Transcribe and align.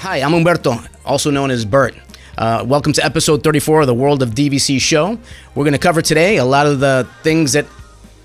Hi, 0.00 0.22
I'm 0.22 0.30
Humberto, 0.30 0.82
also 1.04 1.30
known 1.30 1.50
as 1.50 1.66
Bert. 1.66 1.94
Uh, 2.38 2.64
welcome 2.66 2.90
to 2.94 3.04
episode 3.04 3.44
34 3.44 3.82
of 3.82 3.86
the 3.86 3.92
World 3.92 4.22
of 4.22 4.30
DVC 4.30 4.80
show. 4.80 5.18
We're 5.54 5.64
going 5.64 5.74
to 5.74 5.78
cover 5.78 6.00
today 6.00 6.38
a 6.38 6.44
lot 6.46 6.66
of 6.66 6.80
the 6.80 7.06
things 7.22 7.52
that 7.52 7.66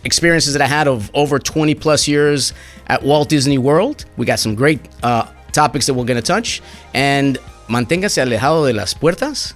experiences 0.06 0.54
that 0.54 0.62
I 0.62 0.68
had 0.68 0.88
of 0.88 1.12
over 1.14 1.38
20 1.38 1.76
plus 1.76 2.08
years 2.08 2.54
at 2.88 3.04
Walt 3.04 3.28
Disney 3.28 3.58
World. 3.58 4.06
We 4.16 4.26
got 4.26 4.40
some 4.40 4.56
great 4.56 4.80
uh, 5.04 5.30
topics 5.52 5.86
that 5.88 5.96
we're 5.96 6.06
going 6.06 6.16
to 6.16 6.26
touch. 6.26 6.62
And 6.94 7.38
manténgase 7.68 8.24
alejado 8.24 8.68
de 8.68 8.74
las 8.74 8.94
puertas. 8.94 9.54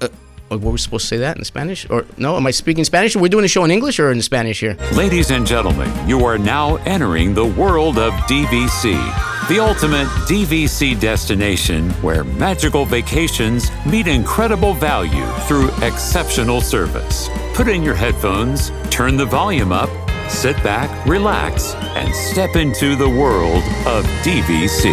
Uh, 0.00 0.08
were 0.48 0.70
we 0.70 0.78
supposed 0.78 1.02
to 1.04 1.08
say 1.08 1.18
that 1.18 1.36
in 1.36 1.44
Spanish? 1.44 1.86
Or 1.90 2.06
no? 2.16 2.38
Am 2.38 2.46
I 2.46 2.50
speaking 2.50 2.82
Spanish? 2.84 3.14
Are 3.14 3.18
we 3.18 3.28
doing 3.28 3.44
a 3.44 3.48
show 3.48 3.64
in 3.64 3.70
English 3.70 4.00
or 4.00 4.10
in 4.10 4.22
Spanish 4.22 4.60
here? 4.60 4.78
Ladies 4.94 5.30
and 5.30 5.46
gentlemen, 5.46 5.90
you 6.08 6.24
are 6.24 6.38
now 6.38 6.76
entering 6.86 7.34
the 7.34 7.44
world 7.44 7.98
of 7.98 8.14
DVC, 8.24 8.94
the 9.48 9.58
ultimate 9.58 10.06
DVC 10.28 11.00
destination 11.00 11.88
where 12.02 12.22
magical 12.22 12.84
vacations 12.84 13.70
meet 13.86 14.06
incredible 14.06 14.74
value 14.74 15.24
through 15.46 15.70
exceptional 15.80 16.60
service. 16.60 17.30
Put 17.54 17.66
in 17.66 17.82
your 17.82 17.94
headphones, 17.94 18.70
turn 18.90 19.16
the 19.16 19.24
volume 19.24 19.72
up, 19.72 19.88
sit 20.28 20.62
back, 20.62 21.06
relax, 21.06 21.74
and 21.96 22.14
step 22.14 22.56
into 22.56 22.94
the 22.94 23.08
world 23.08 23.64
of 23.86 24.04
DVC. 24.22 24.92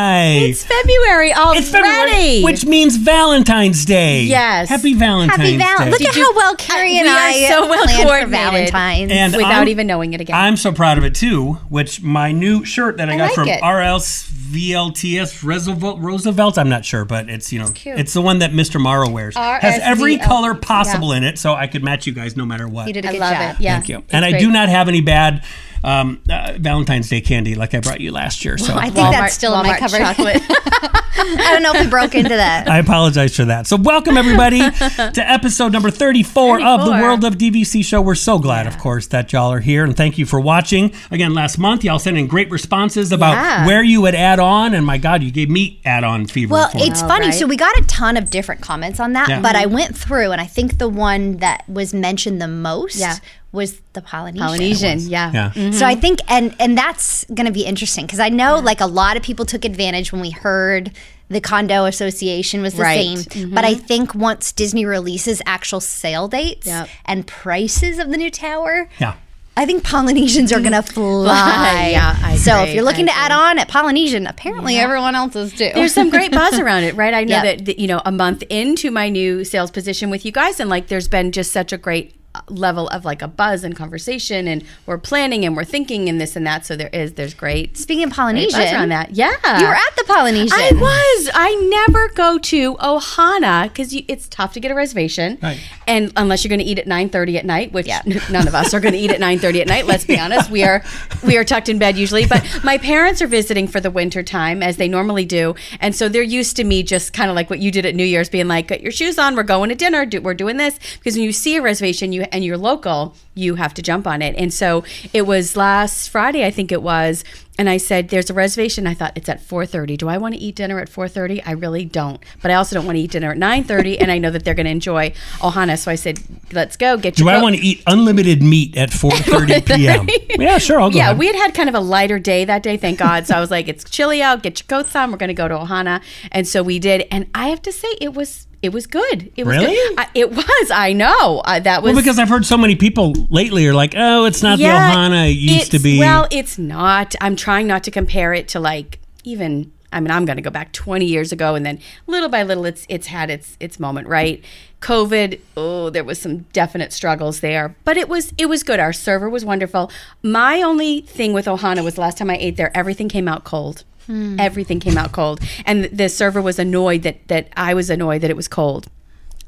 Hi. 0.00 0.22
It's 0.48 0.64
February 0.64 1.34
already. 1.34 1.60
It's 1.60 1.70
February, 1.70 2.42
which 2.42 2.64
means 2.64 2.96
Valentine's 2.96 3.84
Day. 3.84 4.22
Yes. 4.22 4.68
Happy 4.70 4.94
Valentine's 4.94 5.36
Happy 5.38 5.58
Val- 5.58 5.78
Day. 5.78 5.90
Look 5.90 6.00
at 6.00 6.14
how 6.14 6.34
well 6.34 6.54
Carrie 6.56 6.96
and 6.96 7.04
we 7.04 7.10
are 7.10 7.48
so 7.50 7.68
well 7.68 7.84
planned 7.84 8.00
for 8.00 8.06
coordinated. 8.06 8.30
Valentine's. 8.30 9.12
And 9.12 9.32
without 9.36 9.52
I'm- 9.52 9.68
even 9.68 9.86
knowing 9.86 10.14
it 10.14 10.20
again. 10.22 10.34
I'm 10.36 10.56
so 10.56 10.72
proud 10.72 10.96
of 10.96 11.04
it 11.04 11.14
too, 11.14 11.54
which 11.68 12.02
my 12.02 12.32
new 12.32 12.64
shirt 12.64 12.96
that 12.96 13.10
I, 13.10 13.16
got 13.18 13.24
like 13.24 13.34
from 13.34 13.48
it. 13.48 13.60
RLS 13.60 14.26
VLTS 14.50 15.42
Roosevelt, 15.44 16.00
Roosevelt, 16.00 16.56
I'm 16.58 16.68
not 16.70 16.84
sure, 16.84 17.04
but 17.04 17.28
it's, 17.28 17.52
you 17.52 17.58
know, 17.60 17.70
cute. 17.72 17.98
it's 17.98 18.14
the 18.14 18.22
one 18.22 18.38
that 18.40 18.50
Mr. 18.52 18.80
Morrow 18.80 19.08
wears. 19.10 19.36
Has 19.36 19.78
every 19.82 20.16
RSVL, 20.16 20.24
color 20.24 20.54
possible 20.54 21.12
in 21.12 21.22
it, 21.24 21.38
so 21.38 21.54
I 21.54 21.66
could 21.66 21.84
match 21.84 22.06
you 22.06 22.12
guys 22.14 22.36
no 22.36 22.44
matter 22.46 22.66
what. 22.66 22.88
you 22.88 22.94
did 22.94 23.04
a 23.04 23.08
I 23.08 23.12
good 23.12 23.20
love 23.20 23.32
job. 23.34 23.56
it. 23.56 23.62
Yeah. 23.62 23.74
Thank 23.74 23.88
you. 23.90 23.98
It's 23.98 24.12
And 24.14 24.24
I 24.24 24.38
do 24.38 24.50
not 24.50 24.68
have 24.70 24.88
any 24.88 25.02
bad 25.02 25.44
um, 25.84 26.20
uh, 26.30 26.54
Valentine's 26.58 27.08
Day 27.08 27.20
candy 27.20 27.54
like 27.54 27.74
I 27.74 27.80
brought 27.80 28.00
you 28.00 28.12
last 28.12 28.44
year. 28.44 28.58
So 28.58 28.74
I 28.74 28.90
think 28.90 28.96
Walmart- 29.08 29.12
that's 29.12 29.34
still 29.34 29.58
in 29.60 29.66
my 29.66 29.74
Walmart 29.76 29.78
cupboard. 29.78 29.98
chocolate. 30.00 30.42
I 31.22 31.52
don't 31.52 31.62
know 31.62 31.72
if 31.74 31.84
we 31.84 31.90
broke 31.90 32.14
into 32.14 32.30
that. 32.30 32.66
I 32.68 32.78
apologize 32.78 33.36
for 33.36 33.44
that. 33.44 33.66
So, 33.66 33.76
welcome 33.76 34.16
everybody 34.16 34.58
to 34.70 35.12
episode 35.16 35.70
number 35.72 35.90
34, 35.90 36.62
of 36.62 36.84
the 36.84 36.90
World 36.92 37.24
of 37.24 37.34
DVC 37.34 37.84
show. 37.84 38.00
We're 38.00 38.14
so 38.14 38.38
glad, 38.38 38.66
of 38.66 38.78
course, 38.78 39.06
that 39.08 39.32
y'all 39.32 39.52
are 39.52 39.60
here 39.60 39.84
and 39.84 39.94
thank 39.96 40.16
you 40.18 40.24
for 40.24 40.40
watching. 40.40 40.92
Again, 41.10 41.34
last 41.34 41.58
month, 41.58 41.84
y'all 41.84 41.98
sent 41.98 42.16
in 42.16 42.26
great 42.26 42.50
responses 42.50 43.12
about 43.12 43.32
Yeah. 43.34 43.66
where 43.66 43.82
you 43.82 44.00
would 44.00 44.14
add 44.14 44.38
on. 44.40 44.72
And 44.72 44.86
my 44.86 44.96
God, 44.98 45.22
you 45.22 45.30
gave 45.30 45.50
me 45.50 45.80
add 45.84 46.04
on 46.04 46.26
fever. 46.26 46.52
Well, 46.54 46.70
for 46.70 46.78
it's 46.78 47.02
it. 47.02 47.06
funny. 47.06 47.26
right. 47.26 47.34
So 47.34 47.46
we 47.46 47.56
got 47.56 47.76
a 47.78 47.82
ton 47.82 48.16
of 48.16 48.30
different 48.30 48.62
comments 48.62 48.98
on 48.98 49.12
that, 49.12 49.28
Yeah. 49.28 49.40
but 49.42 49.54
I 49.56 49.66
went 49.66 49.96
through 49.96 50.32
and 50.32 50.40
I 50.40 50.46
think 50.46 50.78
the 50.78 50.88
one 50.88 51.36
that 51.38 51.68
was 51.68 51.92
mentioned 51.92 52.40
the 52.40 52.48
most 52.48 52.96
Yeah. 52.96 53.16
Was 53.52 53.80
the 53.94 54.02
Polynesian. 54.02 54.46
Polynesian. 54.46 54.98
Yeah. 55.00 55.30
Yeah. 55.32 55.50
Mm-hmm. 55.54 55.72
So 55.72 55.86
I 55.86 55.94
think, 55.96 56.20
and 56.28 56.54
and 56.60 56.76
that's 56.78 57.24
going 57.34 57.46
to 57.46 57.52
be 57.52 57.62
interesting 57.64 58.06
because 58.06 58.20
I 58.20 58.28
know 58.28 58.58
like 58.58 58.80
a 58.80 58.86
lot 58.86 59.16
of 59.16 59.22
people 59.22 59.44
took 59.44 59.64
advantage 59.64 60.12
when 60.12 60.20
we 60.20 60.30
heard 60.30 60.92
the 61.28 61.40
condo 61.40 61.84
association 61.84 62.60
was 62.62 62.74
the 62.74 62.82
Right. 62.82 63.00
same. 63.00 63.18
Mm-hmm. 63.18 63.54
But 63.54 63.64
I 63.64 63.74
think 63.74 64.14
once 64.14 64.50
Disney 64.52 64.84
releases 64.84 65.40
actual 65.46 65.80
sale 65.80 66.26
dates 66.28 66.66
Yep. 66.66 66.88
and 67.06 67.26
prices 67.26 67.98
of 67.98 68.10
the 68.10 68.16
new 68.16 68.30
tower, 68.30 68.88
Yeah. 68.98 69.14
I 69.56 69.66
think 69.66 69.82
Polynesians 69.84 70.52
are 70.52 70.60
gonna 70.60 70.82
fly. 70.82 71.88
Yeah, 71.92 72.16
I 72.22 72.36
so 72.36 72.62
if 72.62 72.74
you're 72.74 72.84
looking 72.84 73.08
I 73.08 73.12
to 73.12 73.18
add 73.18 73.32
on 73.32 73.58
at 73.58 73.68
Polynesian, 73.68 74.26
apparently 74.26 74.76
everyone 74.78 75.14
else 75.14 75.36
is 75.36 75.52
too. 75.52 75.70
There's 75.74 75.92
some 75.92 76.08
great 76.08 76.30
buzz 76.32 76.58
around 76.58 76.84
it, 76.84 76.94
right? 76.94 77.12
I 77.12 77.24
know 77.24 77.42
Yep. 77.42 77.44
that, 77.58 77.64
that, 77.66 77.78
you 77.78 77.86
know, 77.88 78.00
a 78.06 78.12
month 78.12 78.42
into 78.48 78.90
my 78.90 79.08
new 79.08 79.44
sales 79.44 79.70
position 79.70 80.08
with 80.08 80.24
you 80.24 80.32
guys, 80.32 80.60
and 80.60 80.70
like 80.70 80.86
there's 80.88 81.08
been 81.08 81.30
just 81.32 81.52
such 81.52 81.72
a 81.72 81.78
great 81.78 82.14
level 82.48 82.88
of 82.88 83.04
like 83.04 83.22
a 83.22 83.28
buzz 83.28 83.64
and 83.64 83.74
conversation, 83.74 84.46
and 84.46 84.64
we're 84.86 84.98
planning 84.98 85.44
and 85.44 85.56
we're 85.56 85.64
thinking 85.64 86.08
and 86.08 86.20
this 86.20 86.36
and 86.36 86.46
that. 86.46 86.64
So 86.64 86.76
there 86.76 86.90
is, 86.92 87.14
there's 87.14 87.34
great, 87.34 87.76
Speaking 87.76 88.04
of 88.04 88.10
great 88.10 88.16
Polynesian, 88.16 88.60
buzz 88.60 88.72
around 88.72 88.88
that. 88.90 89.10
Yeah. 89.16 89.30
you 89.60 89.66
were 89.66 89.72
at 89.74 89.96
the 89.96 90.04
Polynesian. 90.06 90.52
I 90.58 90.70
was. 90.72 91.30
I 91.34 91.54
never 91.86 92.08
go 92.14 92.38
to 92.38 92.76
Ohana 92.76 93.64
because 93.64 93.92
it's 94.08 94.28
tough 94.28 94.52
to 94.54 94.60
get 94.60 94.70
a 94.70 94.74
reservation, 94.74 95.38
Right. 95.42 95.58
and 95.86 96.12
unless 96.16 96.44
you're 96.44 96.50
going 96.50 96.60
to 96.60 96.64
eat 96.64 96.78
at 96.78 96.86
9:30 96.86 97.36
at 97.38 97.44
night, 97.46 97.72
which 97.72 97.88
none 98.30 98.46
of 98.46 98.54
us 98.54 98.72
are 98.74 98.80
going 98.80 98.94
to 98.94 98.98
eat 99.00 99.10
at 99.10 99.20
9:30 99.20 99.60
at 99.62 99.66
night. 99.66 99.86
Let's 99.86 100.04
be 100.04 100.18
honest, 100.24 100.50
we 100.50 100.62
are 100.62 100.82
we 101.24 101.36
are 101.36 101.44
tucked 101.44 101.68
in 101.68 101.78
bed 101.78 101.96
usually. 101.96 102.26
But 102.26 102.60
my 102.62 102.78
parents 102.78 103.20
are 103.22 103.26
visiting 103.26 103.66
for 103.66 103.80
the 103.80 103.90
winter 103.90 104.22
time 104.22 104.62
as 104.62 104.76
they 104.76 104.88
normally 104.88 105.24
do, 105.24 105.54
and 105.80 105.94
so 105.96 106.08
they're 106.08 106.22
used 106.22 106.56
to 106.56 106.64
me 106.64 106.82
just 106.82 107.12
kind 107.12 107.28
of 107.28 107.36
like 107.36 107.50
what 107.50 107.58
you 107.58 107.70
did 107.70 107.84
at 107.86 107.94
New 107.94 108.04
Year's, 108.04 108.28
being 108.28 108.48
like, 108.48 108.68
"Get 108.68 108.82
your 108.82 108.92
shoes 108.92 109.18
on, 109.18 109.34
we're 109.34 109.42
going 109.42 109.68
to 109.70 109.74
dinner, 109.74 110.06
do, 110.06 110.20
we're 110.20 110.34
doing 110.34 110.56
this." 110.58 110.78
Because 110.98 111.14
when 111.16 111.24
you 111.24 111.32
see 111.32 111.56
a 111.56 111.62
reservation, 111.62 112.12
you 112.12 112.19
and 112.32 112.44
you're 112.44 112.58
local, 112.58 113.14
you 113.34 113.54
have 113.56 113.74
to 113.74 113.82
jump 113.82 114.06
on 114.06 114.22
it. 114.22 114.34
And 114.36 114.52
so 114.52 114.84
it 115.12 115.22
was 115.26 115.56
last 115.56 116.08
Friday, 116.08 116.44
I 116.44 116.50
think 116.50 116.70
it 116.72 116.82
was. 116.82 117.24
And 117.58 117.68
I 117.68 117.76
said, 117.76 118.08
"There's 118.08 118.30
a 118.30 118.34
reservation." 118.34 118.86
I 118.86 118.94
thought 118.94 119.12
it's 119.16 119.28
at 119.28 119.46
4:30. 119.46 119.98
Do 119.98 120.08
I 120.08 120.16
want 120.16 120.34
to 120.34 120.40
eat 120.40 120.54
dinner 120.56 120.80
at 120.80 120.88
4:30? 120.88 121.42
I 121.44 121.52
really 121.52 121.84
don't. 121.84 122.18
But 122.40 122.50
I 122.50 122.54
also 122.54 122.74
don't 122.74 122.86
want 122.86 122.96
to 122.96 123.02
eat 123.02 123.10
dinner 123.10 123.32
at 123.32 123.36
9:30, 123.36 124.00
and 124.00 124.10
I 124.10 124.16
know 124.16 124.30
that 124.30 124.44
they're 124.44 124.54
going 124.54 124.64
to 124.64 124.70
enjoy 124.72 125.12
Ohana. 125.40 125.78
So 125.78 125.90
I 125.90 125.94
said, 125.96 126.20
"Let's 126.52 126.78
go. 126.78 126.96
Get 126.96 127.16
Do 127.16 127.24
your." 127.24 127.32
I 127.32 127.42
want 127.42 127.56
to 127.56 127.62
eat 127.62 127.82
unlimited 127.86 128.42
meat 128.42 128.78
at 128.78 128.88
4:30 128.90 129.66
p.m.? 129.76 130.08
yeah, 130.38 130.56
sure. 130.56 130.80
I'll 130.80 130.88
go. 130.90 130.96
Yeah, 130.96 131.12
we 131.12 131.26
had 131.26 131.36
had 131.36 131.52
kind 131.54 131.68
of 131.68 131.74
a 131.74 131.80
lighter 131.80 132.18
day 132.18 132.46
that 132.46 132.62
day, 132.62 132.78
thank 132.78 132.98
God. 132.98 133.26
So 133.26 133.34
I 133.34 133.40
was 133.40 133.50
like, 133.50 133.68
"It's 133.68 133.84
chilly 133.84 134.22
out. 134.22 134.42
Get 134.42 134.60
your 134.60 134.66
coats 134.66 134.96
on. 134.96 135.10
We're 135.10 135.18
going 135.18 135.28
to 135.28 135.34
go 135.34 135.46
to 135.46 135.56
Ohana." 135.56 136.00
And 136.32 136.48
so 136.48 136.62
we 136.62 136.78
did. 136.78 137.06
And 137.10 137.26
I 137.34 137.48
have 137.48 137.60
to 137.62 137.72
say, 137.72 137.88
it 138.00 138.14
was 138.14 138.46
it 138.62 138.72
was 138.72 138.86
good. 138.86 139.32
It 139.36 139.46
was 139.46 139.56
Really? 139.56 139.74
Good. 139.74 139.98
I, 139.98 140.08
it 140.14 140.30
was. 140.32 140.70
I 140.70 140.92
know. 140.92 141.40
Uh, 141.44 141.60
that 141.60 141.82
was 141.82 141.94
Well, 141.94 142.02
because 142.02 142.18
I've 142.18 142.28
heard 142.28 142.44
so 142.44 142.58
many 142.58 142.76
people 142.76 143.14
lately 143.30 143.66
are 143.66 143.74
like, 143.74 143.94
"Oh, 143.96 144.26
it's 144.26 144.42
not 144.42 144.58
the 144.58 144.64
Ohana 144.64 145.30
it 145.30 145.36
used 145.36 145.70
to 145.72 145.78
be." 145.78 145.98
Well, 145.98 146.26
it's 146.30 146.58
not. 146.58 147.14
I'm 147.20 147.36
trying 147.36 147.66
not 147.66 147.84
to 147.84 147.90
compare 147.90 148.32
it 148.34 148.48
to 148.48 148.60
like 148.60 148.98
even. 149.24 149.72
I 149.92 149.98
mean, 149.98 150.12
I'm 150.12 150.24
going 150.24 150.36
to 150.36 150.42
go 150.42 150.50
back 150.50 150.70
20 150.72 151.04
years 151.04 151.32
ago, 151.32 151.56
and 151.56 151.66
then 151.66 151.80
little 152.06 152.28
by 152.28 152.44
little, 152.44 152.64
it's 152.64 152.86
it's 152.88 153.08
had 153.08 153.28
its 153.28 153.56
its 153.58 153.80
moment, 153.80 154.06
right? 154.06 154.44
COVID. 154.82 155.40
Oh, 155.56 155.90
there 155.90 156.04
was 156.04 156.20
some 156.20 156.42
definite 156.52 156.92
struggles 156.92 157.40
there, 157.40 157.74
but 157.84 157.96
it 157.96 158.08
was 158.08 158.32
it 158.38 158.46
was 158.46 158.62
good. 158.62 158.78
Our 158.78 158.92
server 158.92 159.28
was 159.28 159.44
wonderful. 159.44 159.90
My 160.22 160.62
only 160.62 161.00
thing 161.00 161.32
with 161.32 161.46
Ohana 161.46 161.82
was 161.82 161.98
last 161.98 162.18
time 162.18 162.30
I 162.30 162.36
ate 162.36 162.56
there, 162.56 162.70
everything 162.76 163.08
came 163.08 163.26
out 163.26 163.42
cold. 163.44 163.84
Hmm. 164.10 164.40
Everything 164.40 164.80
came 164.80 164.98
out 164.98 165.12
cold, 165.12 165.38
and 165.64 165.84
the 165.84 166.08
server 166.08 166.42
was 166.42 166.58
annoyed 166.58 167.02
that 167.02 167.28
that 167.28 167.48
I 167.56 167.74
was 167.74 167.90
annoyed 167.90 168.22
that 168.22 168.30
it 168.30 168.36
was 168.36 168.48
cold 168.48 168.88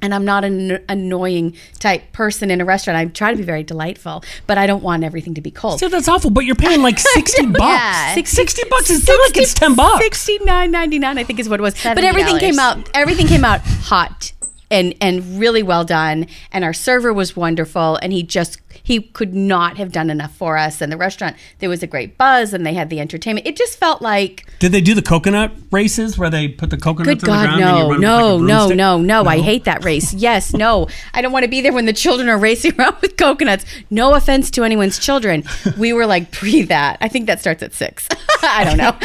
and 0.02 0.12
I'm 0.12 0.24
not 0.24 0.44
an 0.44 0.84
annoying 0.88 1.56
type 1.78 2.12
person 2.12 2.50
in 2.50 2.60
a 2.60 2.64
restaurant. 2.64 2.98
I 2.98 3.04
try 3.06 3.30
to 3.30 3.36
be 3.36 3.44
very 3.44 3.62
delightful, 3.62 4.24
but 4.46 4.58
I 4.58 4.66
don't 4.66 4.82
want 4.82 5.04
everything 5.04 5.34
to 5.34 5.40
be 5.40 5.50
cold. 5.50 5.78
So 5.78 5.88
that's 5.88 6.08
awful, 6.08 6.30
but 6.30 6.44
you're 6.44 6.56
paying 6.56 6.82
like 6.82 6.98
60 7.14 7.46
bucks. 7.46 7.58
Yeah. 7.60 8.14
60 8.14 8.62
bucks 8.68 8.90
is 8.90 9.02
still 9.02 9.18
like 9.20 9.36
it's 9.36 9.54
10 9.54 9.74
bucks. 9.74 10.02
Sixty 10.02 10.38
nine 10.44 10.72
ninety 10.72 10.98
nine, 10.98 11.18
I 11.18 11.24
think, 11.24 11.38
is 11.38 11.48
what 11.48 11.60
it 11.60 11.62
was. 11.62 11.74
But 11.74 11.98
$70. 11.98 12.02
everything 12.04 12.38
came 12.38 12.58
out. 12.58 12.90
Everything 12.94 13.26
came 13.28 13.44
out 13.44 13.60
hot 13.60 14.32
and 14.72 14.94
and 15.00 15.38
really 15.38 15.62
well 15.62 15.84
done. 15.84 16.26
And 16.50 16.64
our 16.64 16.72
server 16.72 17.12
was 17.12 17.36
wonderful. 17.36 17.96
And 18.02 18.12
he 18.12 18.22
just 18.22 18.58
he 18.82 19.00
could 19.00 19.34
not 19.34 19.76
have 19.76 19.92
done 19.92 20.10
enough 20.10 20.34
for 20.34 20.56
us. 20.56 20.80
And 20.80 20.90
the 20.90 20.96
restaurant 20.96 21.36
there 21.60 21.68
was 21.68 21.82
a 21.82 21.86
great 21.86 22.18
buzz, 22.18 22.52
and 22.52 22.66
they 22.66 22.74
had 22.74 22.90
the 22.90 22.98
entertainment. 22.98 23.46
It 23.46 23.56
just 23.56 23.78
felt 23.78 24.02
like 24.02 24.46
Did 24.58 24.72
they 24.72 24.80
do 24.80 24.94
the 24.94 25.02
coconut 25.02 25.52
races 25.70 26.18
where 26.18 26.30
they 26.30 26.48
put 26.48 26.70
the 26.70 26.76
coconuts 26.76 27.22
Good 27.22 27.28
on 27.28 27.36
the 27.42 27.46
God, 27.46 27.58
ground 27.58 27.62
and 27.62 27.78
you 27.78 27.84
no, 27.84 27.90
run 27.90 28.00
no, 28.00 28.66
like 28.66 28.72
a 28.72 28.76
no, 28.76 28.98
no, 28.98 29.22
no, 29.22 29.30
I 29.30 29.40
hate 29.40 29.64
that 29.64 29.84
race. 29.84 30.14
Yes, 30.14 30.52
no. 30.52 30.88
I 31.14 31.20
don't 31.22 31.32
want 31.32 31.44
to 31.44 31.50
be 31.50 31.60
there 31.60 31.72
when 31.72 31.86
the 31.86 31.92
children 31.92 32.28
are 32.28 32.38
racing 32.38 32.74
around 32.80 32.96
with 33.02 33.16
coconuts. 33.16 33.64
No 33.90 34.14
offense 34.14 34.50
to 34.52 34.64
anyone's 34.64 34.98
children. 34.98 35.44
We 35.78 35.92
were 35.92 36.06
like 36.06 36.32
pre 36.32 36.62
that. 36.62 36.98
I 37.00 37.08
think 37.08 37.26
that 37.26 37.40
starts 37.40 37.62
at 37.62 37.74
six. 37.74 38.08
I 38.42 38.64
don't 38.64 38.78
know. 38.78 38.96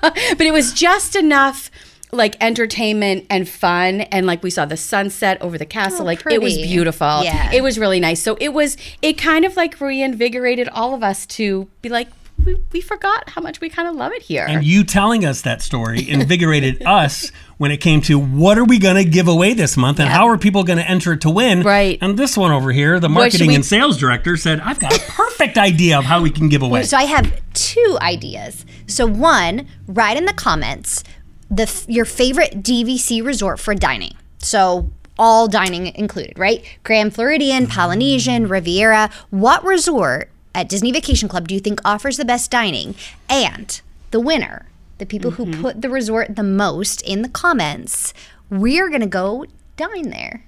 but 0.02 0.40
it 0.40 0.52
was 0.52 0.72
just 0.72 1.16
enough 1.16 1.70
like 2.12 2.36
entertainment 2.40 3.24
and 3.30 3.48
fun 3.48 4.00
and 4.02 4.26
like 4.26 4.42
we 4.42 4.50
saw 4.50 4.64
the 4.64 4.76
sunset 4.76 5.40
over 5.40 5.56
the 5.56 5.66
castle 5.66 6.02
Oh, 6.02 6.04
like 6.04 6.24
it 6.26 6.42
was 6.42 6.56
beautiful 6.56 7.22
Yeah. 7.22 7.52
it 7.52 7.62
was 7.62 7.78
really 7.78 8.00
nice 8.00 8.20
so 8.22 8.36
it 8.40 8.52
was 8.52 8.76
it 9.02 9.14
kind 9.18 9.44
of 9.44 9.56
like 9.56 9.80
reinvigorated 9.80 10.68
all 10.70 10.94
of 10.94 11.02
us 11.02 11.24
to 11.26 11.68
be 11.82 11.88
like 11.88 12.08
we, 12.44 12.56
we 12.72 12.80
forgot 12.80 13.28
how 13.30 13.42
much 13.42 13.60
we 13.60 13.68
kind 13.68 13.86
of 13.86 13.94
love 13.94 14.12
it 14.12 14.22
here 14.22 14.46
And 14.48 14.64
you 14.64 14.82
telling 14.82 15.24
us 15.26 15.42
that 15.42 15.60
story 15.60 16.08
invigorated 16.08 16.82
us 16.86 17.30
when 17.58 17.70
it 17.70 17.76
came 17.82 18.00
to 18.02 18.18
what 18.18 18.56
are 18.56 18.64
we 18.64 18.78
going 18.78 18.96
to 18.96 19.04
give 19.04 19.28
away 19.28 19.52
this 19.52 19.76
month 19.76 20.00
and 20.00 20.08
how 20.08 20.26
are 20.28 20.38
people 20.38 20.64
going 20.64 20.78
to 20.78 20.90
enter 20.90 21.12
it 21.12 21.20
to 21.20 21.28
win. 21.28 21.60
Right. 21.62 21.98
And 22.00 22.18
this 22.18 22.34
one 22.38 22.50
over 22.52 22.72
here, 22.72 22.98
the 22.98 23.10
marketing 23.10 23.48
we- 23.48 23.54
and 23.56 23.62
sales 23.66 23.98
director 23.98 24.38
said, 24.38 24.60
I've 24.60 24.78
got 24.78 24.96
a 24.96 25.00
perfect 25.12 25.58
idea 25.58 25.98
of 25.98 26.04
how 26.06 26.22
we 26.22 26.30
can 26.30 26.48
give 26.48 26.62
away. 26.62 26.84
So 26.84 26.96
I 26.96 27.02
have 27.02 27.38
two 27.52 27.98
ideas. 28.00 28.64
So 28.86 29.04
one, 29.06 29.66
write 29.86 30.16
in 30.16 30.24
the 30.24 30.32
comments 30.32 31.04
the 31.50 31.84
your 31.88 32.04
favorite 32.04 32.62
DVC 32.62 33.24
resort 33.24 33.58
for 33.58 33.74
dining. 33.74 34.14
So 34.38 34.90
all 35.18 35.48
dining 35.48 35.88
included, 35.88 36.38
right? 36.38 36.64
Grand 36.82 37.14
Floridian, 37.14 37.66
Polynesian, 37.66 38.48
Riviera. 38.48 39.10
What 39.28 39.62
resort 39.64 40.30
at 40.54 40.68
Disney 40.68 40.92
Vacation 40.92 41.28
Club 41.28 41.46
do 41.46 41.54
you 41.54 41.60
think 41.60 41.80
offers 41.84 42.16
the 42.16 42.24
best 42.24 42.50
dining? 42.50 42.94
And 43.28 43.80
the 44.12 44.20
winner, 44.20 44.66
the 44.98 45.06
people 45.06 45.32
who 45.32 45.46
mm-hmm. 45.46 45.60
put 45.60 45.82
the 45.82 45.90
resort 45.90 46.36
the 46.36 46.42
most 46.42 47.02
in 47.02 47.22
the 47.22 47.28
comments, 47.28 48.14
we're 48.48 48.88
going 48.88 49.02
to 49.02 49.06
go 49.06 49.44
dine 49.76 50.10
there. 50.10 50.44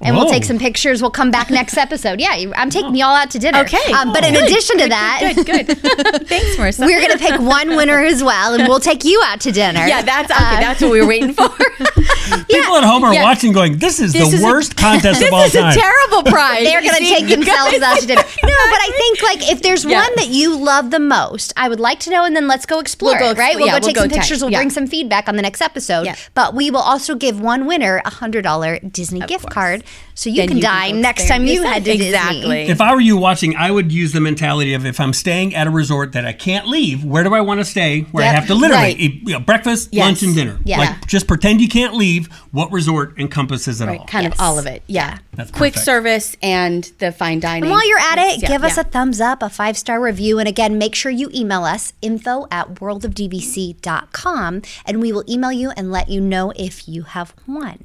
And 0.00 0.16
we'll 0.16 0.28
take 0.28 0.44
some 0.44 0.58
pictures. 0.58 1.00
We'll 1.02 1.10
come 1.10 1.30
back 1.30 1.50
next 1.50 1.76
episode. 1.78 2.20
Yeah, 2.20 2.34
I'm 2.56 2.68
taking 2.70 2.94
y'all 2.96 3.14
out 3.14 3.30
to 3.30 3.38
dinner. 3.38 3.60
Okay. 3.60 3.92
Um, 3.92 4.12
but 4.12 4.24
in 4.24 4.34
Good, 4.34 4.44
addition 4.44 4.78
to 4.78 4.88
that, 4.88 5.20
Good, 5.36 5.46
good. 5.46 5.66
Thanks, 6.28 6.56
Marissa. 6.56 6.84
we're 6.86 7.00
gonna 7.00 7.18
pick 7.18 7.40
one 7.40 7.76
winner 7.76 8.00
as 8.02 8.22
well, 8.22 8.54
and 8.54 8.66
we'll 8.68 8.80
take 8.80 9.04
you 9.04 9.22
out 9.24 9.40
to 9.42 9.52
dinner. 9.52 9.86
yeah, 9.86 10.02
that's 10.02 10.30
okay. 10.30 10.60
that's 10.60 10.80
what 10.82 10.90
we 10.90 11.00
were 11.00 11.06
waiting 11.06 11.32
for. 11.32 11.48
People 12.48 12.76
at 12.76 12.84
home 12.84 13.04
are 13.04 13.14
Yeah. 13.14 13.22
watching, 13.22 13.52
going, 13.52 13.78
"This 13.78 14.00
is 14.00 14.12
This 14.12 14.30
the 14.30 14.36
is 14.36 14.42
a- 14.42 14.46
worst 14.46 14.76
contest 14.76 15.22
of 15.22 15.32
all 15.32 15.42
is 15.44 15.52
time." 15.52 15.70
a 15.70 15.74
terrible 15.80 16.22
prize. 16.30 16.64
They're 16.64 16.80
gonna 16.82 16.96
See, 16.96 17.10
take 17.14 17.28
themselves 17.28 17.80
out 17.80 17.98
to 18.00 18.06
dinner. 18.06 18.22
No, 18.22 18.48
but 18.70 18.80
I 18.80 18.90
think 18.96 19.22
like 19.22 19.50
if 19.50 19.62
there's 19.62 19.84
Yeah. 19.84 20.00
one 20.02 20.12
that 20.16 20.28
you 20.28 20.56
love 20.56 20.90
the 20.90 20.98
most, 21.00 21.52
I 21.56 21.68
would 21.68 21.80
like 21.80 22.00
to 22.00 22.10
know, 22.10 22.24
and 22.24 22.34
then 22.34 22.48
let's 22.48 22.66
go 22.66 22.78
explore 22.80 23.12
We'll 23.12 23.20
go 23.20 23.30
it, 23.30 23.38
right? 23.38 23.56
We'll 23.56 23.66
yeah, 23.66 23.72
go 23.72 23.76
we'll 23.78 23.86
take 23.88 23.94
go 23.96 24.00
some 24.02 24.10
tech. 24.10 24.18
pictures. 24.20 24.42
We'll 24.42 24.50
bring 24.52 24.70
some 24.70 24.86
feedback 24.86 25.28
on 25.28 25.36
the 25.36 25.42
next 25.42 25.60
episode. 25.60 26.08
But 26.34 26.54
we 26.54 26.70
will 26.70 26.80
also 26.80 27.14
give 27.14 27.40
one 27.40 27.66
winner 27.66 28.02
a 28.04 28.10
hundred 28.10 28.42
dollar 28.42 28.78
Disney 28.80 29.20
gift 29.20 29.44
course. 29.44 29.54
card, 29.54 29.73
so 30.14 30.30
you 30.30 30.36
Then 30.36 30.48
can 30.48 30.56
you 30.58 30.62
can 30.62 30.70
dine 30.72 31.00
next 31.00 31.26
time 31.26 31.46
you 31.46 31.62
Yes, 31.62 31.72
head 31.72 31.84
to 31.84 31.90
Disney. 31.92 32.06
exactly. 32.08 32.62
If 32.68 32.80
I 32.80 32.94
were 32.94 33.00
you 33.00 33.16
watching, 33.16 33.56
I 33.56 33.70
would 33.70 33.90
use 33.90 34.12
the 34.12 34.20
mentality 34.20 34.74
of 34.74 34.86
if 34.86 35.00
I'm 35.00 35.12
staying 35.12 35.54
at 35.54 35.66
a 35.66 35.70
resort 35.70 36.12
that 36.12 36.24
I 36.26 36.32
can't 36.32 36.68
leave, 36.68 37.04
where 37.04 37.24
do 37.24 37.34
I 37.34 37.40
want 37.40 37.60
to 37.60 37.64
stay? 37.64 38.02
Where 38.12 38.24
Yep. 38.24 38.32
I 38.32 38.34
have 38.36 38.46
to 38.48 38.54
literally 38.54 38.82
Right. 38.82 39.00
eat 39.00 39.22
you 39.26 39.32
know, 39.32 39.40
breakfast, 39.40 39.88
Yes. 39.92 40.04
lunch, 40.04 40.22
and 40.22 40.34
dinner. 40.34 40.58
Yeah. 40.64 40.78
Like 40.78 41.06
just 41.06 41.26
pretend 41.26 41.60
you 41.60 41.68
can't 41.68 41.94
leave. 41.94 42.28
What 42.52 42.70
resort 42.72 43.14
encompasses 43.18 43.80
it 43.80 43.88
all? 43.88 44.04
kind 44.06 44.24
Yes. 44.24 44.34
of 44.34 44.40
all 44.40 44.58
of 44.58 44.66
it. 44.66 44.82
Yeah. 44.86 45.18
That's 45.34 45.50
Quick 45.50 45.72
perfect. 45.74 45.84
service 45.84 46.36
and 46.42 46.88
the 47.00 47.10
fine 47.10 47.40
dining. 47.40 47.64
And 47.64 47.70
while 47.72 47.86
you're 47.88 47.98
at 47.98 48.18
it, 48.18 48.42
Yeah, 48.42 48.48
give 48.48 48.62
us 48.62 48.76
yeah. 48.76 48.82
a 48.82 48.84
thumbs 48.84 49.20
up, 49.20 49.42
a 49.42 49.48
five 49.50 49.76
star 49.76 50.00
review, 50.00 50.38
and 50.38 50.46
again, 50.48 50.78
make 50.78 50.94
sure 50.94 51.10
you 51.10 51.28
email 51.34 51.64
us 51.64 51.92
info 52.02 52.46
at 52.52 52.74
worldofdvc.com 52.76 54.62
and 54.86 55.00
we 55.00 55.12
will 55.12 55.24
email 55.28 55.52
you 55.52 55.70
and 55.76 55.90
let 55.90 56.08
you 56.08 56.20
know 56.20 56.52
if 56.56 56.88
you 56.88 57.02
have 57.02 57.34
won. 57.46 57.78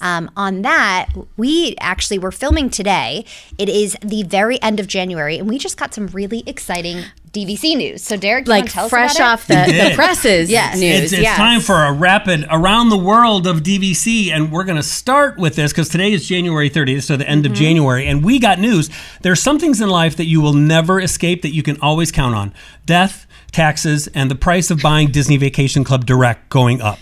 Um, 0.00 0.30
on 0.36 0.62
that, 0.62 1.08
we 1.36 1.74
actually 1.80 2.18
were 2.18 2.32
filming 2.32 2.70
today. 2.70 3.24
It 3.58 3.68
is 3.68 3.96
the 4.02 4.22
very 4.22 4.60
end 4.62 4.80
of 4.80 4.86
January, 4.86 5.38
and 5.38 5.48
we 5.48 5.58
just 5.58 5.76
got 5.76 5.94
some 5.94 6.06
really 6.08 6.42
exciting 6.46 7.04
DVC 7.32 7.76
news. 7.76 8.02
So, 8.02 8.16
Derek, 8.16 8.46
you 8.46 8.50
like 8.50 8.70
tell 8.70 8.84
us 8.84 8.90
fresh 8.90 9.16
about 9.16 9.20
it? 9.20 9.32
off 9.32 9.46
the, 9.48 9.88
the 9.90 9.92
presses 9.96 10.50
Yes. 10.50 10.78
news. 10.78 11.04
It's, 11.04 11.12
it's 11.12 11.22
yes. 11.22 11.36
time 11.36 11.60
for 11.60 11.74
a 11.74 11.92
rapid 11.92 12.46
around 12.50 12.90
the 12.90 12.96
world 12.96 13.46
of 13.46 13.62
DVC, 13.62 14.30
and 14.30 14.52
we're 14.52 14.64
going 14.64 14.76
to 14.76 14.82
start 14.82 15.36
with 15.36 15.56
this 15.56 15.72
because 15.72 15.88
today 15.88 16.12
is 16.12 16.26
January 16.28 16.70
30th, 16.70 17.02
so 17.02 17.16
the 17.16 17.28
end 17.28 17.44
of 17.44 17.52
mm-hmm. 17.52 17.62
January, 17.62 18.06
and 18.06 18.24
we 18.24 18.38
got 18.38 18.60
news. 18.60 18.88
There's 19.22 19.42
some 19.42 19.58
things 19.58 19.80
in 19.80 19.88
life 19.88 20.16
that 20.16 20.26
you 20.26 20.40
will 20.40 20.54
never 20.54 21.00
escape 21.00 21.42
that 21.42 21.52
you 21.52 21.64
can 21.64 21.80
always 21.80 22.12
count 22.12 22.36
on: 22.36 22.54
death, 22.86 23.26
taxes, 23.54 24.08
and 24.08 24.30
the 24.30 24.34
price 24.34 24.70
of 24.70 24.82
buying 24.82 25.10
Disney 25.10 25.36
Vacation 25.38 25.84
Club 25.84 26.04
Direct 26.04 26.50
going 26.50 26.82
up. 26.82 26.98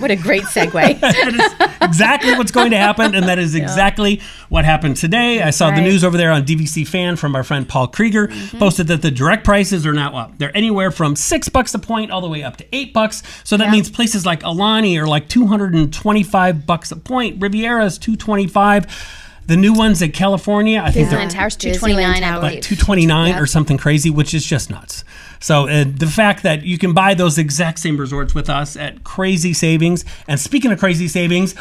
What 0.00 0.10
a 0.10 0.16
great 0.16 0.44
segue. 0.44 0.72
that 1.00 1.34
is 1.34 1.68
exactly 1.82 2.32
what's 2.34 2.52
going 2.52 2.70
to 2.70 2.78
happen, 2.78 3.14
and 3.14 3.28
that 3.28 3.38
is 3.38 3.54
exactly 3.54 4.22
what 4.48 4.64
happened 4.64 4.96
today. 4.96 5.42
I 5.42 5.50
saw 5.50 5.70
the 5.70 5.80
news 5.80 6.04
over 6.04 6.16
there 6.16 6.30
on 6.30 6.44
DVC 6.44 6.86
Fan 6.86 7.16
from 7.16 7.34
our 7.34 7.42
friend 7.42 7.68
Paul 7.68 7.88
Krieger 7.88 8.28
mm-hmm. 8.28 8.58
posted 8.58 8.86
that 8.88 9.02
the 9.02 9.10
direct 9.10 9.44
prices 9.44 9.84
are 9.84 9.92
now 9.92 10.16
up. 10.16 10.38
They're 10.38 10.56
anywhere 10.56 10.90
from 10.90 11.16
six 11.16 11.48
bucks 11.48 11.74
a 11.74 11.78
point 11.78 12.10
all 12.10 12.20
the 12.20 12.28
way 12.28 12.42
up 12.42 12.56
to 12.58 12.66
eight 12.74 12.94
bucks. 12.94 13.22
So 13.44 13.56
that 13.56 13.70
means 13.70 13.90
places 13.90 14.24
like 14.24 14.40
Aulani 14.40 14.98
are 15.00 15.06
like 15.06 15.28
two 15.28 15.46
hundred 15.46 15.74
and 15.74 15.92
twenty-five 15.92 16.66
bucks 16.66 16.92
a 16.92 16.96
point. 16.96 17.42
Riviera 17.42 17.84
is 17.84 17.98
two 17.98 18.16
twenty-five. 18.16 18.86
The 19.46 19.56
new 19.56 19.72
ones 19.72 20.02
in 20.02 20.10
California, 20.12 20.80
I 20.84 20.90
think 20.90 21.08
they're 21.08 21.20
Disneyland 21.20 21.30
Tower's 21.30 21.56
229 21.56 22.04
I 22.04 22.16
Disneyland 22.20 22.40
believe. 22.40 22.54
like 22.54 22.62
229 22.62 23.34
or 23.36 23.46
something 23.46 23.78
crazy 23.78 24.10
which 24.10 24.34
is 24.34 24.44
just 24.44 24.70
nuts 24.70 25.04
so 25.40 25.68
uh, 25.68 25.84
the 25.86 26.06
fact 26.06 26.42
that 26.42 26.64
you 26.64 26.78
can 26.78 26.92
buy 26.92 27.14
those 27.14 27.38
exact 27.38 27.78
same 27.78 27.96
resorts 27.96 28.34
with 28.34 28.48
us 28.50 28.76
at 28.76 29.04
crazy 29.04 29.52
savings 29.52 30.04
and 30.26 30.40
speaking 30.40 30.72
of 30.72 30.78
crazy 30.78 31.06
savings 31.08 31.54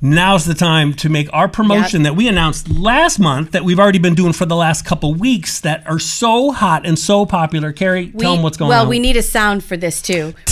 now's 0.00 0.44
the 0.44 0.54
time 0.54 0.92
to 0.92 1.08
make 1.08 1.28
our 1.32 1.48
promotion 1.48 2.02
that 2.02 2.14
we 2.16 2.28
announced 2.28 2.68
last 2.70 3.18
month 3.18 3.52
that 3.52 3.64
we've 3.64 3.78
already 3.78 3.98
been 3.98 4.14
doing 4.14 4.32
for 4.32 4.46
the 4.46 4.56
last 4.56 4.84
couple 4.84 5.14
weeks 5.14 5.60
that 5.60 5.86
are 5.86 5.98
so 5.98 6.50
hot 6.52 6.84
and 6.86 6.98
so 6.98 7.24
popular 7.24 7.72
carrie 7.72 8.10
tell 8.10 8.34
them 8.34 8.42
what's 8.42 8.56
going 8.56 8.66
on? 8.66 8.76
well, 8.76 8.82
on 8.82 8.88
we 8.88 8.98
need 8.98 9.16
a 9.16 9.22
sound 9.22 9.62
for 9.64 9.76
this 9.76 10.02
too. 10.02 10.34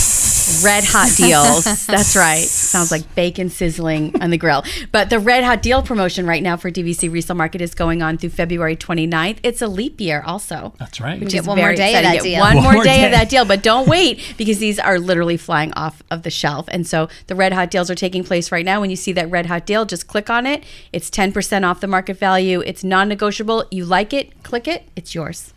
Red 0.63 0.83
hot 0.83 1.11
deals. 1.15 1.63
That's 1.87 2.15
right. 2.15 2.43
Sounds 2.45 2.91
like 2.91 3.15
bacon 3.15 3.49
sizzling 3.49 4.21
on 4.21 4.29
the 4.29 4.37
grill. 4.37 4.63
But 4.91 5.09
the 5.09 5.19
red 5.19 5.43
hot 5.43 5.61
deal 5.61 5.81
promotion 5.81 6.25
right 6.25 6.43
now 6.43 6.57
for 6.57 6.69
DVC 6.71 7.11
resale 7.11 7.35
market 7.35 7.61
is 7.61 7.73
going 7.73 8.01
on 8.01 8.17
through 8.17 8.29
February 8.31 8.75
29th. 8.75 9.37
It's 9.43 9.61
a 9.61 9.67
leap 9.67 10.01
year 10.01 10.21
also. 10.25 10.73
that's 10.79 10.99
right 10.99 11.19
Which 11.19 11.31
Get 11.31 11.41
is 11.41 11.47
one 11.47 11.57
more 11.57 11.67
very 11.67 11.75
day 11.77 11.95
of 11.95 12.03
that 12.03 12.21
deal. 12.21 12.39
One, 12.39 12.55
One 12.55 12.63
more 12.63 12.73
more 12.73 12.83
day, 12.83 12.97
day. 12.97 13.05
of 13.05 13.11
that 13.11 13.29
deal, 13.29 13.45
but 13.45 13.63
don't 13.63 13.87
wait 13.87 14.33
because 14.37 14.59
these 14.59 14.79
are 14.79 14.99
literally 14.99 15.37
flying 15.37 15.71
off 15.73 16.03
of 16.11 16.23
the 16.23 16.29
shelf. 16.31 16.67
And 16.71 16.85
so 16.85 17.09
the 17.27 17.35
red 17.35 17.53
hot 17.53 17.71
deals 17.71 17.89
are 17.89 17.95
taking 17.95 18.23
place 18.23 18.51
right 18.51 18.65
now. 18.65 18.81
When 18.81 18.89
you 18.89 18.95
see 18.95 19.13
that 19.13 19.29
red 19.29 19.45
hot 19.45 19.65
deal, 19.65 19.85
just 19.85 20.07
click 20.07 20.29
on 20.29 20.45
it. 20.45 20.63
It's 20.91 21.09
10% 21.09 21.63
off 21.67 21.79
the 21.79 21.87
market 21.87 22.17
value. 22.17 22.61
It's 22.65 22.83
non-negotiable. 22.83 23.65
You 23.71 23.85
like 23.85 24.13
it, 24.13 24.43
click 24.43 24.67
it, 24.67 24.89
it's 24.95 25.15
yours. 25.15 25.52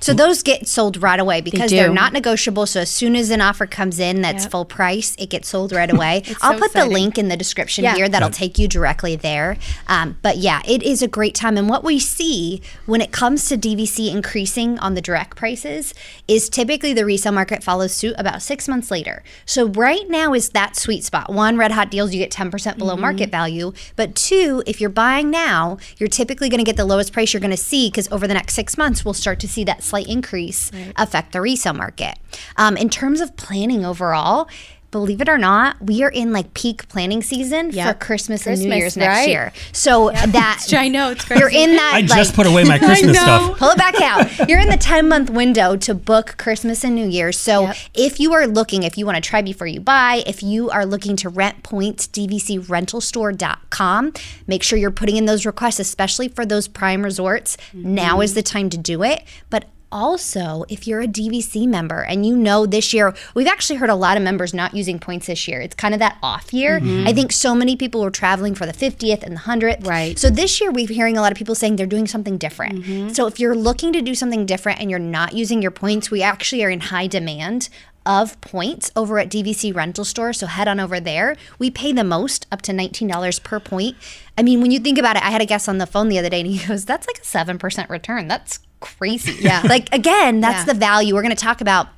So 0.00 0.14
those 0.14 0.42
get 0.42 0.66
sold 0.66 1.02
right 1.02 1.20
away 1.20 1.40
because 1.42 1.70
do. 1.70 1.76
they 1.76 1.82
are 1.84 1.92
not 1.92 2.12
negotiable. 2.12 2.66
So 2.66 2.80
as 2.80 2.90
soon 2.90 3.14
as 3.16 3.30
an 3.30 3.40
offer 3.40 3.66
comes 3.66 3.98
in 4.00 4.22
that's 4.22 4.44
Yep. 4.44 4.50
full 4.50 4.64
price, 4.64 5.14
it 5.18 5.28
gets 5.30 5.48
sold 5.48 5.72
right 5.72 5.90
away. 5.90 6.22
I'll 6.42 6.54
so 6.54 6.58
put 6.58 6.66
exciting. 6.70 6.88
the 6.88 6.94
link 6.94 7.18
in 7.18 7.28
the 7.28 7.36
description 7.36 7.84
Yeah. 7.84 7.94
here 7.96 8.08
that'll 8.08 8.30
take 8.30 8.58
you 8.58 8.66
directly 8.66 9.14
there. 9.16 9.58
Um, 9.88 10.16
but 10.22 10.38
yeah, 10.38 10.62
it 10.66 10.82
is 10.82 11.02
a 11.02 11.08
great 11.08 11.34
time. 11.34 11.56
And 11.58 11.68
what 11.68 11.84
we 11.84 11.98
see 11.98 12.62
when 12.86 13.00
it 13.00 13.12
comes 13.12 13.44
to 13.50 13.56
DVC 13.58 14.10
increasing 14.10 14.78
on 14.78 14.94
the 14.94 15.02
direct 15.02 15.36
prices 15.36 15.92
is 16.26 16.48
typically 16.48 16.92
the 16.94 17.04
resale 17.04 17.32
market 17.32 17.62
follows 17.62 17.92
suit 17.92 18.14
about 18.18 18.40
six 18.42 18.66
months 18.68 18.90
later. 18.90 19.22
So 19.44 19.66
right 19.68 20.08
now 20.08 20.32
is 20.32 20.48
that 20.50 20.76
sweet 20.76 21.04
spot. 21.04 21.32
One, 21.32 21.56
red 21.58 21.72
hot 21.72 21.90
deals, 21.90 22.12
you 22.14 22.18
get 22.18 22.30
10% 22.30 22.78
below 22.78 22.90
Mm-hmm. 22.94 23.00
market 23.02 23.30
value. 23.30 23.72
But 23.96 24.14
two, 24.14 24.62
if 24.66 24.80
you're 24.80 24.90
buying 24.90 25.30
now, 25.30 25.76
you're 25.98 26.08
typically 26.08 26.48
going 26.48 26.58
to 26.58 26.64
get 26.64 26.76
the 26.76 26.84
lowest 26.84 27.12
price 27.12 27.32
you're 27.32 27.40
going 27.40 27.50
to 27.50 27.56
see 27.56 27.88
because 27.88 28.10
over 28.10 28.26
the 28.26 28.34
next 28.34 28.54
six 28.54 28.78
months, 28.78 29.04
we'll 29.04 29.14
start 29.14 29.38
to 29.40 29.48
see 29.48 29.62
that 29.64 29.82
slight 29.90 30.08
increase 30.08 30.70
affect 30.96 31.32
the 31.32 31.40
resale 31.40 31.74
market. 31.74 32.14
Um, 32.56 32.76
in 32.76 32.88
terms 32.88 33.20
of 33.20 33.36
planning 33.36 33.84
overall, 33.84 34.48
believe 34.92 35.20
it 35.20 35.28
or 35.28 35.38
not, 35.38 35.80
we 35.80 36.02
are 36.02 36.08
in 36.10 36.32
like 36.32 36.52
peak 36.52 36.88
planning 36.88 37.22
season 37.22 37.70
Yep. 37.70 37.86
for 37.86 37.94
Christmas, 38.04 38.44
and 38.44 38.58
New 38.58 38.64
Christmas, 38.68 38.76
Year's 38.78 38.96
next 38.96 39.28
year. 39.28 39.52
So 39.72 40.10
that 40.10 40.66
I 40.72 40.88
know, 40.88 41.12
it's 41.12 41.24
crazy. 41.24 41.38
you're 41.40 41.48
in 41.48 41.76
that. 41.76 41.92
i 41.94 42.00
like, 42.00 42.08
just 42.08 42.34
put 42.34 42.48
away 42.48 42.64
my 42.64 42.76
christmas 42.86 43.16
stuff 43.16 43.56
Pull 43.56 43.68
it 43.70 43.78
back 43.78 43.94
out. 44.00 44.48
You're 44.48 44.58
in 44.58 44.68
the 44.68 44.76
10 44.76 45.08
month 45.08 45.30
window 45.30 45.76
to 45.76 45.94
book 45.94 46.34
Christmas 46.38 46.82
and 46.82 46.96
New 46.96 47.06
Year's. 47.06 47.38
So 47.38 47.62
Yep. 47.68 47.76
if 47.94 48.18
you 48.18 48.32
are 48.32 48.48
looking, 48.48 48.82
if 48.82 48.98
you 48.98 49.06
want 49.06 49.14
to 49.14 49.20
try 49.28 49.42
before 49.42 49.68
you 49.68 49.78
buy, 49.80 50.24
if 50.26 50.42
you 50.42 50.70
are 50.70 50.84
looking 50.84 51.14
to 51.22 51.28
rent 51.28 51.62
points, 51.62 52.08
dvcrentalstore.com, 52.08 54.12
make 54.48 54.62
sure 54.64 54.76
you're 54.78 54.90
putting 54.90 55.14
in 55.16 55.26
those 55.26 55.46
requests, 55.46 55.78
especially 55.78 56.26
for 56.28 56.44
those 56.44 56.66
prime 56.68 57.02
resorts. 57.02 57.56
Now 57.72 58.20
is 58.20 58.34
the 58.34 58.42
time 58.42 58.68
to 58.70 58.76
do 58.78 59.02
it. 59.04 59.22
But 59.50 59.66
also, 59.92 60.64
if 60.68 60.86
you're 60.86 61.00
a 61.00 61.06
DVC 61.06 61.66
member 61.66 62.02
and 62.02 62.24
you 62.24 62.36
know 62.36 62.66
this 62.66 62.92
year, 62.94 63.14
we've 63.34 63.46
actually 63.46 63.76
heard 63.76 63.90
a 63.90 63.94
lot 63.94 64.16
of 64.16 64.22
members 64.22 64.54
not 64.54 64.74
using 64.74 64.98
points 64.98 65.26
this 65.26 65.48
year. 65.48 65.60
It's 65.60 65.74
kind 65.74 65.94
of 65.94 66.00
that 66.00 66.18
off 66.22 66.52
year. 66.52 66.80
Mm-hmm. 66.80 67.08
I 67.08 67.12
think 67.12 67.32
so 67.32 67.54
many 67.54 67.76
people 67.76 68.00
were 68.00 68.10
traveling 68.10 68.54
for 68.54 68.66
the 68.66 68.72
50th 68.72 69.22
and 69.22 69.36
the 69.36 69.40
100th. 69.40 69.86
Right. 69.86 70.18
So 70.18 70.30
this 70.30 70.60
year, 70.60 70.70
we're 70.70 70.86
hearing 70.86 71.16
a 71.16 71.20
lot 71.20 71.32
of 71.32 71.38
people 71.38 71.54
saying 71.54 71.76
they're 71.76 71.86
doing 71.86 72.06
something 72.06 72.38
different. 72.38 72.82
Mm-hmm. 72.82 73.08
So 73.10 73.26
if 73.26 73.40
you're 73.40 73.54
looking 73.56 73.92
to 73.92 74.02
do 74.02 74.14
something 74.14 74.46
different 74.46 74.80
and 74.80 74.90
you're 74.90 74.98
not 74.98 75.32
using 75.32 75.62
your 75.62 75.70
points, 75.70 76.10
we 76.10 76.22
actually 76.22 76.64
are 76.64 76.70
in 76.70 76.80
high 76.80 77.06
demand 77.06 77.68
of 78.06 78.40
points 78.40 78.90
over 78.96 79.18
at 79.18 79.28
DVC 79.28 79.74
Rental 79.74 80.04
Store. 80.04 80.32
So 80.32 80.46
head 80.46 80.68
on 80.68 80.80
over 80.80 81.00
there. 81.00 81.36
We 81.58 81.70
pay 81.70 81.92
the 81.92 82.04
most, 82.04 82.46
up 82.50 82.62
to 82.62 82.72
$19 82.72 83.42
per 83.44 83.60
point. 83.60 83.96
I 84.38 84.42
mean, 84.42 84.60
when 84.60 84.70
you 84.70 84.78
think 84.78 84.98
about 84.98 85.16
it, 85.16 85.24
I 85.24 85.30
had 85.30 85.42
a 85.42 85.46
guest 85.46 85.68
on 85.68 85.78
the 85.78 85.86
phone 85.86 86.08
the 86.08 86.18
other 86.18 86.30
day 86.30 86.40
and 86.40 86.48
he 86.48 86.66
goes, 86.66 86.84
that's 86.84 87.06
like 87.06 87.18
a 87.18 87.20
7% 87.20 87.88
return. 87.88 88.28
That's 88.28 88.60
crazy. 88.80 89.36
Yeah. 89.40 89.62
like, 89.64 89.92
again, 89.94 90.40
that's 90.40 90.66
Yeah. 90.66 90.72
the 90.72 90.78
value. 90.78 91.14
We're 91.14 91.22
going 91.22 91.34
to 91.36 91.40
talk 91.42 91.60
about 91.60 91.88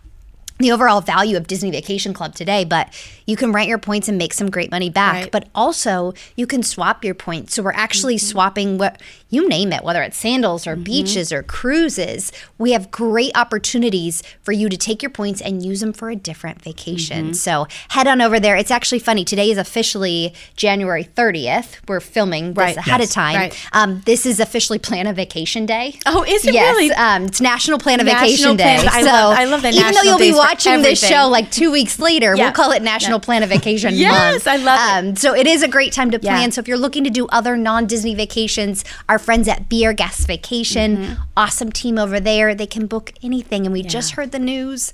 the 0.59 0.71
overall 0.71 1.01
value 1.01 1.37
of 1.37 1.49
Disney 1.49 1.71
Vacation 1.73 2.12
Club 2.15 2.35
today, 2.37 2.65
but 2.65 2.89
you 3.27 3.37
can 3.37 3.51
rent 3.53 3.69
your 3.69 3.79
points 3.79 4.09
and 4.09 4.17
make 4.17 4.33
some 4.33 4.49
great 4.51 4.71
money 4.71 4.91
back. 4.91 5.15
Right. 5.15 5.31
But 5.33 5.49
also, 5.57 6.12
you 6.37 6.47
can 6.47 6.62
swap 6.62 7.05
your 7.05 7.15
points. 7.15 7.55
So 7.55 7.62
we're 7.65 7.73
actually 7.73 8.17
Mm-hmm. 8.17 8.27
swapping 8.27 8.79
what 8.79 9.01
you 9.33 9.49
name 9.49 9.73
it, 9.73 9.83
whether 9.83 10.03
it's 10.03 10.17
sandals 10.17 10.67
or 10.67 10.77
beaches 10.77 11.33
or 11.33 11.43
cruises, 11.43 12.31
we 12.59 12.73
have 12.73 12.91
great 12.91 13.33
opportunities 13.35 14.23
for 14.43 14.53
you 14.53 14.69
to 14.69 14.77
take 14.77 15.03
your 15.03 15.11
points 15.11 15.41
and 15.41 15.65
use 15.65 15.81
them 15.81 15.93
for 15.93 16.11
a 16.11 16.17
different 16.17 16.61
vacation. 16.62 17.33
So 17.35 17.67
head 17.89 18.07
on 18.07 18.21
over 18.21 18.39
there. 18.39 18.57
It's 18.57 18.71
actually 18.71 18.99
funny. 18.99 19.25
Today 19.25 19.51
is 19.51 19.57
officially 19.59 20.35
January 20.57 21.03
30th. 21.05 21.77
We're 21.89 22.01
filming 22.01 22.49
this 22.53 22.57
Right. 22.62 22.77
ahead 22.77 23.01
Yes. 23.01 23.09
of 23.11 23.15
time. 23.15 23.37
Right. 23.37 23.67
Um, 23.73 24.03
this 24.05 24.27
is 24.27 24.39
officially 24.39 24.79
Plan 24.79 25.07
a 25.07 25.12
Vacation 25.15 25.65
Day. 25.67 25.99
Oh, 26.05 26.23
is 26.25 26.45
it 26.47 26.53
yes, 26.55 26.75
really? 26.77 26.93
Um, 26.93 27.25
it's 27.25 27.41
National 27.41 27.79
Plan 27.79 28.01
a 28.01 28.05
National 28.05 28.27
Vacation 28.29 28.57
Day. 28.57 28.77
Plan- 28.83 28.89
I 28.93 29.01
so 29.01 29.07
love- 29.07 29.39
I 29.39 29.45
love 29.45 29.62
the 29.62 29.69
even 29.71 29.95
though 29.95 30.03
you'll 30.03 30.19
be 30.19 30.25
days 30.29 30.35
watching 30.37 30.83
this 30.83 31.01
show 31.07 31.29
like 31.29 31.51
two 31.51 31.71
weeks 31.73 31.99
later, 31.99 32.35
Yeah. 32.37 32.45
we'll 32.45 32.53
call 32.53 32.73
it 32.73 32.83
National 32.83 33.19
Plan 33.19 33.43
a 33.43 33.47
Vacation 33.47 33.95
Yes, 33.95 34.45
Month. 34.45 34.49
I 34.49 34.57
love 34.57 34.79
it. 34.79 35.09
Um, 35.09 35.17
so 35.17 35.35
it 35.35 35.47
is 35.47 35.62
a 35.62 35.69
great 35.69 35.93
time 35.93 36.11
to 36.11 36.19
Yeah. 36.21 36.35
plan. 36.37 36.53
So 36.53 36.61
if 36.61 36.69
you're 36.69 36.77
looking 36.79 37.05
to 37.05 37.11
do 37.11 37.27
other 37.29 37.57
non-Disney 37.57 38.15
vacations, 38.15 38.85
our 39.09 39.19
friends 39.23 39.49
at 39.49 39.69
Beer 39.69 39.95
Vacation, 40.26 40.97
Mm-hmm. 40.97 41.23
awesome 41.37 41.73
team 41.73 41.99
over 41.99 42.21
there. 42.21 42.55
They 42.55 42.67
can 42.67 42.87
book 42.87 43.12
anything. 43.23 43.64
And 43.67 43.73
we 43.73 43.83
just 43.83 44.12
heard 44.12 44.33
the 44.33 44.38
news 44.38 44.93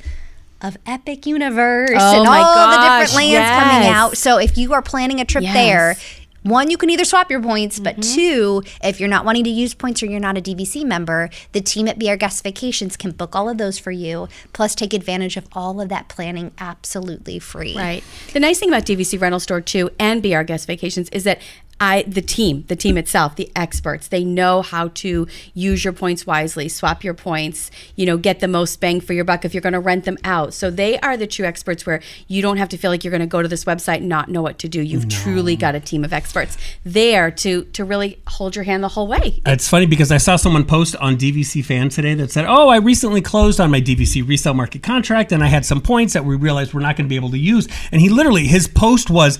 of 0.60 0.76
Epic 0.86 1.26
Universe 1.26 1.90
Oh 1.94 2.18
and 2.20 2.28
all 2.28 2.72
the 2.72 2.78
different 3.06 3.14
lands 3.14 3.48
coming 3.50 3.88
out. 3.88 4.16
So 4.16 4.38
if 4.38 4.58
you 4.58 4.72
are 4.74 4.82
planning 4.82 5.20
a 5.20 5.24
trip 5.24 5.44
Yes. 5.44 5.54
there, 5.54 5.96
one, 6.44 6.70
you 6.70 6.76
can 6.78 6.88
either 6.88 7.04
swap 7.04 7.30
your 7.30 7.42
points, 7.42 7.78
but 7.78 7.96
Mm-hmm. 7.96 8.14
two, 8.14 8.62
if 8.82 8.98
you're 9.00 9.08
not 9.08 9.24
wanting 9.24 9.44
to 9.44 9.50
use 9.50 9.74
points 9.74 10.02
or 10.02 10.06
you're 10.06 10.20
not 10.20 10.38
a 10.38 10.40
DVC 10.40 10.84
member, 10.84 11.30
the 11.52 11.60
team 11.60 11.86
at 11.88 11.98
Guest 12.16 12.42
Vacations 12.42 12.96
can 12.96 13.10
book 13.10 13.34
all 13.36 13.48
of 13.48 13.58
those 13.58 13.78
for 13.78 13.90
you, 13.90 14.28
plus 14.52 14.74
take 14.74 14.94
advantage 14.94 15.36
of 15.36 15.46
all 15.52 15.80
of 15.80 15.88
that 15.90 16.08
planning 16.08 16.52
absolutely 16.58 17.38
free. 17.38 17.76
Right. 17.76 18.02
The 18.32 18.40
nice 18.40 18.58
thing 18.60 18.68
about 18.70 18.84
DVC 18.84 19.20
Rental 19.20 19.40
Store 19.40 19.60
too, 19.60 19.90
and 19.98 20.22
Guest 20.44 20.66
Vacations, 20.66 21.08
is 21.10 21.24
that 21.24 21.40
I 21.80 22.02
the 22.02 22.22
team, 22.22 22.64
the 22.68 22.76
team 22.76 22.98
itself, 22.98 23.36
the 23.36 23.50
experts, 23.54 24.08
they 24.08 24.24
know 24.24 24.62
how 24.62 24.88
to 24.88 25.26
use 25.54 25.84
your 25.84 25.92
points 25.92 26.26
wisely, 26.26 26.68
swap 26.68 27.04
your 27.04 27.14
points, 27.14 27.70
you 27.94 28.06
know, 28.06 28.16
get 28.16 28.40
the 28.40 28.48
most 28.48 28.80
bang 28.80 29.00
for 29.00 29.12
your 29.12 29.24
buck 29.24 29.44
if 29.44 29.54
you're 29.54 29.60
going 29.60 29.72
to 29.74 29.80
rent 29.80 30.04
them 30.04 30.18
out. 30.24 30.54
So 30.54 30.70
they 30.70 30.98
are 31.00 31.16
the 31.16 31.26
true 31.26 31.46
experts 31.46 31.86
where 31.86 32.00
you 32.26 32.42
don't 32.42 32.56
have 32.56 32.68
to 32.70 32.76
feel 32.76 32.90
like 32.90 33.04
you're 33.04 33.10
going 33.10 33.20
to 33.20 33.26
go 33.26 33.42
to 33.42 33.48
this 33.48 33.64
website 33.64 33.98
and 33.98 34.08
not 34.08 34.28
know 34.28 34.42
what 34.42 34.58
to 34.58 34.68
do. 34.68 34.80
You've 34.80 35.08
truly 35.08 35.56
got 35.56 35.74
a 35.74 35.80
team 35.80 36.04
of 36.04 36.12
experts 36.12 36.56
there 36.84 37.30
to 37.30 37.64
to 37.64 37.84
really 37.84 38.20
hold 38.26 38.56
your 38.56 38.64
hand 38.64 38.82
the 38.82 38.88
whole 38.88 39.06
way. 39.06 39.40
It's 39.46 39.68
funny 39.68 39.86
because 39.86 40.10
I 40.10 40.18
saw 40.18 40.36
someone 40.36 40.64
post 40.64 40.96
on 40.96 41.16
DVC 41.16 41.64
Fan 41.64 41.88
today 41.88 42.14
that 42.14 42.30
said, 42.30 42.44
"Oh, 42.48 42.68
I 42.68 42.78
recently 42.78 43.20
closed 43.20 43.60
on 43.60 43.70
my 43.70 43.80
DVC 43.80 44.26
resale 44.26 44.54
market 44.54 44.82
contract, 44.82 45.32
and 45.32 45.42
I 45.42 45.46
had 45.46 45.64
some 45.64 45.80
points 45.80 46.12
that 46.14 46.24
we 46.24 46.36
realized 46.36 46.74
we're 46.74 46.80
not 46.80 46.96
going 46.96 47.06
to 47.06 47.08
be 47.08 47.16
able 47.16 47.30
to 47.30 47.38
use." 47.38 47.68
And 47.92 48.00
he 48.00 48.08
literally 48.08 48.46
his 48.46 48.66
post 48.66 49.10
was. 49.10 49.38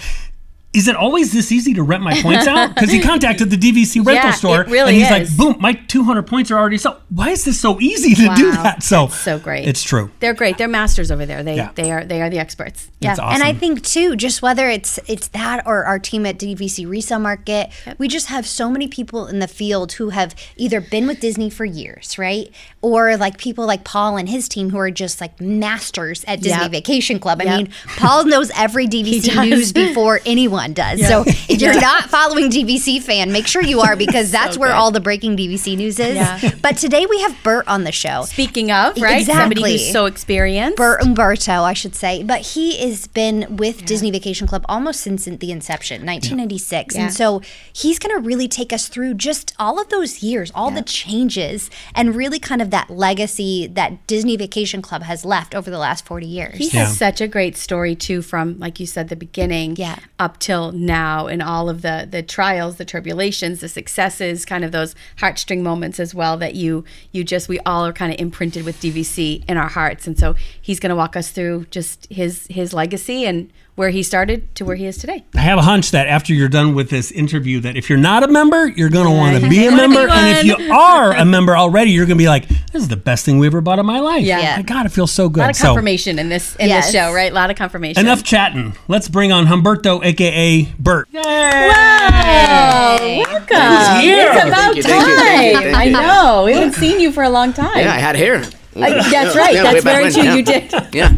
Is 0.74 0.86
it 0.86 0.94
always 0.94 1.32
this 1.32 1.50
easy 1.50 1.72
to 1.74 1.82
rent 1.82 2.02
my 2.02 2.20
points 2.20 2.46
out? 2.46 2.74
Because 2.74 2.90
he 2.90 3.00
contacted 3.12 3.48
the 3.50 3.56
DVC 3.56 3.96
rental 4.04 4.14
Yeah, 4.14 4.30
store, 4.32 4.60
it 4.62 4.68
really 4.68 4.90
and 4.90 4.96
he's 4.98 5.30
is. 5.30 5.38
like, 5.38 5.54
"Boom, 5.54 5.60
my 5.62 5.72
200 5.72 6.24
points 6.24 6.50
are 6.50 6.58
already 6.58 6.76
sold. 6.76 6.98
Why 7.08 7.30
is 7.30 7.44
this 7.44 7.58
so 7.58 7.80
easy 7.80 8.14
to 8.14 8.34
do 8.36 8.50
that?" 8.52 8.82
So 8.82 9.08
So 9.08 9.38
great. 9.38 9.66
It's 9.66 9.82
true. 9.82 10.10
They're 10.20 10.34
great. 10.34 10.58
They're 10.58 10.68
masters 10.68 11.10
over 11.10 11.24
there. 11.24 11.42
They 11.42 11.56
Yeah. 11.56 11.70
they 11.74 11.90
are 11.90 12.04
they 12.04 12.20
are 12.20 12.28
the 12.28 12.38
experts. 12.38 12.90
Yeah, 13.00 13.12
It's 13.12 13.20
and 13.20 13.42
I 13.42 13.54
think 13.54 13.82
too, 13.82 14.14
just 14.14 14.42
whether 14.42 14.68
it's 14.68 15.00
it's 15.06 15.28
that 15.28 15.62
or 15.66 15.84
our 15.84 15.98
team 15.98 16.26
at 16.26 16.38
DVC 16.38 16.84
Resale 16.86 17.18
Market, 17.18 17.70
we 17.96 18.06
just 18.06 18.26
have 18.26 18.46
so 18.46 18.68
many 18.70 18.88
people 18.88 19.26
in 19.26 19.38
the 19.38 19.48
field 19.48 19.92
who 19.92 20.10
have 20.10 20.34
either 20.58 20.82
been 20.82 21.06
with 21.06 21.20
Disney 21.20 21.48
for 21.48 21.64
years, 21.64 22.18
right, 22.18 22.50
or 22.80 23.16
like 23.16 23.38
people 23.38 23.66
like 23.66 23.82
Paul 23.84 24.16
and 24.16 24.28
his 24.28 24.48
team 24.48 24.70
who 24.70 24.78
are 24.78 24.90
just 24.90 25.20
like 25.20 25.40
masters 25.40 26.24
at 26.28 26.40
Disney 26.40 26.62
Yep. 26.62 26.70
Vacation 26.70 27.18
Club. 27.18 27.40
I 27.40 27.44
Yep. 27.44 27.56
mean, 27.56 27.68
Paul 27.96 28.24
knows 28.24 28.50
every 28.56 28.86
DVC 28.94 29.34
news 29.48 29.72
before 29.72 30.20
anyone 30.24 30.74
does. 30.74 31.04
So 31.06 31.24
if 31.26 31.60
you're 31.60 31.80
not 31.80 32.04
following 32.04 32.50
DVC 32.50 33.02
fan, 33.02 33.32
make 33.32 33.46
sure 33.48 33.62
you 33.64 33.80
are 33.80 33.96
because 34.06 34.30
that's 34.30 34.56
where 34.56 34.68
good. 34.68 34.76
all 34.76 34.90
the 34.92 35.00
breaking 35.00 35.36
DVC 35.36 35.76
news 35.76 35.98
is. 35.98 36.14
Yeah. 36.14 36.38
But 36.62 36.76
today 36.76 37.04
we 37.06 37.20
have 37.22 37.36
Bert 37.42 37.66
on 37.66 37.82
the 37.84 37.90
show. 37.92 38.22
Speaking 38.22 38.70
of, 38.70 38.96
right? 39.00 39.26
Somebody 39.26 39.60
Exactly. 39.60 39.72
who's 39.72 39.92
so 39.92 40.06
experienced. 40.06 40.76
Bert 40.76 41.02
Umberto, 41.02 41.62
I 41.62 41.72
should 41.72 41.96
say, 41.96 42.22
but 42.22 42.40
he 42.42 42.78
has 42.78 43.06
been 43.08 43.56
with 43.56 43.84
Disney 43.86 44.10
Vacation 44.12 44.46
Club 44.46 44.64
almost 44.68 45.00
since 45.00 45.24
the 45.24 45.50
inception, 45.50 46.06
1996, 46.06 46.94
Yeah. 46.94 47.02
and 47.02 47.12
so 47.12 47.42
he's 47.72 47.98
going 47.98 48.14
to 48.14 48.24
really 48.24 48.46
take 48.48 48.72
us 48.72 48.86
through 48.88 49.14
just 49.14 49.52
all 49.58 49.80
of 49.80 49.88
those 49.88 50.22
years, 50.22 50.52
all 50.54 50.70
the 50.70 50.82
changes, 50.82 51.70
and 51.94 52.14
really 52.14 52.38
kind 52.38 52.62
of 52.62 52.67
that 52.70 52.90
legacy 52.90 53.66
that 53.66 54.06
Disney 54.06 54.36
Vacation 54.36 54.82
Club 54.82 55.02
has 55.02 55.24
left 55.24 55.54
over 55.54 55.70
the 55.70 55.78
last 55.78 56.04
40 56.06 56.26
years. 56.26 56.56
He 56.58 56.66
Yeah. 56.68 56.84
has 56.84 56.96
such 56.96 57.20
a 57.20 57.28
great 57.28 57.56
story 57.56 57.94
too, 57.94 58.22
from 58.22 58.58
like 58.58 58.78
you 58.80 58.86
said, 58.86 59.08
the 59.08 59.16
beginning, 59.16 59.76
Yeah. 59.76 59.96
up 60.18 60.38
till 60.38 60.72
now, 60.72 61.26
and 61.26 61.42
all 61.42 61.68
of 61.68 61.82
the 61.82 62.06
the 62.10 62.22
trials, 62.22 62.76
the 62.76 62.84
tribulations, 62.84 63.60
the 63.60 63.68
successes, 63.68 64.44
kind 64.44 64.64
of 64.64 64.72
those 64.72 64.94
heartstring 65.18 65.62
moments 65.62 65.98
as 66.00 66.14
well. 66.14 66.36
That 66.36 66.54
you 66.54 66.84
you 67.12 67.24
just 67.24 67.48
we 67.48 67.58
all 67.60 67.84
are 67.86 67.92
kind 67.92 68.12
of 68.12 68.20
imprinted 68.20 68.64
with 68.64 68.80
DVC 68.80 69.42
in 69.48 69.56
our 69.56 69.68
hearts, 69.68 70.06
and 70.06 70.18
so 70.18 70.34
he's 70.60 70.80
going 70.80 70.90
to 70.90 70.96
walk 70.96 71.16
us 71.16 71.30
through 71.30 71.66
just 71.70 72.06
his 72.10 72.46
his 72.50 72.72
legacy 72.72 73.24
and 73.26 73.50
where 73.78 73.90
he 73.90 74.02
started 74.02 74.52
to 74.56 74.64
where 74.64 74.74
he 74.74 74.86
is 74.86 74.98
today. 74.98 75.24
I 75.36 75.38
have 75.38 75.56
a 75.56 75.62
hunch 75.62 75.92
that 75.92 76.08
after 76.08 76.34
you're 76.34 76.48
done 76.48 76.74
with 76.74 76.90
this 76.90 77.12
interview, 77.12 77.60
that 77.60 77.76
if 77.76 77.88
you're 77.88 77.96
not 77.98 78.24
a 78.24 78.28
member, 78.28 78.66
you're 78.66 78.88
going 78.90 79.04
to 79.06 79.12
want 79.12 79.40
to 79.40 79.48
be 79.48 79.66
a 79.66 79.70
Wanna 79.70 79.82
be 79.88 79.94
member, 79.94 80.08
and 80.12 80.36
if 80.48 80.58
you 80.58 80.72
are 80.72 81.12
a 81.12 81.24
member 81.24 81.56
already, 81.56 81.92
you're 81.92 82.04
going 82.04 82.18
to 82.18 82.22
be 82.22 82.28
like, 82.28 82.48
"This 82.72 82.82
is 82.82 82.88
the 82.88 82.96
best 82.96 83.24
thing 83.24 83.38
we 83.38 83.46
ever 83.46 83.60
bought 83.60 83.78
in 83.78 83.86
my 83.86 84.00
life." 84.00 84.24
Yeah. 84.24 84.40
Yeah. 84.40 84.56
my 84.56 84.62
God, 84.62 84.84
it 84.86 84.88
feels 84.88 85.12
so 85.12 85.28
good. 85.28 85.40
A 85.40 85.44
lot 85.44 85.50
of 85.50 85.56
So 85.56 85.66
confirmation 85.68 86.18
in 86.18 86.28
this 86.28 86.56
in 86.56 86.68
Yes. 86.68 86.86
this 86.86 86.94
show, 87.00 87.12
right? 87.12 87.30
A 87.30 87.34
lot 87.34 87.50
of 87.50 87.56
confirmation. 87.56 88.04
enough 88.04 88.24
chatting. 88.24 88.74
Let's 88.88 89.06
bring 89.08 89.30
on 89.30 89.46
Humberto, 89.46 90.04
aka 90.04 90.64
Bert. 90.78 91.06
Wow, 91.12 92.96
welcome. 93.00 94.00
here. 94.00 94.28
It's 94.32 94.44
about 94.44 94.74
Thank 94.74 94.76
you, 94.76 94.82
thank 94.82 95.06
you, 95.06 95.14
time. 95.14 95.24
thank 95.24 95.64
you, 95.66 95.72
thank 95.72 95.76
I 95.76 95.88
know. 95.90 96.42
We 96.46 96.52
haven't 96.54 96.72
seen 96.74 96.98
you 96.98 97.12
for 97.12 97.22
a 97.22 97.30
long 97.30 97.52
time. 97.52 97.78
Yeah, 97.78 97.92
I 97.94 97.98
had 97.98 98.16
hair. 98.16 98.36
Uh, 98.76 98.80
that's 99.10 99.36
right. 99.36 99.54
Yeah, 99.54 99.62
that's 99.62 99.84
very 99.84 100.10
true. 100.12 100.22
yeah. 100.24 100.34
You 100.34 100.42
did. 100.42 100.72
Yeah. 100.92 101.12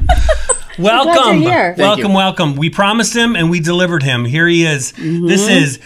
Welcome, 0.79 1.43
you're 1.43 1.53
here. 1.53 1.75
Thank 1.75 1.79
welcome, 1.79 2.11
you. 2.11 2.17
welcome. 2.17 2.57
We 2.57 2.71
promised 2.71 3.15
him 3.15 3.37
and 3.37 3.51
we 3.51 3.61
delivered 3.61 4.03
him. 4.03 4.25
Here 4.25 4.47
he 4.47 4.65
is. 4.65 4.93
Mm-hmm. 4.93 5.27
This 5.27 5.49
is 5.49 5.81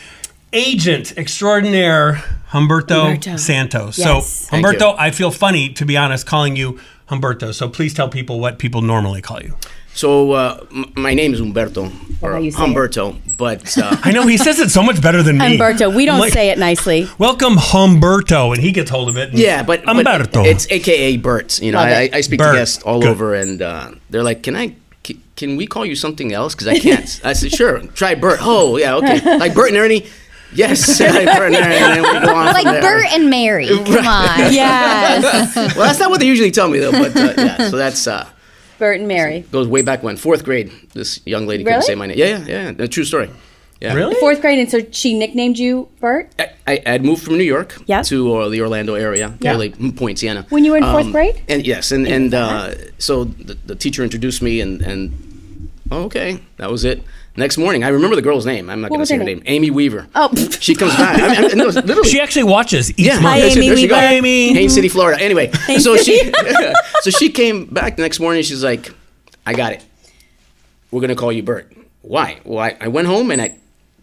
Agent 0.52 1.16
Extraordinaire 1.16 2.22
Humberto, 2.50 3.16
Humberto. 3.16 3.38
Santos. 3.38 3.98
Yes. 3.98 4.48
So, 4.48 4.56
Humberto. 4.56 4.94
I 4.98 5.10
feel 5.10 5.30
funny 5.30 5.72
to 5.74 5.84
be 5.84 5.96
honest 5.96 6.26
calling 6.26 6.54
you 6.56 6.78
Humberto. 7.08 7.52
So 7.52 7.68
please 7.68 7.94
tell 7.94 8.08
people 8.08 8.40
what 8.40 8.58
people 8.58 8.82
normally 8.82 9.20
call 9.20 9.40
you. 9.42 9.56
So 9.94 10.32
uh, 10.32 10.66
m- 10.72 10.92
my 10.96 11.14
name 11.14 11.32
is 11.34 11.40
Umberto 11.40 11.84
or 12.20 12.32
how 12.32 12.42
it. 12.42 12.54
Humberto, 12.54 13.16
but 13.38 13.78
uh, 13.78 13.96
I 14.02 14.10
know 14.12 14.26
he 14.26 14.36
says 14.36 14.58
it 14.58 14.70
so 14.70 14.82
much 14.82 15.00
better 15.00 15.22
than 15.22 15.38
me. 15.38 15.56
Humberto. 15.56 15.94
We 15.94 16.04
don't 16.04 16.18
like, 16.18 16.32
say 16.32 16.50
it 16.50 16.58
nicely. 16.58 17.08
Welcome, 17.18 17.54
Humberto, 17.54 18.52
and 18.54 18.60
he 18.62 18.72
gets 18.72 18.90
hold 18.90 19.08
of 19.08 19.16
it. 19.16 19.30
and- 19.30 19.38
yeah, 19.38 19.62
but, 19.62 19.84
but 19.84 20.28
it's 20.46 20.66
AKA 20.70 21.18
Bert. 21.18 21.60
You 21.60 21.72
know, 21.72 21.78
I. 21.78 22.10
I 22.12 22.20
speak 22.22 22.38
Bert. 22.40 22.52
to 22.54 22.58
guests 22.58 22.82
all 22.82 23.00
Good. 23.00 23.10
over, 23.10 23.34
and 23.34 23.62
uh, 23.62 23.92
they're 24.10 24.24
like, 24.24 24.42
"Can 24.42 24.56
I? 24.56 24.74
c- 25.06 25.20
Can 25.36 25.56
we 25.56 25.66
call 25.66 25.86
you 25.86 25.94
something 25.94 26.32
else? 26.32 26.54
Because 26.54 26.66
I 26.68 26.78
can't." 26.78 27.20
I 27.24 27.32
said, 27.32 27.52
"Sure, 27.52 27.80
try 27.88 28.14
Bert." 28.16 28.40
Oh, 28.42 28.76
yeah, 28.76 28.96
okay. 28.96 29.20
Like 29.38 29.54
Bert 29.54 29.68
and 29.68 29.76
Ernie. 29.78 30.06
Yes, 30.52 31.00
like 31.00 31.26
Bert 31.26 31.52
and 31.52 31.56
Ernie. 31.56 31.76
And 31.76 32.02
we 32.02 32.26
go 32.26 32.34
on 32.34 32.46
like. 32.46 32.80
Bert 32.82 33.06
and 33.12 33.28
Mary. 33.30 33.66
Come 33.68 34.06
on. 34.06 34.52
Yes. 34.52 35.54
Well, 35.76 35.86
that's 35.86 35.98
not 35.98 36.10
what 36.10 36.20
they 36.20 36.26
usually 36.26 36.50
tell 36.52 36.68
me 36.68 36.78
though. 36.80 36.92
But 36.92 37.16
uh, 37.16 37.34
yeah, 37.36 37.68
so 37.70 37.76
that's 37.76 38.06
uh, 38.06 38.28
Bert 38.78 38.98
and 38.98 39.08
Mary. 39.08 39.40
goes 39.52 39.66
way 39.68 39.82
back 39.82 40.02
when 40.02 40.16
fourth 40.16 40.44
grade. 40.44 40.70
This 40.92 41.20
young 41.26 41.46
lady 41.46 41.64
couldn't 41.64 41.82
say 41.82 41.94
my 41.94 42.06
name. 42.06 42.18
Yeah, 42.18 42.44
yeah, 42.46 42.70
yeah. 42.76 42.84
A 42.84 42.88
true 42.88 43.04
story. 43.04 43.30
Yeah. 43.80 43.94
really? 43.94 44.14
Fourth 44.14 44.40
grade, 44.40 44.58
and 44.60 44.70
so 44.70 44.80
she 44.92 45.18
nicknamed 45.18 45.58
you 45.58 45.88
Bert 46.00 46.32
I, 46.38 46.48
I 46.66 46.82
had 46.86 47.04
moved 47.04 47.22
from 47.22 47.36
New 47.36 47.44
York 47.44 47.76
Yeah. 47.86 48.02
to 48.02 48.34
uh, 48.36 48.48
the 48.48 48.60
Orlando 48.62 48.94
area, 48.94 49.34
Yeah. 49.40 49.50
really 49.52 49.70
Poinciana. 49.70 50.40
Um, 50.40 50.46
When 50.48 50.64
you 50.64 50.70
were 50.70 50.78
in 50.78 50.84
fourth 50.84 51.10
grade? 51.12 51.42
And 51.48 51.66
yes, 51.66 51.92
and 51.92 52.06
and 52.06 52.32
uh, 52.32 52.74
so 52.98 53.24
the, 53.24 53.54
the 53.66 53.74
teacher 53.74 54.02
introduced 54.02 54.40
me, 54.42 54.60
and 54.62 54.80
and 54.80 55.12
oh, 55.90 56.04
okay, 56.04 56.38
that 56.56 56.70
was 56.70 56.84
it. 56.84 57.02
Next 57.36 57.58
morning, 57.58 57.82
I 57.82 57.88
remember 57.88 58.14
the 58.14 58.22
girl's 58.22 58.46
name. 58.46 58.70
I'm 58.70 58.80
not 58.80 58.90
going 58.90 59.00
to 59.00 59.06
say 59.06 59.14
her 59.16 59.20
her 59.20 59.24
name? 59.24 59.38
name. 59.38 59.46
Amy 59.46 59.70
Weaver. 59.70 60.06
Oh. 60.14 60.32
she 60.60 60.74
comes 60.76 60.94
back. 60.94 61.20
I 61.20 61.40
mean, 61.42 61.50
I, 61.50 61.54
no, 61.54 61.64
literally. 61.66 62.08
She 62.08 62.20
actually 62.20 62.44
watches 62.44 62.90
each 62.92 62.98
yeah, 63.06 63.14
month. 63.14 63.24
Hi, 63.26 63.40
there 63.40 63.50
she- 63.50 63.56
Amy 63.58 63.66
there 63.68 63.76
she 63.76 63.82
Weaver. 63.84 63.94
goes. 63.94 64.02
Amy. 64.12 64.54
Haines 64.54 64.74
City, 64.74 64.88
Florida. 64.88 65.20
Anyway, 65.20 65.50
so 65.78 65.96
she 65.96 66.32
so 67.00 67.10
she 67.10 67.30
came 67.30 67.66
back 67.66 67.96
the 67.96 68.02
next 68.02 68.20
morning. 68.20 68.44
She's 68.44 68.62
like, 68.62 68.92
"I 69.44 69.52
got 69.54 69.72
it. 69.72 69.84
We're 70.92 71.00
gonna 71.00 71.16
call 71.16 71.32
you 71.32 71.42
Bert. 71.42 71.72
Why? 72.02 72.38
Well, 72.44 72.60
I, 72.60 72.76
I 72.80 72.86
went 72.88 73.08
home 73.08 73.32
and 73.32 73.42
I 73.42 73.56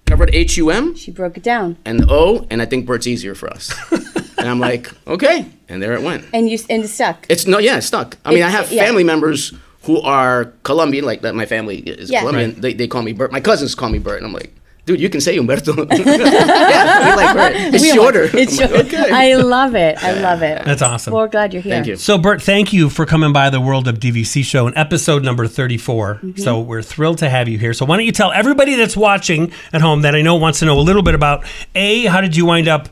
covered 0.06 0.36
H 0.36 0.58
U 0.58 0.70
M 0.70 0.94
She 0.96 1.10
broke 1.12 1.38
it 1.38 1.44
down, 1.44 1.78
and 1.86 2.04
O, 2.12 2.46
and 2.50 2.62
I 2.62 2.66
think 2.66 2.86
Bert's 2.86 3.08
easier 3.08 3.34
for 3.34 3.50
us. 3.50 3.74
and 4.38 4.50
I'm 4.50 4.60
like, 4.60 4.92
okay, 5.08 5.46
and 5.70 5.82
there 5.82 5.94
it 5.94 6.02
went. 6.02 6.26
and 6.34 6.50
you 6.50 6.60
and 6.70 6.84
it 6.84 6.90
stuck. 6.90 7.26
It's 7.30 7.48
no, 7.48 7.60
yeah, 7.60 7.78
it's 7.78 7.88
stuck. 7.88 8.18
I 8.26 8.34
mean, 8.34 8.44
I 8.44 8.48
It's- 8.50 8.66
have 8.68 8.72
yeah. 8.74 8.84
family 8.84 9.06
members 9.06 9.54
who 9.84 10.00
are 10.02 10.46
Colombian, 10.64 11.06
like 11.06 11.22
that. 11.22 11.36
My 11.36 11.46
family 11.46 11.80
is 11.80 12.10
Yeah. 12.10 12.20
Colombian. 12.20 12.60
They, 12.60 12.74
they 12.74 12.88
call 12.88 13.02
me 13.02 13.14
Bert. 13.14 13.32
My 13.32 13.42
cousins 13.42 13.76
call 13.76 13.90
me 13.90 14.00
Bert, 14.00 14.18
and 14.18 14.28
I'm 14.28 14.34
like, 14.34 14.54
dude, 14.86 15.00
you 15.00 15.10
can 15.10 15.22
say 15.22 15.38
Humberto. 15.38 15.76
yeah, 16.06 17.16
like 17.16 17.36
Bert. 17.36 17.74
It's 17.74 17.84
We 17.84 17.92
are- 17.92 17.96
shorter. 17.96 18.30
It's 18.34 18.60
I'm 18.60 18.72
like, 18.72 18.90
short. 18.90 19.12
I 19.12 19.36
love 19.36 19.76
it. 19.76 20.04
I 20.04 20.14
love 20.14 20.44
it. 20.44 20.64
That's 20.66 20.82
awesome. 20.82 21.14
Well, 21.14 21.24
we're 21.24 21.30
glad 21.30 21.54
you're 21.54 21.62
here. 21.62 21.74
Thank 21.74 21.88
you. 21.88 21.96
So, 21.96 22.18
Bert, 22.18 22.42
thank 22.42 22.74
you 22.74 22.90
for 22.90 23.06
coming 23.06 23.34
by 23.34 23.50
the 23.50 23.62
World 23.62 23.88
of 23.88 24.00
DVC 24.00 24.44
show 24.44 24.68
in 24.68 24.78
episode 24.78 25.24
number 25.24 25.48
34. 25.48 26.16
Mm-hmm. 26.16 26.42
So, 26.42 26.60
we're 26.60 26.82
thrilled 26.82 27.20
to 27.20 27.30
have 27.30 27.48
you 27.48 27.58
here. 27.58 27.74
So, 27.74 27.86
why 27.86 27.98
don't 27.98 28.06
you 28.06 28.12
tell 28.12 28.32
everybody 28.32 28.76
that's 28.76 28.98
watching 28.98 29.52
at 29.74 29.82
home 29.82 30.04
that 30.04 30.16
I 30.16 30.22
know 30.22 30.36
wants 30.36 30.60
to 30.60 30.66
know 30.66 30.80
a 30.80 30.82
little 30.82 31.04
bit 31.04 31.16
about 31.16 31.46
A, 31.76 32.06
how 32.06 32.22
did 32.22 32.36
you 32.36 32.46
wind 32.46 32.68
up 32.68 32.90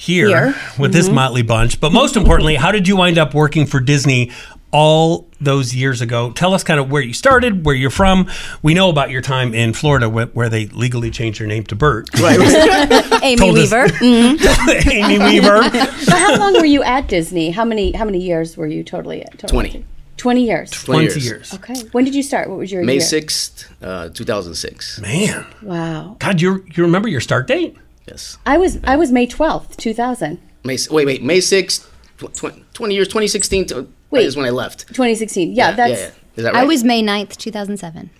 here, 0.00 0.28
Here. 0.28 0.54
with 0.78 0.94
this 0.94 1.06
mm-hmm. 1.06 1.14
motley 1.16 1.42
bunch. 1.42 1.78
But 1.78 1.92
most 1.92 2.16
importantly, 2.16 2.54
how 2.54 2.72
did 2.72 2.88
you 2.88 2.96
wind 2.96 3.18
up 3.18 3.34
working 3.34 3.66
for 3.66 3.80
Disney 3.80 4.32
all 4.72 5.28
those 5.40 5.74
years 5.74 6.00
ago? 6.00 6.30
Tell 6.32 6.54
us 6.54 6.62
kind 6.64 6.78
of 6.80 6.90
where 6.90 7.02
you 7.02 7.12
started, 7.12 7.64
where 7.64 7.74
you're 7.74 7.90
from. 7.90 8.28
We 8.62 8.74
know 8.74 8.88
about 8.88 9.10
your 9.10 9.22
time 9.22 9.54
in 9.54 9.72
Florida 9.72 10.08
wh- 10.08 10.34
where 10.36 10.48
they 10.48 10.66
legally 10.66 11.10
changed 11.10 11.38
your 11.40 11.48
name 11.48 11.64
to 11.64 11.74
Bert. 11.74 12.08
Right. 12.20 12.38
Amy 13.22 13.36
Told 13.36 13.58
us- 13.58 13.70
Weaver. 13.72 13.86
Mhm. 13.88 14.86
Amy 14.92 15.18
Weaver. 15.18 15.60
But 15.60 16.08
how 16.18 16.36
long 16.38 16.54
were 16.54 16.64
you 16.64 16.82
at 16.82 17.08
Disney? 17.08 17.50
How 17.50 17.64
many 17.64 17.92
how 17.92 18.04
many 18.04 18.18
years 18.18 18.56
were 18.56 18.66
you 18.66 18.82
totally 18.84 19.22
at? 19.22 19.38
Totally 19.38 19.70
20. 19.70 19.84
20 20.16 20.44
years. 20.44 20.70
20 20.70 20.84
20 20.84 21.04
years. 21.04 21.24
years. 21.26 21.54
Okay. 21.54 21.74
When 21.92 22.04
did 22.04 22.14
you 22.14 22.22
start? 22.22 22.48
What 22.50 22.58
was 22.58 22.70
your 22.70 22.84
May 22.84 22.94
year? 22.94 23.00
6th, 23.02 23.66
uh, 23.82 24.10
2006. 24.10 25.00
Man. 25.00 25.46
Wow. 25.62 26.16
God, 26.18 26.40
you 26.42 26.64
you 26.74 26.82
remember 26.82 27.08
your 27.08 27.20
start 27.22 27.46
date? 27.46 27.76
Yes. 28.06 28.36
I 28.44 28.58
was 28.58 28.78
I 28.84 28.96
was 28.96 29.10
May 29.12 29.26
12th, 29.26 29.76
2000. 29.76 30.38
May, 30.62 30.76
wait, 30.90 31.06
wait. 31.06 31.22
May 31.22 31.38
6th, 31.38 31.86
tw- 32.18 32.34
tw- 32.34 32.74
20 32.74 32.94
years, 32.94 33.08
2016 33.08 33.66
to, 33.68 33.88
Wait. 34.10 34.26
is 34.26 34.36
when 34.36 34.46
I 34.46 34.50
left. 34.50 34.88
2016. 34.88 35.52
Yeah, 35.52 35.72
that's 35.72 35.90
yeah, 35.90 36.06
yeah. 36.06 36.12
Is 36.36 36.44
that 36.44 36.54
right? 36.54 36.62
I 36.62 36.64
was 36.64 36.84
May 36.84 37.02
9th, 37.02 37.36
2007. 37.36 38.10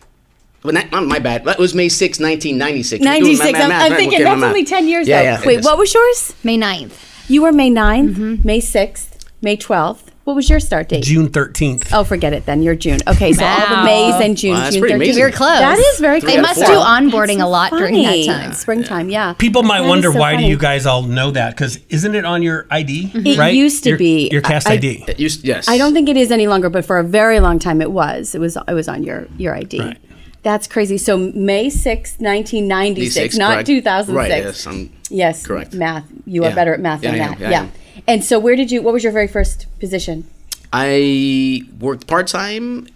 But 0.63 0.75
not, 0.75 0.91
my, 0.91 1.01
my 1.01 1.19
bad. 1.19 1.45
That 1.45 1.59
was 1.59 1.75
May 1.75 1.87
6th, 1.87 2.21
1996. 2.21 3.03
You're 3.03 3.13
doing 3.15 3.39
96. 3.39 3.59
I'm, 3.59 3.73
I'm 3.73 3.93
thinking 3.93 4.19
Okay, 4.19 4.25
that's 4.25 4.43
only 4.43 4.65
10 4.65 4.89
years 4.89 5.09
Yeah, 5.09 5.23
though. 5.23 5.43
yeah, 5.43 5.47
Wait, 5.47 5.65
what 5.65 5.79
was 5.79 5.93
yours? 5.95 6.35
May 6.45 6.59
9th. 6.59 7.29
You 7.31 7.43
were 7.43 7.53
May 7.53 7.71
9th, 7.71 8.15
mm-hmm. 8.15 8.47
May 8.47 8.61
6th, 8.61 9.25
May 9.41 9.57
12th. 9.57 10.03
What 10.31 10.37
was 10.37 10.49
your 10.49 10.61
start 10.61 10.89
date? 10.89 11.03
June 11.03 11.29
13th. 11.29 11.89
Oh, 11.93 12.05
forget 12.05 12.33
it 12.33 12.47
then. 12.47 12.63
You're 12.63 12.77
June. 12.77 13.01
Okay, 13.09 13.33
so 13.33 13.45
all 13.45 13.69
the 13.79 13.83
Mays 13.83 14.15
and 14.21 14.37
June. 14.37 14.53
Wow, 14.53 14.61
that's 14.61 14.75
June 14.77 14.81
pretty 14.83 14.95
13th. 14.95 14.97
amazing. 14.99 15.19
You're 15.19 15.33
close. 15.33 15.59
That 15.59 15.77
is 15.77 15.99
very 15.99 16.21
They 16.21 16.35
out 16.35 16.37
of 16.37 16.43
must 16.43 16.59
four. 16.65 16.67
do 16.67 16.73
onboarding 16.79 17.43
a 17.43 17.47
lot 17.47 17.73
during 17.73 17.95
that 17.97 18.11
Funny. 18.11 18.27
time. 18.29 18.53
Springtime, 18.53 19.09
yeah. 19.11 19.33
People 19.33 19.65
might 19.65 19.81
That 19.81 19.89
wonder 19.89 20.13
so 20.13 20.21
why 20.21 20.31
do 20.31 20.37
funny. 20.37 20.51
you 20.51 20.57
guys 20.57 20.87
all 20.87 21.03
know 21.03 21.33
that? 21.33 21.57
Because 21.57 21.81
isn't 21.89 22.15
it 22.15 22.25
on 22.25 22.45
your 22.45 22.65
ID? 22.71 23.11
It 23.13 23.39
right? 23.39 23.53
used 23.53 23.83
to 23.83 23.89
Your- 23.89 23.99
be. 23.99 24.29
your 24.31 24.41
cast 24.41 24.69
I- 24.69 24.75
ID. 24.75 25.05
It 25.09 25.19
used- 25.19 25.45
yes. 25.45 25.69
I 25.69 25.77
don't 25.79 25.95
think 25.95 26.09
it 26.09 26.17
is 26.17 26.31
any 26.31 26.47
longer, 26.47 26.71
but 26.71 26.85
for 26.85 26.99
a 27.01 27.05
very 27.05 27.41
long 27.41 27.59
time 27.59 27.83
it 27.83 27.91
was. 27.91 28.33
It 28.33 28.41
was 28.41 28.57
it 28.69 28.73
was 28.73 28.87
on 28.87 29.03
your 29.03 29.27
your 29.37 29.57
ID. 29.57 29.81
Right. 29.81 29.99
That's 30.45 30.69
crazy. 30.69 30.97
So 30.97 31.19
May 31.19 31.71
sixth, 31.71 32.21
1996, 32.21 33.37
96, 33.37 33.37
not 33.37 33.53
correct. 33.55 33.67
2006. 33.67 34.15
Right, 34.17 34.45
yes. 34.45 34.67
I'm, 34.69 34.91
Yes, 35.13 35.45
Correct. 35.45 35.75
Math. 35.75 36.05
You 36.25 36.45
are 36.45 36.51
Yeah. 36.51 36.55
better 36.55 36.73
at 36.73 36.79
math 36.79 37.03
Yeah, 37.03 37.11
than 37.11 37.21
I 37.21 37.25
am. 37.25 37.31
that. 37.33 37.41
Yeah, 37.41 37.49
I 37.59 37.63
am. 37.65 37.73
And 38.11 38.25
so 38.25 38.41
where 38.41 38.57
did 38.57 38.73
you 38.73 38.83
what 38.83 38.93
was 38.93 39.05
your 39.05 39.13
very 39.13 39.29
first 39.29 39.67
position? 39.79 40.25
I 40.73 41.63
worked 41.79 42.07
part 42.09 42.27
time 42.27 42.89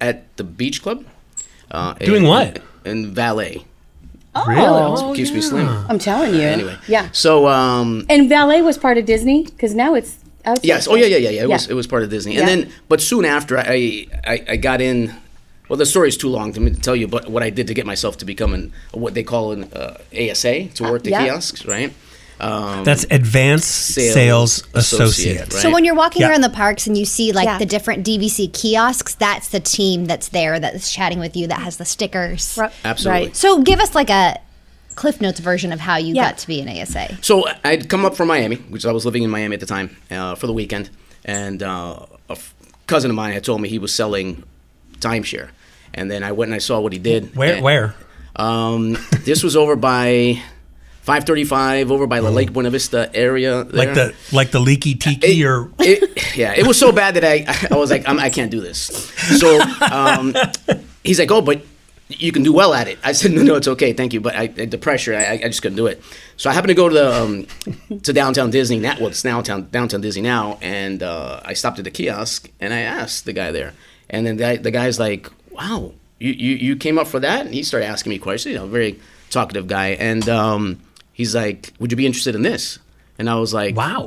at 0.00 0.34
the 0.38 0.44
beach 0.44 0.82
club. 0.82 1.04
Uh, 1.70 1.92
Doing 1.94 2.22
in- 2.22 2.28
what? 2.28 2.62
In 2.84 3.12
valet. 3.14 3.64
Really? 4.48 4.62
Oh, 4.64 5.12
Keeps 5.14 5.30
me 5.30 5.42
slim. 5.42 5.68
I'm 5.90 5.98
telling 5.98 6.32
you. 6.34 6.40
Anyway. 6.40 6.76
Yeah. 6.88 7.10
So, 7.12 7.46
um, 7.48 8.06
And 8.08 8.30
valet 8.30 8.62
was 8.62 8.78
part 8.78 8.96
of 8.96 9.04
Disney 9.04 9.44
because 9.44 9.74
now 9.74 9.94
it's 9.94 10.16
outside. 10.46 10.64
yes. 10.64 10.88
Oh, 10.88 10.94
yeah, 10.94 11.04
yeah, 11.04 11.18
yeah, 11.18 11.30
yeah. 11.36 11.42
It 11.42 11.48
was 11.50 11.68
it 11.68 11.74
was 11.74 11.86
part 11.86 12.02
of 12.02 12.08
Disney. 12.08 12.38
And 12.38 12.48
Yeah. 12.48 12.56
then, 12.56 12.72
but 12.88 13.02
soon 13.02 13.24
after, 13.26 13.58
I, 13.58 14.06
I 14.24 14.44
I 14.54 14.56
got 14.56 14.80
in. 14.80 15.12
Well, 15.68 15.76
the 15.76 15.86
story's 15.86 16.16
too 16.16 16.30
long 16.30 16.52
to 16.54 16.60
me 16.60 16.70
to 16.70 16.80
tell 16.80 16.96
you, 16.96 17.08
but 17.08 17.28
what 17.28 17.42
I 17.42 17.50
did 17.50 17.66
to 17.66 17.74
get 17.74 17.86
myself 17.86 18.16
to 18.18 18.24
become 18.24 18.54
an 18.54 18.72
what 18.92 19.12
they 19.12 19.22
call 19.22 19.52
an 19.52 19.64
uh, 19.64 19.98
ASA 20.16 20.68
to 20.76 20.82
work 20.84 21.02
the 21.04 21.10
yeah. 21.10 21.24
kiosks, 21.24 21.66
right? 21.66 21.92
Um, 22.42 22.82
That's 22.84 23.06
Advanced 23.10 23.94
Sales, 23.94 24.64
Associate. 24.74 25.40
right? 25.40 25.52
So 25.52 25.70
when 25.70 25.84
you're 25.84 25.94
walking 25.94 26.22
Yeah. 26.22 26.30
around 26.30 26.40
the 26.40 26.50
parks 26.50 26.86
and 26.88 26.98
you 26.98 27.04
see 27.04 27.30
like 27.32 27.46
Yeah. 27.46 27.58
the 27.58 27.66
different 27.66 28.04
DVC 28.04 28.48
kiosks, 28.48 29.14
that's 29.14 29.48
the 29.48 29.60
team 29.60 30.06
that's 30.06 30.28
there 30.28 30.58
that's 30.58 30.90
chatting 30.92 31.20
with 31.20 31.36
you 31.36 31.46
that 31.46 31.60
has 31.60 31.76
the 31.76 31.84
stickers. 31.84 32.54
Right. 32.58 32.72
Absolutely. 32.84 33.26
Right. 33.26 33.36
So 33.36 33.62
give 33.62 33.78
us 33.78 33.94
like 33.94 34.10
a 34.10 34.38
Cliff 34.96 35.20
Notes 35.20 35.38
version 35.40 35.72
of 35.72 35.80
how 35.80 35.96
you 35.96 36.14
Yeah. 36.14 36.24
got 36.30 36.38
to 36.38 36.46
be 36.48 36.60
an 36.60 36.68
ASA. 36.68 37.16
So 37.22 37.44
I'd 37.64 37.88
come 37.88 38.04
up 38.04 38.16
from 38.16 38.28
Miami, 38.28 38.56
which 38.56 38.84
I 38.84 38.92
was 38.92 39.04
living 39.04 39.22
in 39.22 39.30
Miami 39.30 39.54
at 39.54 39.60
the 39.60 39.66
time, 39.66 39.96
uh, 40.10 40.34
for 40.34 40.46
the 40.48 40.52
weekend, 40.52 40.90
and 41.24 41.62
uh, 41.62 41.96
a 42.28 42.32
f- 42.32 42.54
cousin 42.88 43.10
of 43.10 43.14
mine 43.16 43.32
had 43.32 43.44
told 43.44 43.60
me 43.60 43.68
he 43.68 43.78
was 43.78 43.94
selling 43.94 44.42
timeshare, 45.00 45.48
and 45.94 46.10
then 46.10 46.22
I 46.24 46.32
went 46.32 46.48
and 46.48 46.56
I 46.56 46.58
saw 46.58 46.80
what 46.80 46.92
he 46.92 46.98
did. 46.98 47.34
Where? 47.36 47.54
And, 47.54 47.62
Where? 47.62 47.94
Um, 48.36 48.98
this 49.24 49.42
was 49.42 49.56
over 49.56 49.76
by 49.76 50.42
535, 51.02 51.90
over 51.90 52.06
by 52.06 52.20
the 52.20 52.30
Lake 52.30 52.52
Buena 52.52 52.70
Vista 52.70 53.10
area. 53.14 53.64
There. 53.64 53.86
Like 53.86 53.94
the 53.94 54.14
like 54.32 54.50
the 54.52 54.60
leaky 54.60 54.94
tiki 54.94 55.26
It- 55.42 55.44
or 55.44 55.70
it, 55.80 56.36
yeah, 56.36 56.54
it 56.54 56.66
was 56.66 56.78
so 56.78 56.92
bad 56.92 57.14
that 57.14 57.24
I 57.24 57.44
I 57.70 57.76
was 57.76 57.90
like 57.90 58.08
I'm, 58.08 58.18
I 58.18 58.30
can't 58.30 58.50
do 58.50 58.60
this. 58.60 58.86
So 59.40 59.60
um, 59.90 60.34
he's 61.04 61.18
like, 61.18 61.30
oh, 61.30 61.40
but 61.42 61.60
you 62.08 62.30
can 62.30 62.42
do 62.42 62.52
well 62.52 62.74
at 62.74 62.88
it. 62.88 62.98
I 63.02 63.12
said, 63.12 63.30
no, 63.36 63.42
no, 63.42 63.54
it's 63.56 63.66
okay, 63.68 63.92
thank 63.94 64.12
you. 64.12 64.20
But 64.20 64.36
I, 64.36 64.46
the 64.46 64.78
pressure, 64.78 65.14
I, 65.14 65.32
I 65.44 65.48
just 65.48 65.62
couldn't 65.62 65.76
do 65.76 65.86
it. 65.86 66.02
So 66.36 66.50
I 66.50 66.52
happened 66.52 66.68
to 66.68 66.74
go 66.74 66.88
to 66.88 66.94
the 66.94 67.12
um, 67.22 67.46
to 68.02 68.12
downtown 68.12 68.50
Disney. 68.50 68.78
Now, 68.78 68.96
well, 68.98 69.08
it's 69.08 69.24
now 69.24 69.36
downtown, 69.42 69.68
downtown 69.70 70.00
Disney 70.02 70.22
now, 70.22 70.58
and 70.62 71.02
uh, 71.02 71.40
I 71.44 71.54
stopped 71.54 71.78
at 71.78 71.84
the 71.84 71.90
kiosk 71.90 72.48
and 72.60 72.72
I 72.72 72.80
asked 72.80 73.24
the 73.24 73.32
guy 73.32 73.50
there, 73.50 73.72
and 74.10 74.24
then 74.26 74.36
the, 74.36 74.42
guy- 74.42 74.56
the 74.58 74.70
guy's 74.70 74.98
like, 75.00 75.28
wow, 75.50 75.92
you, 76.20 76.30
you 76.32 76.54
you 76.56 76.76
came 76.76 76.98
up 76.98 77.08
for 77.08 77.18
that? 77.20 77.46
And 77.46 77.54
he 77.54 77.62
started 77.64 77.86
asking 77.86 78.10
me 78.10 78.18
questions. 78.18 78.52
You 78.52 78.58
know, 78.60 78.66
very 78.66 79.00
talkative 79.30 79.66
guy, 79.66 79.88
and 79.98 80.28
um, 80.28 80.80
he's 81.22 81.34
like, 81.34 81.72
would 81.78 81.90
you 81.92 81.96
be 81.96 82.06
interested 82.06 82.34
in 82.34 82.42
this? 82.42 82.78
And 83.18 83.28
I 83.30 83.36
was 83.36 83.52
like, 83.54 83.76
wow. 83.76 84.04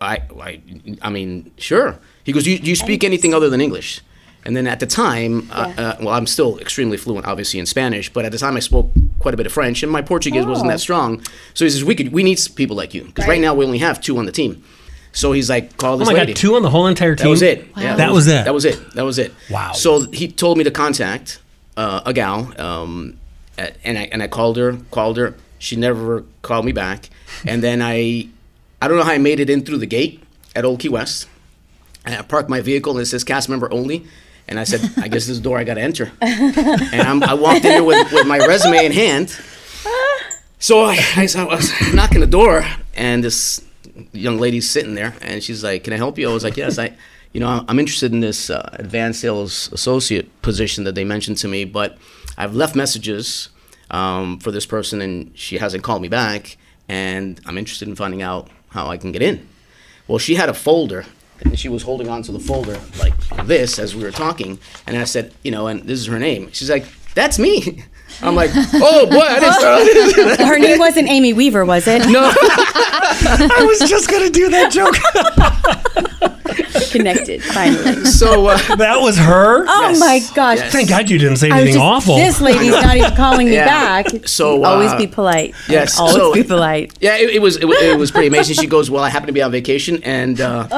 I, 0.00 0.14
I, 0.50 0.60
I 1.00 1.10
mean, 1.10 1.50
sure. 1.58 1.98
He 2.24 2.32
goes, 2.32 2.44
do 2.44 2.50
you, 2.52 2.58
do 2.58 2.68
you 2.70 2.76
speak 2.76 3.02
anything 3.04 3.34
other 3.34 3.48
than 3.50 3.60
English? 3.60 4.00
And 4.44 4.56
then 4.56 4.66
at 4.66 4.80
the 4.80 4.86
time, 4.86 5.48
uh, 5.52 5.72
Yeah. 5.76 5.82
uh, 5.82 5.96
well, 6.00 6.14
I'm 6.18 6.26
still 6.26 6.58
extremely 6.58 6.96
fluent, 6.96 7.26
obviously, 7.26 7.58
in 7.60 7.66
Spanish, 7.66 8.12
but 8.12 8.24
at 8.24 8.32
the 8.32 8.38
time 8.38 8.56
I 8.56 8.60
spoke 8.60 8.90
quite 9.20 9.34
a 9.34 9.36
bit 9.36 9.46
of 9.46 9.52
French, 9.52 9.82
and 9.84 9.90
my 9.92 10.02
Portuguese 10.02 10.44
wasn't 10.46 10.66
Oh. 10.68 10.72
that 10.72 10.80
strong. 10.80 11.22
So 11.54 11.64
he 11.64 11.70
says, 11.70 11.84
we 11.84 11.94
could, 11.94 12.12
we 12.12 12.22
need 12.24 12.38
people 12.56 12.76
like 12.76 12.92
you, 12.94 13.04
because 13.04 13.24
right. 13.26 13.34
Right. 13.34 13.40
now 13.40 13.54
we 13.54 13.64
only 13.64 13.78
have 13.78 14.00
two 14.00 14.18
on 14.18 14.26
the 14.26 14.32
team. 14.32 14.62
So 15.12 15.30
he's 15.32 15.48
like, 15.50 15.76
call 15.76 15.96
this 15.98 16.08
Oh 16.08 16.10
this 16.10 16.14
my 16.14 16.20
lady. 16.20 16.32
god, 16.32 16.38
two 16.40 16.54
on 16.56 16.62
the 16.62 16.70
whole 16.70 16.86
entire 16.88 17.14
team. 17.14 17.24
That 17.26 17.30
was 17.30 17.42
it. 17.42 17.58
Yeah, 17.76 17.96
That 17.96 18.12
was 18.12 18.26
it. 18.26 18.44
That 18.46 18.54
was 18.54 18.64
it. 18.64 18.78
That 18.94 19.04
was 19.04 19.18
it. 19.18 19.32
Wow. 19.50 19.72
So 19.72 19.90
he 20.10 20.26
told 20.28 20.58
me 20.58 20.64
to 20.64 20.70
contact 20.70 21.38
uh, 21.76 22.00
a 22.06 22.12
gal, 22.12 22.52
um, 22.60 23.18
and 23.84 23.98
I 23.98 24.08
and 24.12 24.22
I 24.22 24.28
called 24.28 24.56
her, 24.56 24.78
called 24.90 25.16
her. 25.18 25.34
She 25.62 25.76
never 25.76 26.24
called 26.42 26.64
me 26.64 26.72
back. 26.72 27.08
And 27.46 27.62
then 27.62 27.80
I, 27.80 28.28
I 28.80 28.88
don't 28.88 28.96
know 28.96 29.04
how 29.04 29.12
I 29.12 29.18
made 29.18 29.38
it 29.38 29.48
in 29.48 29.64
through 29.64 29.78
the 29.78 29.86
gate 29.86 30.20
at 30.56 30.64
Old 30.64 30.80
Key 30.80 30.88
West. 30.88 31.28
And 32.04 32.16
I 32.16 32.22
parked 32.22 32.50
my 32.50 32.60
vehicle 32.60 32.92
and 32.92 33.00
it 33.00 33.06
says 33.06 33.22
cast 33.22 33.48
member 33.48 33.72
only. 33.72 34.04
And 34.48 34.58
I 34.58 34.64
said, 34.64 34.80
I 34.96 35.06
guess 35.06 35.26
this 35.26 35.28
is 35.28 35.38
the 35.38 35.44
door 35.44 35.58
I 35.58 35.64
got 35.64 35.74
to 35.74 35.80
enter. 35.80 36.10
and 36.20 37.00
I'm, 37.00 37.22
I 37.22 37.34
walked 37.34 37.64
in 37.64 37.70
there 37.70 37.84
with, 37.84 38.10
with 38.10 38.26
my 38.26 38.38
resume 38.38 38.84
in 38.84 38.90
hand. 38.90 39.38
So 40.58 40.80
I, 40.80 40.98
I, 41.16 41.28
I 41.36 41.44
was 41.44 41.72
knocking 41.94 42.20
the 42.20 42.26
door, 42.26 42.64
and 42.94 43.24
this 43.24 43.64
young 44.12 44.38
lady's 44.38 44.70
sitting 44.70 44.94
there, 44.94 45.12
and 45.20 45.42
she's 45.42 45.64
like, 45.64 45.82
"Can 45.82 45.92
I 45.92 45.96
help 45.96 46.18
you?" 46.18 46.30
I 46.30 46.32
was 46.32 46.44
like, 46.44 46.56
"Yes, 46.56 46.78
I, 46.78 46.96
you 47.32 47.40
know, 47.40 47.64
I'm 47.66 47.80
interested 47.80 48.12
in 48.12 48.20
this 48.20 48.48
uh, 48.48 48.68
advanced 48.74 49.20
sales 49.20 49.72
associate 49.72 50.40
position 50.40 50.84
that 50.84 50.94
they 50.94 51.02
mentioned 51.02 51.38
to 51.38 51.48
me, 51.48 51.64
but 51.64 51.98
I've 52.38 52.54
left 52.54 52.76
messages 52.76 53.48
um, 53.92 54.38
for 54.38 54.50
this 54.50 54.66
person, 54.66 55.00
and 55.00 55.36
she 55.38 55.58
hasn't 55.58 55.84
called 55.84 56.02
me 56.02 56.08
back, 56.08 56.56
and 56.88 57.40
I'm 57.46 57.58
interested 57.58 57.86
in 57.86 57.94
finding 57.94 58.22
out 58.22 58.48
how 58.70 58.88
I 58.88 58.96
can 58.96 59.12
get 59.12 59.22
in." 59.22 59.46
Well, 60.08 60.18
she 60.18 60.34
had 60.34 60.48
a 60.48 60.54
folder, 60.54 61.04
and 61.40 61.58
she 61.58 61.68
was 61.68 61.82
holding 61.82 62.08
on 62.08 62.22
to 62.24 62.32
the 62.32 62.40
folder 62.40 62.80
like 62.98 63.14
this 63.46 63.78
as 63.78 63.94
we 63.94 64.02
were 64.02 64.10
talking, 64.10 64.58
and 64.86 64.96
I 64.96 65.04
said, 65.04 65.32
"You 65.44 65.52
know," 65.52 65.68
and 65.68 65.82
this 65.84 66.00
is 66.00 66.06
her 66.06 66.18
name. 66.18 66.50
She's 66.52 66.70
like, 66.70 66.86
"That's 67.14 67.38
me." 67.38 67.84
I'm 68.20 68.34
like, 68.34 68.50
"Oh 68.54 69.06
boy, 69.06 69.20
I 69.20 69.40
didn't 69.40 69.54
start." 69.54 69.80
I 69.80 69.84
didn't 69.84 70.14
do 70.14 70.24
that." 70.36 70.40
Her 70.40 70.58
name 70.58 70.78
wasn't 70.78 71.08
Amy 71.08 71.32
Weaver, 71.32 71.64
was 71.64 71.86
it? 71.86 72.08
No. 72.10 72.30
I 72.34 73.64
was 73.66 73.88
just 73.88 74.10
gonna 74.10 74.30
do 74.30 74.48
that 74.50 74.70
joke. 74.72 74.94
Connected, 76.90 77.42
finally. 77.42 78.04
So 78.04 78.46
uh, 78.48 78.76
that 78.76 78.96
was 79.00 79.16
her. 79.16 79.64
Oh 79.66 79.88
Yes. 79.88 80.00
my 80.00 80.20
gosh. 80.34 80.58
Yes. 80.58 80.72
Thank 80.72 80.88
God 80.88 81.08
you 81.08 81.18
didn't 81.18 81.36
say 81.36 81.50
anything 81.50 81.74
just- 81.74 81.78
awful. 81.84 82.16
This 82.16 82.40
lady's 82.40 82.72
not 82.72 82.96
even 82.96 83.14
calling 83.14 83.46
me 83.48 83.54
Yeah. 83.62 83.66
back. 84.02 84.28
So, 84.28 84.62
always 84.64 84.90
uh, 84.92 84.98
be 84.98 85.06
polite. 85.06 85.54
yes, 85.68 85.98
Always 85.98 86.16
so- 86.16 86.34
be 86.34 86.42
polite. 86.42 86.92
yeah, 87.00 87.16
it, 87.16 87.30
it 87.30 87.42
was 87.42 87.56
it, 87.56 87.64
it 87.66 87.98
was 87.98 88.10
pretty 88.10 88.26
amazing. 88.28 88.56
She 88.56 88.66
goes, 88.66 88.90
"Well, 88.90 89.02
I 89.02 89.08
happen 89.10 89.28
to 89.28 89.32
be 89.32 89.42
on 89.42 89.50
vacation, 89.52 90.02
and 90.04 90.40
uh, 90.40 90.68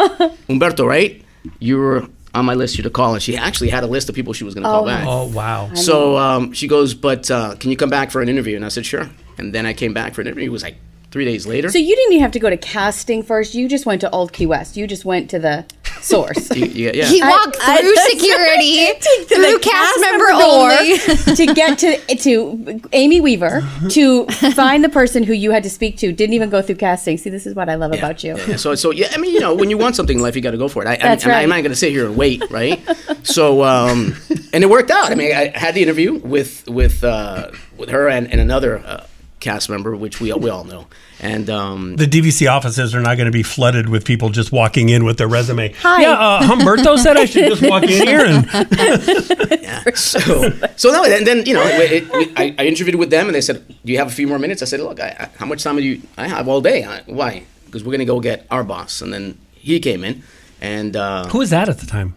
Umberto, 0.49 0.87
right? 0.87 1.21
You 1.59 1.79
were 1.79 2.07
on 2.35 2.45
my 2.45 2.55
list 2.55 2.77
here 2.77 2.83
to 2.83 2.91
call." 2.91 3.15
And 3.15 3.23
she 3.23 3.37
actually 3.37 3.71
had 3.71 3.85
a 3.85 3.87
list 3.87 4.09
of 4.09 4.15
people 4.15 4.33
she 4.33 4.45
was 4.45 4.55
going 4.55 4.65
to 4.65 4.69
call 4.71 4.83
Oh. 4.83 4.87
back. 4.87 5.05
oh 5.07 5.27
wow. 5.29 5.73
So 5.75 6.17
um, 6.17 6.53
she 6.53 6.67
goes, 6.69 6.95
"But 6.95 7.31
uh, 7.31 7.55
can 7.57 7.71
you 7.71 7.77
come 7.77 7.91
back 7.91 8.11
for 8.11 8.21
an 8.23 8.29
interview?" 8.29 8.57
And 8.57 8.65
I 8.65 8.69
said, 8.69 8.85
"Sure." 8.87 9.09
And 9.39 9.53
then 9.53 9.67
I 9.67 9.73
came 9.73 9.93
back 9.95 10.15
for 10.15 10.21
an 10.21 10.27
interview. 10.29 10.47
It 10.47 10.53
was 10.53 10.63
like 10.63 10.77
three 11.11 11.25
days 11.25 11.47
later. 11.47 11.71
So 11.71 11.79
you 11.79 11.95
didn't 11.95 12.13
even 12.15 12.23
have 12.23 12.33
to 12.33 12.39
go 12.41 12.51
to 12.51 12.57
casting 12.57 13.23
first. 13.23 13.55
You 13.55 13.69
just 13.69 13.87
went 13.87 14.01
to 14.01 14.11
Old 14.11 14.33
Key 14.33 14.47
West. 14.47 14.77
You 14.77 14.87
just 14.87 15.05
went 15.05 15.31
to 15.31 15.39
the 15.39 15.65
source. 16.05 16.55
You- 16.55 16.67
you- 16.67 16.91
yeah. 16.95 17.07
He 17.07 17.21
walked 17.23 17.57
I- 17.63 17.79
through 17.81 17.95
I- 17.97 18.09
security, 18.11 18.77
to 19.01 19.25
through 19.35 19.53
the 19.55 19.59
cast 19.61 20.01
member 20.01 20.27
door 20.29 20.71
only. 20.71 20.99
to 21.37 21.55
get 21.55 21.79
to 21.79 22.17
to 22.17 22.81
Amy 22.93 23.21
Weaver 23.21 23.63
to 23.91 24.27
find 24.55 24.85
the 24.85 24.89
person 24.89 25.23
who 25.23 25.33
you 25.33 25.51
had 25.51 25.63
to 25.65 25.71
speak 25.71 25.97
to. 25.99 26.13
Didn't 26.13 26.35
even 26.35 26.51
go 26.51 26.63
through 26.63 26.77
casting. 26.77 27.17
See, 27.19 27.31
this 27.31 27.47
is 27.47 27.55
what 27.55 27.69
I 27.69 27.75
love 27.77 27.93
about 27.93 28.23
you. 28.23 28.37
Yeah, 28.47 28.57
so, 28.57 28.75
so 28.75 28.91
yeah, 28.91 29.09
I 29.13 29.19
mean, 29.19 29.33
you 29.35 29.41
know, 29.41 29.55
when 29.55 29.71
you 29.71 29.79
want 29.79 29.97
something 29.97 30.17
in 30.19 30.23
life, 30.23 30.37
you 30.37 30.43
got 30.43 30.51
to 30.53 30.59
go 30.59 30.69
for 30.69 30.83
it. 30.83 30.89
I, 30.89 30.97
That's 30.97 31.27
I, 31.27 31.43
I'm 31.43 31.49
not 31.49 31.57
going 31.63 31.71
to 31.71 31.77
sit 31.77 31.91
here 31.91 32.07
and 32.07 32.17
wait, 32.17 32.43
right? 32.51 32.81
so, 33.23 33.63
um, 33.65 34.15
and 34.53 34.63
it 34.63 34.69
worked 34.71 34.91
out. 34.91 35.11
I 35.11 35.15
mean, 35.15 35.35
I 35.35 35.57
had 35.57 35.75
the 35.75 35.83
interview 35.83 36.15
with 36.19 36.67
with 36.69 37.03
uh, 37.05 37.51
with 37.77 37.89
her 37.91 38.09
and, 38.09 38.31
and 38.31 38.41
another 38.41 38.79
uh, 38.79 39.07
cast 39.45 39.69
member, 39.69 39.95
which 39.95 40.21
we 40.21 40.33
we 40.33 40.51
all 40.51 40.65
know. 40.65 40.87
And 41.21 41.49
um, 41.49 41.97
The 41.97 42.07
DVC 42.07 42.51
offices 42.51 42.95
are 42.95 43.01
not 43.01 43.17
going 43.17 43.27
to 43.27 43.33
be 43.33 43.43
flooded 43.45 43.89
with 43.89 44.05
people 44.05 44.31
just 44.31 44.51
walking 44.51 44.89
in 44.89 45.05
with 45.05 45.19
their 45.19 45.29
resume. 45.29 45.73
Hi. 45.75 46.03
Yeah, 46.03 46.13
uh, 46.13 46.43
Humberto 46.43 46.99
said 46.99 47.17
I 47.17 47.27
should 47.27 47.47
just 47.49 47.63
walk 47.63 47.85
in 47.85 47.91
here 47.91 48.25
and 48.27 48.45
so 49.97 50.51
so 50.77 50.91
no, 50.91 51.05
and 51.05 51.27
then 51.27 51.45
you 51.47 51.55
know, 51.55 51.63
it, 51.63 52.05
it, 52.13 52.33
I, 52.37 52.55
I 52.59 52.67
interviewed 52.67 52.97
with 52.97 53.11
them, 53.11 53.27
and 53.27 53.35
they 53.35 53.41
said, 53.41 53.63
"Do 53.85 53.93
you 53.93 53.99
have 53.99 54.09
a 54.09 54.17
few 54.21 54.27
more 54.27 54.39
minutes?" 54.39 54.63
I 54.63 54.65
said, 54.65 54.81
"Look, 54.81 54.99
I, 55.01 55.09
I, 55.21 55.29
how 55.39 55.47
much 55.47 55.63
time 55.63 55.77
do 55.77 55.83
you? 55.83 56.01
I 56.17 56.27
have 56.27 56.49
all 56.49 56.61
day. 56.61 56.85
I, 56.85 57.03
why? 57.07 57.45
Because 57.67 57.85
we're 57.85 57.93
gonna 57.93 58.05
go 58.05 58.21
get 58.21 58.47
our 58.51 58.65
boss." 58.65 59.03
And 59.03 59.13
then 59.13 59.39
he 59.53 59.79
came 59.81 60.05
in, 60.05 60.23
and 60.61 60.97
uh, 60.97 61.27
who 61.29 61.39
was 61.39 61.51
that 61.51 61.69
at 61.69 61.79
the 61.79 61.87
time? 61.87 62.15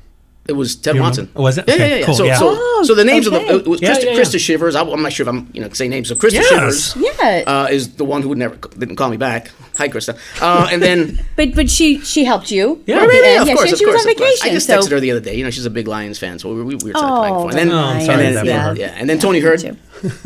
It 0.48 0.54
was 0.54 0.76
Ted 0.76 0.96
you 0.96 1.02
Watson. 1.02 1.26
remember? 1.26 1.40
Oh, 1.40 1.44
was 1.44 1.58
it? 1.58 1.66
Yeah, 1.68 1.74
Okay, 1.76 1.90
yeah, 1.90 1.96
yeah. 1.98 2.06
cool, 2.06 2.16
So, 2.16 2.24
yeah. 2.26 2.38
so, 2.38 2.48
Oh, 2.58 2.84
so 2.86 2.94
the 2.96 3.04
names 3.04 3.28
of 3.28 3.34
the 3.34 3.42
it 3.56 3.68
was 3.68 3.82
Yeah, 3.82 3.92
Krista, 3.94 4.04
yeah, 4.04 4.12
yeah. 4.12 4.20
Krista 4.20 4.40
Shivers. 4.40 4.76
I, 4.76 4.82
am 4.82 5.02
not 5.02 5.14
sure 5.14 5.24
if 5.24 5.30
I'm 5.30 5.50
you 5.54 5.62
know 5.62 5.70
say 5.70 5.88
names. 5.88 6.10
So 6.10 6.16
Krista 6.16 6.34
Yes. 6.34 6.50
Shivers, 6.94 6.96
Yeah. 6.98 7.44
uh, 7.48 7.68
is 7.70 7.96
the 7.96 8.06
one 8.06 8.22
who 8.22 8.36
never 8.36 8.56
didn't 8.56 8.96
call 8.96 9.10
me 9.10 9.18
back. 9.18 9.52
Hi, 9.78 9.90
Krista. 9.90 10.18
Uh, 10.42 10.68
and 10.72 10.82
then. 10.82 11.20
But 11.36 11.54
but 11.56 11.70
she 11.70 12.00
she 12.00 12.24
helped 12.26 12.50
you. 12.52 12.82
Yeah. 12.86 12.98
Right, 12.98 13.08
right, 13.10 13.22
yeah, 13.24 13.42
of 13.42 13.48
yeah, 13.48 13.54
course, 13.56 13.68
she, 13.70 13.74
of 13.74 13.80
she 13.80 13.86
course, 13.86 13.98
was 13.98 14.06
on 14.06 14.12
of 14.12 14.18
course. 14.18 14.30
vacation. 14.30 14.50
I 14.52 14.54
just 14.54 14.68
so 14.68 14.80
texted 14.80 14.92
her 14.92 15.00
the 15.00 15.12
other 15.12 15.20
day. 15.20 15.36
You 15.36 15.44
know, 15.44 15.50
she's 15.52 15.66
a 15.66 15.70
big 15.70 15.88
Lions 15.88 16.18
fan, 16.20 16.40
so 16.40 16.54
we, 16.54 16.64
we, 16.64 16.76
we 16.76 16.92
were 16.92 16.98
started 16.98 17.18
playing 17.20 17.36
Oh, 17.36 17.42
for. 17.44 17.50
And 17.50 17.58
then, 17.60 17.72
Oh, 17.72 17.78
I'm 17.78 18.02
sorry 18.02 18.26
and 18.26 18.36
then, 18.38 18.46
for 18.46 18.52
her. 18.52 18.76
yeah, 18.76 18.96
and 18.98 19.08
then 19.10 19.20
Tony 19.20 19.40
Hurd. 19.40 19.60
too. 19.60 19.78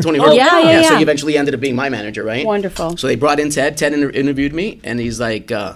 Tony 0.01 0.19
Hurd. 0.19 0.33
yeah, 0.35 0.59
yeah, 0.61 0.81
So 0.89 0.95
he 0.97 1.03
eventually 1.03 1.37
ended 1.37 1.53
up 1.53 1.59
being 1.61 1.75
my 1.75 1.89
manager, 1.89 2.23
right? 2.23 2.45
Wonderful. 2.45 2.95
So 2.97 3.07
they 3.07 3.15
brought 3.15 3.39
in 3.39 3.49
Ted. 3.49 3.75
Ted 3.77 3.93
interviewed 3.93 4.53
me, 4.53 4.79
and 4.83 4.99
he's 4.99 5.19
like, 5.19 5.51
uh, 5.51 5.73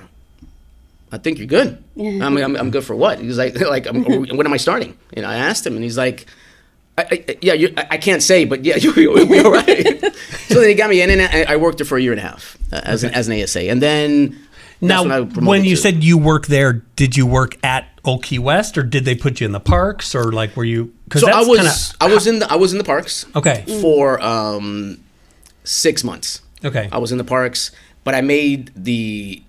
"I 1.12 1.18
think 1.18 1.38
you're 1.38 1.48
good." 1.48 1.84
I 1.98 2.02
mean, 2.02 2.44
I'm, 2.44 2.56
I'm 2.56 2.72
good 2.72 2.84
for 2.84 2.96
what? 2.96 3.20
He's 3.20 3.38
like, 3.38 3.60
"Like, 3.76 3.88
I'm, 3.88 4.04
when 4.38 4.46
am 4.46 4.54
I 4.54 4.58
starting?" 4.58 4.98
You 5.16 5.22
know, 5.22 5.30
I 5.30 5.36
asked 5.36 5.66
him, 5.66 5.76
and 5.76 5.84
he's 5.84 5.98
like. 5.98 6.28
I, 6.98 7.08
I, 7.12 7.38
yeah, 7.42 7.52
you, 7.52 7.74
I 7.76 7.88
I 7.92 7.98
can't 7.98 8.24
say, 8.24 8.46
but 8.46 8.64
yeah, 8.64 8.78
you, 8.84 8.94
you'll 8.94 9.28
be 9.28 9.40
all 9.42 9.52
right. 9.52 10.16
so 10.48 10.62
then 10.62 10.70
he 10.70 10.76
got 10.76 10.90
me 10.90 11.02
in, 11.02 11.10
and 11.10 11.22
I, 11.22 11.54
I 11.54 11.56
worked 11.58 11.80
there 11.80 11.86
for 11.86 11.98
a 11.98 12.02
year 12.02 12.14
and 12.14 12.20
a 12.20 12.24
half 12.24 12.58
uh, 12.72 12.80
as, 12.86 13.04
an, 13.04 13.14
as 13.14 13.28
an 13.28 13.42
ASA. 13.44 13.70
And 13.70 13.82
then 13.82 14.40
Now, 14.80 15.04
when, 15.04 15.46
when, 15.46 15.66
you 15.66 15.76
to- 15.76 15.82
said 15.82 16.06
you 16.06 16.18
work 16.18 16.48
there, 16.48 16.72
did 16.96 17.18
you 17.18 17.28
work 17.28 17.58
at 17.66 17.90
Old 18.06 18.24
Key 18.24 18.40
West, 18.40 18.78
or 18.78 18.84
did 18.84 19.04
they 19.04 19.14
put 19.14 19.42
you 19.42 19.46
in 19.46 19.52
the 19.52 19.60
parks, 19.60 20.16
or 20.16 20.32
like 20.32 20.56
were 20.56 20.64
you? 20.64 20.94
Because 21.04 21.20
so 21.20 21.30
I 21.30 21.42
was 21.42 21.94
I 22.00 22.08
was 22.08 22.28
in 22.28 22.40
the 22.40 22.50
I 22.50 22.56
was 22.56 22.72
in 22.72 22.78
the 22.78 22.86
parks. 22.86 23.26
Okay. 23.36 23.66
For 23.82 24.22
um, 24.24 25.04
six 25.66 26.02
months. 26.02 26.42
Okay. 26.64 26.88
I 26.94 26.98
was 27.00 27.12
in 27.12 27.18
the 27.18 27.26
parks, 27.26 27.72
but 28.06 28.16
I 28.16 28.22
made 28.22 28.72
the 28.74 29.44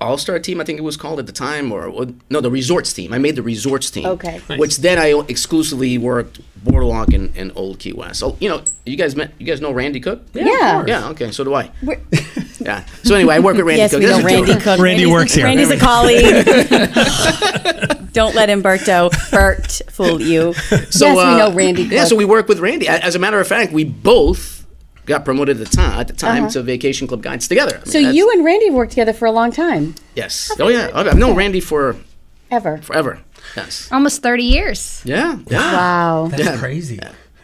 All 0.00 0.18
Star 0.18 0.38
team. 0.38 0.60
I 0.60 0.64
think 0.64 0.78
it 0.78 0.82
was 0.82 0.96
called 0.96 1.18
at 1.18 1.26
the 1.26 1.32
time, 1.32 1.72
or 1.72 1.86
or- 1.86 2.06
no, 2.30 2.40
the 2.40 2.50
resorts 2.50 2.92
team. 2.92 3.12
I 3.12 3.18
made 3.18 3.36
the 3.36 3.42
resorts 3.42 3.90
team. 3.90 4.06
Okay. 4.06 4.40
Which 4.56 4.78
then 4.78 4.98
I 4.98 5.12
exclusively 5.28 5.98
worked 5.98 6.40
Boardwalk 6.64 7.08
and, 7.12 7.34
and 7.36 7.52
Old 7.54 7.78
Key 7.78 7.92
West. 7.92 8.20
So 8.20 8.36
you 8.40 8.48
know, 8.48 8.62
you 8.86 8.96
guys 8.96 9.14
met. 9.16 9.32
You 9.38 9.46
guys 9.46 9.60
know 9.60 9.72
Randy 9.72 10.00
Cook? 10.00 10.22
Yeah. 10.32 10.84
Yeah. 10.86 11.08
Okay. 11.10 11.30
So 11.30 11.44
do 11.44 11.54
I. 11.54 11.70
yeah. 12.60 12.84
So 13.02 13.14
anyway, 13.14 13.34
I 13.36 13.40
work 13.40 13.56
with 13.56 13.66
Randy 13.66 13.80
Yes, 13.82 13.90
Cook. 13.90 14.00
we 14.00 14.06
know 14.06 14.16
a 14.18 14.22
joke. 14.22 14.26
Randy 14.30 14.52
Cook. 14.54 14.64
Randy 14.66 14.82
Randy's- 14.82 15.10
works 15.10 15.34
here. 15.34 15.44
Randy's 15.44 15.70
a 15.70 15.78
colleague. 15.78 16.46
Don't 18.14 18.34
let 18.36 18.48
Umberto 18.48 19.10
Bert 19.32 19.80
fool 19.90 20.20
you. 20.20 20.52
So, 20.54 21.06
yes, 21.06 21.16
we 21.16 21.22
uh, 21.22 21.36
know 21.36 21.52
Randy. 21.52 21.82
Cook. 21.84 21.92
Yeah, 21.92 22.04
so 22.04 22.14
we 22.14 22.24
work 22.24 22.46
with 22.48 22.60
Randy. 22.60 22.86
As 22.86 23.16
a 23.16 23.18
matter 23.18 23.40
of 23.40 23.48
fact, 23.48 23.72
we 23.72 23.82
both 23.84 24.63
got 25.06 25.24
promoted 25.24 25.60
at 25.60 25.68
the 25.68 25.76
time 25.76 26.00
at 26.00 26.06
the 26.08 26.14
time 26.14 26.44
Uh-huh. 26.44 26.52
to 26.52 26.62
Vacation 26.62 27.06
Club 27.06 27.22
Guides 27.22 27.46
together. 27.48 27.76
I 27.76 27.78
mean, 27.84 27.86
So 27.92 27.98
you 27.98 28.30
and 28.32 28.44
Randy 28.44 28.66
have 28.66 28.74
worked 28.74 28.92
together 28.92 29.12
for 29.12 29.26
a 29.26 29.32
long 29.32 29.52
time, 29.52 29.94
yes, 30.14 30.50
oh 30.58 30.68
yeah, 30.68 30.90
I've 30.94 31.06
I've 31.08 31.18
known 31.18 31.36
Randy 31.36 31.60
for 31.60 31.96
ever. 32.50 32.78
forever. 32.78 33.20
Yes, 33.56 33.88
Almost 33.92 34.22
30 34.22 34.42
years. 34.44 35.02
yeah, 35.04 35.38
yeah. 35.48 35.72
Wow. 35.72 36.28
That's 36.30 36.58
crazy. 36.58 36.98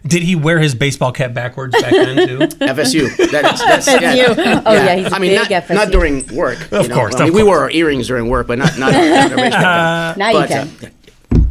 Did 0.06 0.22
he 0.22 0.34
wear 0.34 0.58
his 0.58 0.74
baseball 0.74 1.12
cap 1.12 1.34
backwards 1.34 1.74
back 1.78 1.90
then 1.92 2.26
too? 2.26 2.38
FSU. 2.64 3.14
That's, 3.30 3.62
that's, 3.62 3.86
yeah. 3.86 4.62
Oh, 4.64 4.72
yeah, 4.72 4.96
he's 4.96 5.12
a 5.12 5.14
I 5.14 5.18
mean, 5.18 5.32
big 5.38 5.50
not, 5.50 5.62
FSU. 5.64 5.74
not 5.74 5.90
during 5.90 6.26
work. 6.34 6.58
Of 6.72 6.84
you 6.84 6.88
know. 6.88 6.94
course, 6.94 7.16
I 7.16 7.18
mean, 7.24 7.28
of 7.28 7.34
we 7.34 7.42
course. 7.42 7.48
wore 7.48 7.58
our 7.64 7.70
earrings 7.70 8.06
during 8.08 8.30
work, 8.30 8.46
but 8.46 8.56
not 8.58 8.78
not. 8.78 8.92
not 8.94 9.32
a 9.32 9.36
baseball. 9.36 10.14
Now 10.16 10.28
you 10.30 10.38
but, 10.38 10.48
can. 10.48 10.68
Uh, 10.68 10.86
all 10.86 10.90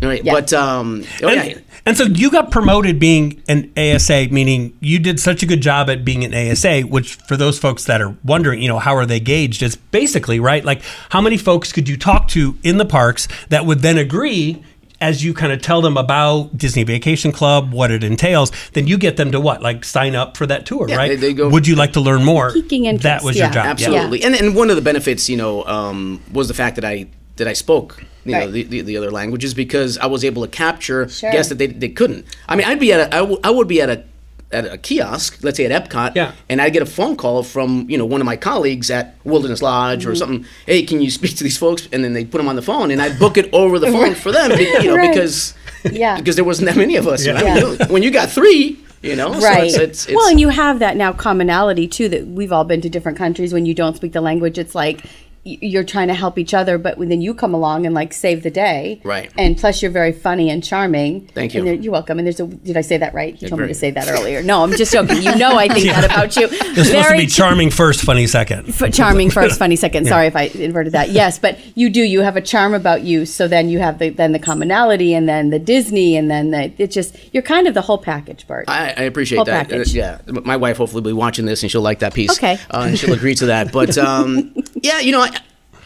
right, 0.01 0.23
Yeah. 0.23 0.33
but 0.33 0.53
um, 0.53 1.03
oh 1.23 1.29
yeah, 1.31 1.41
And, 1.43 1.63
and 1.85 1.97
so 1.97 2.03
you 2.05 2.29
got 2.31 2.51
promoted 2.51 2.99
being 2.99 3.41
an 3.47 3.71
ASA, 3.77 4.27
meaning 4.31 4.77
you 4.79 4.99
did 4.99 5.19
such 5.19 5.43
a 5.43 5.45
good 5.45 5.61
job 5.61 5.89
at 5.89 6.03
being 6.05 6.23
an 6.23 6.33
ASA, 6.33 6.81
which 6.81 7.15
for 7.15 7.37
those 7.37 7.57
folks 7.59 7.85
that 7.85 8.01
are 8.01 8.15
wondering, 8.23 8.61
you 8.61 8.67
know, 8.67 8.79
how 8.79 8.95
are 8.95 9.05
they 9.05 9.19
gauged? 9.19 9.63
It's 9.63 9.75
basically, 9.75 10.39
right? 10.39 10.63
Like 10.63 10.81
how 11.09 11.21
many 11.21 11.37
folks 11.37 11.71
could 11.71 11.87
you 11.89 11.97
talk 11.97 12.27
to 12.29 12.57
in 12.63 12.77
the 12.77 12.85
parks 12.85 13.27
that 13.49 13.65
would 13.65 13.79
then 13.79 13.97
agree 13.97 14.63
as 15.01 15.23
you 15.23 15.33
kind 15.33 15.53
of 15.53 15.61
tell 15.61 15.81
them 15.81 15.95
about 15.95 16.57
Disney 16.57 16.83
Vacation 16.83 17.31
Club, 17.31 17.71
what 17.71 17.89
it 17.89 18.03
entails, 18.03 18.51
then 18.73 18.85
you 18.85 18.97
get 18.97 19.15
them 19.15 19.31
to 19.31 19.39
what? 19.39 19.61
Like 19.61 19.85
sign 19.85 20.13
up 20.13 20.35
for 20.35 20.45
that 20.47 20.65
tour, 20.65 20.89
Yeah, 20.89 20.97
right? 20.97 21.07
they- 21.11 21.15
they 21.15 21.33
go- 21.33 21.47
would 21.47 21.65
you 21.65 21.75
like 21.77 21.93
to 21.93 22.01
learn 22.01 22.25
more? 22.25 22.51
Piquing 22.51 22.83
interest, 22.83 23.03
That 23.03 23.23
was 23.23 23.37
yeah. 23.37 23.45
your 23.45 23.53
job. 23.53 23.63
yeah. 23.65 23.71
Absolutely, 23.71 24.23
and 24.23 24.35
and 24.35 24.55
one 24.57 24.69
of 24.69 24.75
the 24.75 24.81
benefits, 24.81 25.29
you 25.29 25.37
know, 25.37 25.63
um, 25.63 26.19
was 26.33 26.49
the 26.49 26.53
fact 26.53 26.75
that 26.75 26.83
I 26.83 27.05
that 27.39 27.47
I 27.47 27.53
spoke, 27.53 28.03
you 28.25 28.33
know, 28.33 28.49
the, 28.51 28.63
the, 28.63 28.81
the 28.81 28.95
other 28.97 29.09
languages 29.11 29.53
because 29.53 29.97
I 29.97 30.05
was 30.05 30.23
able 30.23 30.43
to 30.43 30.47
capture 30.47 31.09
Sure. 31.09 31.31
guests 31.31 31.49
that 31.49 31.57
they, 31.57 31.67
they 31.67 31.89
couldn't. 31.89 32.25
I 32.47 32.55
mean, 32.55 32.67
I'd 32.67 32.79
be 32.79 32.93
at 32.93 32.99
a 33.11 33.15
I, 33.15 33.19
w- 33.19 33.39
I 33.43 33.49
would 33.49 33.67
be 33.67 33.81
at 33.81 33.89
a 33.89 34.03
at 34.51 34.65
a 34.65 34.77
kiosk, 34.79 35.43
let's 35.43 35.57
say 35.57 35.65
at 35.65 35.89
Epcot, 35.89 36.15
Yeah. 36.15 36.31
and 36.49 36.59
I'd 36.59 36.73
get 36.73 36.81
a 36.81 36.85
phone 36.87 37.15
call 37.15 37.43
from 37.43 37.87
you 37.89 37.97
know 37.97 38.05
one 38.05 38.19
of 38.21 38.25
my 38.25 38.35
colleagues 38.35 38.89
at 38.91 39.15
Wilderness 39.23 39.61
Lodge 39.61 40.01
Mm-hmm. 40.01 40.09
or 40.11 40.15
something. 40.15 40.45
Hey, 40.65 40.83
can 40.83 41.01
you 41.01 41.11
speak 41.11 41.35
to 41.37 41.43
these 41.43 41.57
folks? 41.57 41.87
And 41.91 42.03
then 42.03 42.13
they 42.13 42.25
put 42.25 42.37
them 42.39 42.47
on 42.47 42.55
the 42.55 42.61
phone, 42.63 42.91
and 42.91 43.01
I'd 43.01 43.17
book 43.19 43.37
it 43.37 43.49
over 43.53 43.77
the 43.79 43.91
phone 43.97 44.15
for 44.15 44.31
them, 44.31 44.51
you 44.59 44.83
know, 44.85 44.95
Right. 44.95 45.11
because 45.13 45.53
Yeah. 45.91 46.17
because 46.17 46.35
there 46.35 46.45
wasn't 46.45 46.67
that 46.67 46.77
many 46.77 46.95
of 46.95 47.07
us. 47.07 47.25
you 47.25 47.33
know? 47.33 47.39
I 47.39 47.43
mean, 47.43 47.55
Yeah. 47.55 47.85
you- 47.87 47.93
when 47.93 48.03
you 48.03 48.09
got 48.11 48.29
three, 48.29 48.79
you 49.03 49.15
know, 49.15 49.31
so 49.33 49.39
Right. 49.45 49.65
it's, 49.65 49.77
it's, 49.77 50.05
it's, 50.07 50.15
well, 50.15 50.27
and 50.27 50.39
you 50.39 50.49
have 50.49 50.79
that 50.79 50.97
now 50.97 51.13
commonality 51.13 51.87
too 51.87 52.09
that 52.09 52.25
we've 52.27 52.51
all 52.51 52.63
been 52.65 52.81
to 52.81 52.89
different 52.89 53.17
countries. 53.19 53.53
When 53.53 53.65
you 53.67 53.73
don't 53.75 53.95
speak 53.95 54.11
the 54.13 54.19
language, 54.21 54.57
it's 54.57 54.73
like 54.75 55.03
y- 55.03 55.09
you're 55.43 55.83
trying 55.83 56.09
to 56.09 56.13
help 56.13 56.37
each 56.37 56.53
other, 56.53 56.77
but 56.77 56.99
then 56.99 57.21
you 57.21 57.33
come 57.33 57.53
along 57.53 57.85
and 57.85 57.95
like 57.95 58.13
save 58.13 58.43
the 58.43 58.51
day, 58.51 59.01
Right. 59.03 59.31
And 59.37 59.57
plus, 59.57 59.81
you're 59.81 59.91
very 59.91 60.11
funny 60.11 60.49
and 60.49 60.63
charming. 60.63 61.27
Thank 61.33 61.53
you. 61.53 61.63
there- 61.63 61.73
you're 61.73 61.91
welcome. 61.91 62.19
And 62.19 62.27
there's 62.27 62.39
a. 62.39 62.45
Did 62.47 62.77
I 62.77 62.81
say 62.81 62.97
that 62.97 63.13
right? 63.13 63.41
You 63.41 63.47
told 63.47 63.61
me 63.61 63.67
to 63.67 63.73
say 63.73 63.91
that 63.91 64.07
earlier. 64.09 64.43
No, 64.43 64.63
I'm 64.63 64.71
just 64.73 64.91
joking. 64.91 65.21
You 65.21 65.35
know, 65.35 65.57
I 65.57 65.67
think 65.67 65.85
that 65.93 66.03
about 66.05 66.35
you. 66.35 66.47
It's 66.51 66.87
supposed 66.89 67.09
to 67.09 67.17
be 67.17 67.27
charming 67.27 67.71
first, 67.71 68.01
funny 68.01 68.27
second. 68.27 68.69
F- 68.69 68.93
charming 68.93 69.29
first, 69.29 69.57
funny 69.57 69.75
second. 69.75 70.07
Sorry 70.13 70.27
if 70.27 70.35
I 70.35 70.43
inverted 70.43 70.93
that. 70.93 71.09
Yes, 71.09 71.39
but 71.39 71.57
you 71.77 71.89
do. 71.89 72.01
You 72.01 72.21
have 72.21 72.35
a 72.35 72.41
charm 72.41 72.73
about 72.73 73.03
you. 73.03 73.25
So 73.25 73.47
then 73.47 73.69
you 73.69 73.79
have 73.79 73.99
the 73.99 74.09
then 74.09 74.31
the 74.33 74.39
commonality, 74.39 75.13
and 75.13 75.27
then 75.27 75.49
the 75.49 75.59
Disney, 75.59 76.15
and 76.17 76.29
then 76.29 76.51
the 76.51 76.71
it 76.77 76.91
just 76.91 77.15
you're 77.33 77.43
kind 77.43 77.67
of 77.67 77.73
the 77.73 77.81
whole 77.81 77.97
package, 77.97 78.45
Bert. 78.47 78.65
I, 78.67 78.89
I 78.97 79.03
appreciate 79.03 79.37
Whole 79.37 79.45
that. 79.45 79.71
Uh, 79.71 79.83
yeah, 79.87 80.19
my 80.27 80.57
wife 80.57 80.77
hopefully 80.77 81.01
will 81.01 81.09
be 81.11 81.13
watching 81.13 81.45
this 81.45 81.63
and 81.63 81.71
she'll 81.71 81.81
like 81.81 81.99
that 81.99 82.13
piece. 82.13 82.31
Okay. 82.37 82.57
uh, 82.71 82.85
and 82.87 82.97
she'll 82.99 83.13
agree 83.13 83.35
to 83.35 83.47
that. 83.47 83.71
But 83.71 83.97
um, 83.97 84.53
yeah, 84.83 84.99
you 84.99 85.11
know, 85.11 85.21
I, 85.21 85.29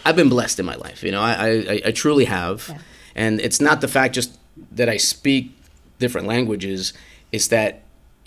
I've 0.06 0.16
been 0.16 0.30
blessed 0.30 0.60
in 0.60 0.66
my 0.66 0.76
life. 0.76 1.04
You 1.04 1.12
know, 1.12 1.22
I, 1.22 1.34
I, 1.50 1.82
I 1.88 1.92
truly 1.92 2.26
have, 2.26 2.70
and 3.16 3.40
it's 3.42 3.60
not 3.62 3.82
the 3.82 3.88
fact 3.88 4.16
just 4.16 4.38
that 4.72 4.90
I 4.90 4.98
speak 4.98 5.52
different 6.00 6.28
languages. 6.28 6.94
It's 7.32 7.48
that 7.50 7.82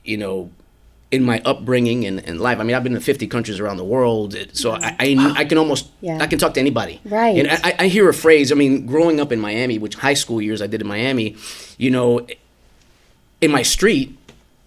you 0.04 0.16
know. 0.16 0.50
In 1.12 1.22
my 1.22 1.40
upbringing 1.44 2.04
and, 2.04 2.18
and 2.26 2.40
life, 2.40 2.58
I 2.58 2.64
mean, 2.64 2.74
I've 2.74 2.82
been 2.82 2.96
in 2.96 3.00
50 3.00 3.28
countries 3.28 3.60
around 3.60 3.76
the 3.76 3.84
world, 3.84 4.36
so 4.54 4.72
I, 4.72 4.96
I, 4.98 5.34
I 5.36 5.44
can 5.44 5.56
almost, 5.56 5.88
Yeah. 6.00 6.18
I 6.20 6.26
can 6.26 6.36
talk 6.36 6.54
to 6.54 6.60
anybody. 6.60 7.00
Right. 7.04 7.38
And 7.38 7.48
I, 7.48 7.84
I 7.84 7.86
hear 7.86 8.08
a 8.08 8.12
phrase. 8.12 8.50
I 8.50 8.56
mean, 8.56 8.86
growing 8.86 9.20
up 9.20 9.30
in 9.30 9.38
Miami, 9.38 9.78
which 9.78 9.94
high 9.94 10.14
school 10.14 10.42
years 10.42 10.60
I 10.60 10.66
did 10.66 10.80
in 10.80 10.88
Miami, 10.88 11.36
you 11.78 11.92
know, 11.92 12.26
in 13.40 13.52
my 13.52 13.62
street, 13.62 14.18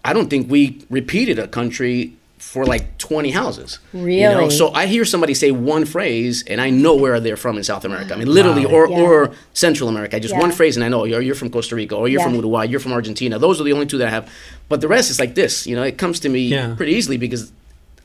I 0.05 0.13
don't 0.13 0.29
think 0.29 0.49
we 0.49 0.85
repeated 0.89 1.39
a 1.39 1.47
country 1.47 2.15
for 2.39 2.65
like 2.65 2.97
20 2.97 3.32
houses. 3.32 3.80
You 3.93 3.99
know? 3.99 4.06
Really? 4.39 4.49
So 4.49 4.71
I 4.73 4.86
hear 4.88 5.06
somebody 5.06 5.34
say 5.34 5.52
one 5.52 5.86
phrase 5.86 6.43
and 6.47 6.60
I 6.60 6.69
know 6.69 6.95
where 6.95 7.19
they're 7.19 7.38
from 7.38 7.58
in 7.58 7.63
South 7.63 7.86
America. 7.86 8.13
I 8.13 8.17
mean, 8.17 8.28
literally, 8.34 8.65
Wow. 8.65 8.71
or, 8.73 8.89
Yeah. 8.89 8.97
or 9.02 9.32
Central 9.54 9.89
America. 9.89 10.19
Just 10.19 10.34
Yeah. 10.34 10.39
one 10.39 10.52
phrase 10.52 10.75
and 10.78 10.84
I 10.84 10.88
know 10.88 11.04
you're, 11.06 11.21
you're 11.21 11.36
from 11.36 11.49
Costa 11.49 11.75
Rica 11.75 11.95
or 11.95 12.08
you're 12.08 12.21
from 12.23 12.34
Uruguay, 12.36 12.63
you're 12.65 12.80
from 12.80 12.93
Argentina. 12.93 13.38
Those 13.38 13.60
are 13.60 13.63
the 13.65 13.73
only 13.73 13.86
two 13.86 13.97
that 13.99 14.08
I 14.08 14.12
have. 14.12 14.30
But 14.69 14.82
the 14.82 14.88
rest 14.88 15.10
is 15.12 15.19
like 15.19 15.36
this. 15.36 15.67
You 15.67 15.75
know, 15.75 15.84
it 15.84 15.97
comes 15.97 16.19
to 16.21 16.30
me 16.30 16.39
Yeah. 16.47 16.73
pretty 16.75 16.93
easily 16.93 17.17
because 17.17 17.52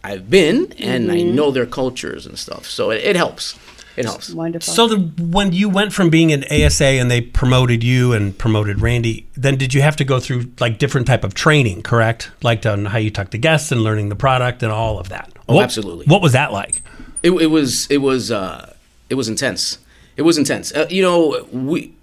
I've 0.03 0.29
been 0.29 0.73
and 0.79 1.11
I 1.11 1.17
Mm-hmm. 1.17 1.35
know 1.37 1.51
their 1.51 1.65
cultures 1.67 2.27
and 2.27 2.37
stuff. 2.39 2.69
So 2.69 2.91
it, 2.91 3.03
it 3.05 3.17
helps. 3.17 3.55
It 3.97 4.05
helps. 4.05 4.31
Wonderful. 4.31 4.73
So 4.73 4.89
the, 4.89 4.97
when 5.25 5.53
you 5.53 5.69
went 5.69 5.93
from 5.93 6.11
being 6.11 6.33
an 6.33 6.45
ASA 6.51 6.85
and 6.85 7.11
they 7.11 7.21
promoted 7.21 7.85
you 7.85 8.13
and 8.13 8.37
promoted 8.37 8.81
Randy, 8.81 9.27
then 9.35 9.57
did 9.57 9.73
you 9.73 9.83
have 9.83 9.97
to 9.97 10.05
go 10.05 10.19
through 10.21 10.51
like 10.61 10.79
different 10.79 11.07
type 11.07 11.23
of 11.25 11.35
training, 11.35 11.83
correct? 11.83 12.31
Like 12.43 12.67
on 12.67 12.87
how 12.87 12.99
you 12.99 13.11
talk 13.11 13.31
to 13.31 13.39
guests 13.39 13.71
and 13.71 13.83
learning 13.83 14.09
the 14.09 14.17
product 14.17 14.63
and 14.63 14.73
all 14.73 14.99
of 14.99 15.09
that. 15.11 15.31
Oh, 15.49 15.55
What- 15.57 15.65
absolutely. 15.65 16.07
What 16.07 16.23
was 16.23 16.33
that 16.33 16.53
like? 16.53 16.83
It, 17.23 17.31
it 17.31 17.47
was 17.47 17.91
it 17.91 17.99
was 17.99 18.31
uh, 18.31 18.75
it 19.09 19.15
was 19.15 19.29
intense. 19.29 19.79
It 20.17 20.23
was 20.23 20.37
intense. 20.39 20.73
Uh, 20.75 20.87
you 20.91 21.01
know, 21.03 21.47
we 21.53 21.95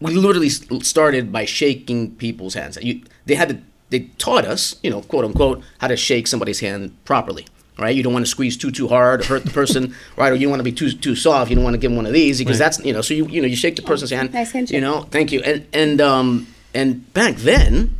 we 0.00 0.14
literally 0.14 0.50
started 0.50 1.32
by 1.32 1.44
shaking 1.44 2.14
people's 2.16 2.54
hands. 2.54 2.76
You, 2.82 3.02
they 3.26 3.34
had 3.34 3.48
to 3.48 3.58
they 3.90 4.00
taught 4.18 4.44
us, 4.44 4.76
you 4.82 4.90
know, 4.90 5.00
quote 5.02 5.24
unquote, 5.24 5.62
how 5.78 5.86
to 5.88 5.96
shake 5.96 6.26
somebody's 6.26 6.60
hand 6.60 6.96
properly. 7.04 7.46
Right? 7.78 7.94
You 7.94 8.02
don't 8.02 8.12
want 8.12 8.24
to 8.24 8.30
squeeze 8.30 8.56
too 8.56 8.70
too 8.70 8.88
hard, 8.88 9.20
or 9.20 9.24
hurt 9.24 9.44
the 9.44 9.50
person, 9.50 9.94
right? 10.16 10.32
Or 10.32 10.34
you 10.34 10.42
don't 10.42 10.50
want 10.50 10.60
to 10.60 10.64
be 10.64 10.72
too 10.72 10.90
too 10.90 11.14
soft. 11.14 11.50
You 11.50 11.54
don't 11.54 11.64
want 11.64 11.74
to 11.74 11.78
give 11.78 11.90
them 11.90 11.96
one 11.96 12.06
of 12.06 12.12
these 12.12 12.38
because 12.38 12.58
that's 12.58 12.84
you 12.84 12.92
know. 12.92 13.02
So 13.02 13.14
you 13.14 13.26
you 13.28 13.40
know 13.40 13.46
you 13.46 13.56
shake 13.56 13.76
the 13.76 13.82
person's 13.82 14.10
hand. 14.10 14.32
Nice 14.32 14.50
handshake. 14.50 14.74
You 14.74 14.80
know, 14.80 15.02
thank 15.02 15.30
you. 15.30 15.40
And 15.42 15.66
and 15.72 16.00
um 16.00 16.48
and 16.74 17.12
back 17.14 17.36
then, 17.36 17.96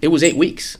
it 0.00 0.08
was 0.08 0.22
eight 0.22 0.36
weeks. 0.36 0.78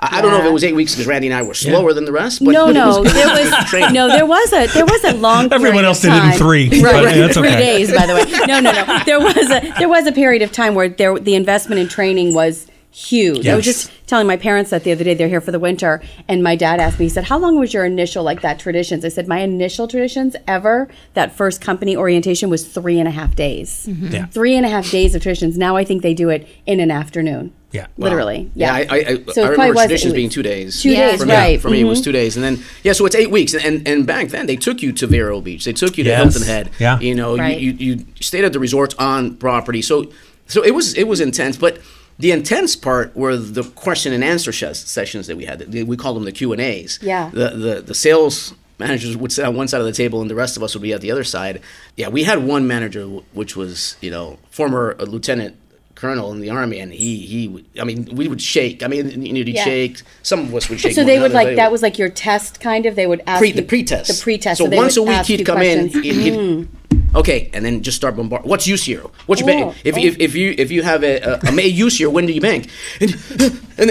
I, 0.00 0.18
I 0.18 0.20
don't 0.20 0.32
know 0.32 0.40
if 0.40 0.44
it 0.44 0.52
was 0.52 0.64
eight 0.64 0.74
weeks 0.74 0.92
because 0.92 1.06
Randy 1.06 1.28
and 1.28 1.36
I 1.36 1.42
were 1.42 1.54
slower 1.54 1.92
than 1.92 2.04
the 2.04 2.12
rest. 2.12 2.44
But 2.44 2.52
no, 2.52 2.66
but 2.66 2.70
it 2.70 2.74
no, 2.74 3.00
was, 3.00 3.12
there 3.12 3.28
was 3.60 3.70
training. 3.70 3.92
no, 3.94 4.08
there 4.08 4.26
was 4.26 4.52
a 4.52 4.66
there 4.66 4.84
was 4.84 5.04
a 5.04 5.14
long. 5.14 5.44
Everyone 5.52 5.72
period 5.72 5.84
else 5.86 6.04
of 6.04 6.10
did 6.10 6.24
it 6.24 6.32
in 6.32 6.38
three, 6.38 6.68
right, 6.68 6.82
but 6.82 7.04
right, 7.04 7.16
that's 7.16 7.34
three 7.34 7.48
okay. 7.48 7.58
days, 7.58 7.92
by 7.94 8.06
the 8.06 8.14
way. 8.14 8.24
No, 8.46 8.60
no, 8.60 8.72
no. 8.72 9.04
There 9.04 9.20
was 9.20 9.50
a 9.50 9.72
there 9.78 9.88
was 9.88 10.06
a 10.06 10.12
period 10.12 10.42
of 10.42 10.52
time 10.52 10.74
where 10.74 10.88
there 10.88 11.18
the 11.18 11.34
investment 11.34 11.80
in 11.80 11.88
training 11.88 12.34
was 12.34 12.66
huge. 12.94 13.46
I 13.48 13.56
was 13.56 13.64
just 13.64 13.90
telling 14.06 14.26
my 14.26 14.36
parents 14.36 14.70
that 14.70 14.84
the 14.84 14.92
other 14.92 15.02
day. 15.04 15.14
They're 15.14 15.28
here 15.28 15.40
for 15.40 15.50
the 15.50 15.58
winter, 15.58 16.00
and 16.28 16.42
my 16.42 16.54
dad 16.56 16.78
asked 16.80 16.98
me. 16.98 17.06
He 17.06 17.08
said, 17.08 17.24
"How 17.24 17.38
long 17.38 17.58
was 17.58 17.74
your 17.74 17.84
initial 17.84 18.22
like 18.22 18.40
that 18.42 18.58
traditions?" 18.58 19.04
I 19.04 19.08
said, 19.08 19.26
"My 19.26 19.40
initial 19.40 19.88
traditions 19.88 20.36
ever 20.46 20.88
that 21.14 21.36
first 21.36 21.60
company 21.60 21.96
orientation 21.96 22.48
was 22.50 22.64
three 22.66 22.98
and 22.98 23.08
a 23.08 23.10
half 23.10 23.34
days. 23.34 23.88
Yeah. 23.88 24.26
Three 24.26 24.54
and 24.54 24.64
a 24.64 24.68
half 24.68 24.90
days 24.90 25.14
of 25.14 25.22
traditions. 25.22 25.58
Now 25.58 25.76
I 25.76 25.84
think 25.84 26.02
they 26.02 26.14
do 26.14 26.28
it 26.28 26.46
in 26.66 26.78
an 26.80 26.90
afternoon. 26.90 27.52
Yeah. 27.72 27.86
literally. 27.98 28.52
Yeah, 28.54 28.78
Yeah, 28.78 28.86
I, 28.88 28.96
I, 28.96 28.98
I, 29.28 29.32
So 29.32 29.42
I 29.44 29.48
remember 29.48 29.74
traditions 29.74 30.14
being 30.14 30.28
two 30.30 30.44
days. 30.44 30.80
Two 30.80 30.90
Yeah. 30.90 31.10
days, 31.10 31.18
For 31.20 31.26
me, 31.26 31.34
right? 31.34 31.60
for 31.60 31.70
me, 31.70 31.80
it 31.80 31.84
was 31.84 32.00
Mhm. 32.00 32.04
two 32.04 32.12
days, 32.12 32.36
and 32.36 32.44
then 32.44 32.60
yeah, 32.84 32.92
so 32.92 33.04
it's 33.04 33.16
eight 33.16 33.32
weeks, 33.32 33.52
and 33.52 33.82
and 33.88 34.06
back 34.06 34.28
then 34.28 34.46
they 34.46 34.54
took 34.54 34.80
you 34.80 34.92
to 34.92 35.08
Vero 35.08 35.40
Beach, 35.40 35.64
they 35.64 35.72
took 35.72 35.98
you 35.98 36.04
to 36.04 36.10
Yes. 36.10 36.22
Hilton 36.22 36.42
Head. 36.48 36.70
Yeah. 36.78 37.00
you 37.00 37.16
know, 37.16 37.36
Right. 37.36 37.58
you, 37.58 37.72
you 37.72 37.96
you 37.96 38.06
stayed 38.20 38.44
at 38.44 38.52
the 38.52 38.60
resorts 38.60 38.94
on 39.00 39.34
property, 39.34 39.82
so 39.82 40.06
so 40.46 40.62
it 40.62 40.72
was 40.72 40.94
it 40.94 41.08
was 41.08 41.20
intense, 41.20 41.56
but. 41.56 41.78
The 42.18 42.30
intense 42.30 42.76
part 42.76 43.14
were 43.16 43.36
the 43.36 43.64
question 43.64 44.12
and 44.12 44.22
answer 44.22 44.52
ses- 44.52 44.78
sessions 44.80 45.26
that 45.26 45.36
we 45.36 45.44
had. 45.46 45.72
We 45.72 45.96
call 45.96 46.14
them 46.14 46.24
the 46.24 46.32
Q 46.32 46.52
and 46.52 46.60
A's. 46.60 46.98
Yeah. 47.02 47.30
The, 47.32 47.50
the 47.50 47.80
the 47.82 47.94
sales 47.94 48.54
managers 48.78 49.16
would 49.16 49.32
sit 49.32 49.44
on 49.44 49.56
one 49.56 49.66
side 49.68 49.80
of 49.80 49.86
the 49.86 49.92
table, 49.92 50.20
and 50.20 50.30
the 50.30 50.34
rest 50.34 50.56
of 50.56 50.62
us 50.62 50.74
would 50.74 50.82
be 50.82 50.92
at 50.92 51.00
the 51.00 51.10
other 51.10 51.24
side. 51.24 51.60
Yeah, 51.96 52.08
we 52.08 52.22
had 52.24 52.44
one 52.44 52.66
manager, 52.66 53.04
which 53.32 53.56
was 53.56 53.96
you 54.00 54.10
know 54.10 54.38
former 54.50 54.96
uh, 54.98 55.04
lieutenant 55.04 55.56
colonel 55.96 56.32
in 56.32 56.40
the 56.40 56.50
army, 56.50 56.78
and 56.80 56.92
he 56.92 57.18
he. 57.18 57.64
I 57.80 57.84
mean, 57.84 58.08
we 58.14 58.28
would 58.28 58.40
shake. 58.42 58.82
I 58.84 58.86
mean, 58.88 59.22
you 59.22 59.32
know, 59.32 59.38
he'd 59.38 59.48
Yeah. 59.48 59.64
shake. 59.64 60.02
Some 60.22 60.40
of 60.40 60.54
us 60.54 60.68
would 60.68 60.78
shake. 60.80 60.94
So 60.94 61.04
they 61.04 61.18
would 61.18 61.32
like 61.32 61.56
that 61.56 61.72
was 61.72 61.82
like 61.82 61.98
your 61.98 62.08
test 62.10 62.60
kind 62.60 62.86
of. 62.86 62.94
They 62.94 63.06
would 63.08 63.22
ask 63.26 63.38
pre, 63.40 63.48
you, 63.48 63.54
the 63.54 63.62
pre-test. 63.62 64.08
The 64.18 64.22
pre-test. 64.22 64.58
So, 64.58 64.68
they 64.68 64.76
once 64.76 64.96
a 64.96 65.02
week 65.02 65.24
he'd 65.26 65.44
come 65.44 65.62
in. 65.62 65.88
He'd, 65.88 66.04
he'd- 66.14 66.68
okay, 67.14 67.50
and 67.52 67.64
then 67.64 67.82
just 67.82 67.96
start 67.96 68.16
bombarding. 68.16 68.48
What's 68.48 68.66
use 68.66 68.84
here? 68.84 69.02
What's 69.26 69.40
your 69.40 69.46
bank? 69.48 69.64
Oh, 69.66 69.74
If, 69.84 69.96
oh. 69.96 70.00
if, 70.00 70.18
if 70.18 70.34
you 70.34 70.54
if 70.56 70.70
you 70.70 70.82
have 70.82 71.02
a, 71.04 71.20
a, 71.20 71.40
a 71.48 71.52
May 71.52 71.66
use 71.66 71.98
here, 71.98 72.10
when 72.10 72.26
do 72.26 72.32
you 72.32 72.40
bank? 72.40 72.68
And, 73.00 73.12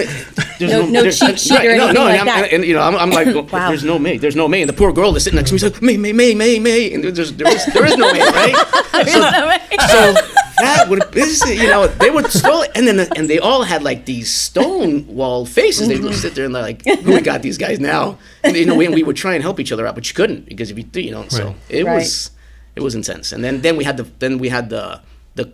there's 0.58 0.72
No- 0.72 0.86
no 0.86 1.02
there's- 1.02 1.18
cheat 1.18 1.38
sheet 1.38 1.52
or 1.60 1.76
no, 1.76 1.86
anything 1.88 1.94
no, 1.94 2.04
like 2.04 2.20
and, 2.20 2.28
I'm- 2.28 2.40
that. 2.42 2.52
and, 2.52 2.64
you 2.64 2.74
know, 2.74 2.80
I'm, 2.80 2.96
I'm 2.96 3.10
like, 3.10 3.26
well, 3.34 3.44
Wow. 3.44 3.68
there's 3.68 3.84
no 3.84 3.98
May, 3.98 4.16
there's 4.18 4.36
no 4.36 4.48
May, 4.48 4.62
and 4.62 4.68
the 4.68 4.72
poor 4.72 4.92
girl 4.92 5.14
is 5.16 5.24
sitting 5.24 5.36
next 5.36 5.50
to 5.50 5.54
me. 5.54 5.58
She's 5.58 5.72
like, 5.72 5.82
May, 5.82 5.96
May, 5.96 6.12
May, 6.12 6.34
May, 6.34 6.58
May, 6.58 6.92
and 6.94 7.04
there's, 7.04 7.32
there 7.34 7.48
is 7.48 7.66
there 7.66 7.84
is 7.84 7.96
no 7.96 8.12
May, 8.12 8.20
right? 8.20 8.54
so, 9.08 10.14
so 10.14 10.34
that 10.58 10.86
would 10.88 11.02
this 11.12 11.44
you 11.48 11.66
know 11.66 11.86
they 11.86 12.10
would 12.10 12.30
still 12.30 12.64
and 12.74 12.86
then 12.86 13.00
and 13.16 13.28
they 13.28 13.38
all 13.38 13.62
had 13.62 13.82
like 13.82 14.04
these 14.04 14.32
stone 14.32 15.06
wall 15.06 15.44
faces. 15.46 15.88
They 15.88 15.96
would 15.96 16.12
mm-hmm. 16.12 16.20
sit 16.20 16.34
there 16.34 16.44
and 16.44 16.54
they're 16.54 16.62
like, 16.62 16.84
"Who 16.84 17.12
we 17.12 17.20
got 17.20 17.42
these 17.42 17.58
guys 17.58 17.80
now?" 17.80 18.18
And 18.42 18.56
you 18.56 18.64
know, 18.66 18.74
we, 18.74 18.88
we 18.88 19.02
would 19.02 19.16
try 19.16 19.34
and 19.34 19.42
help 19.42 19.60
each 19.60 19.72
other 19.72 19.86
out, 19.86 19.94
but 19.94 20.08
you 20.08 20.14
couldn't 20.14 20.46
because 20.48 20.70
if 20.70 20.78
you 20.78 20.84
you 21.02 21.10
know, 21.10 21.26
so 21.28 21.54
it 21.68 21.84
Right. 21.84 21.96
was 21.96 22.30
it 22.76 22.80
was 22.82 22.94
intense. 22.94 23.32
And 23.32 23.42
then 23.44 23.60
then 23.62 23.76
we 23.76 23.84
had 23.84 23.96
the 23.96 24.04
then 24.18 24.38
we 24.38 24.48
had 24.48 24.68
the 24.70 25.00
the 25.34 25.52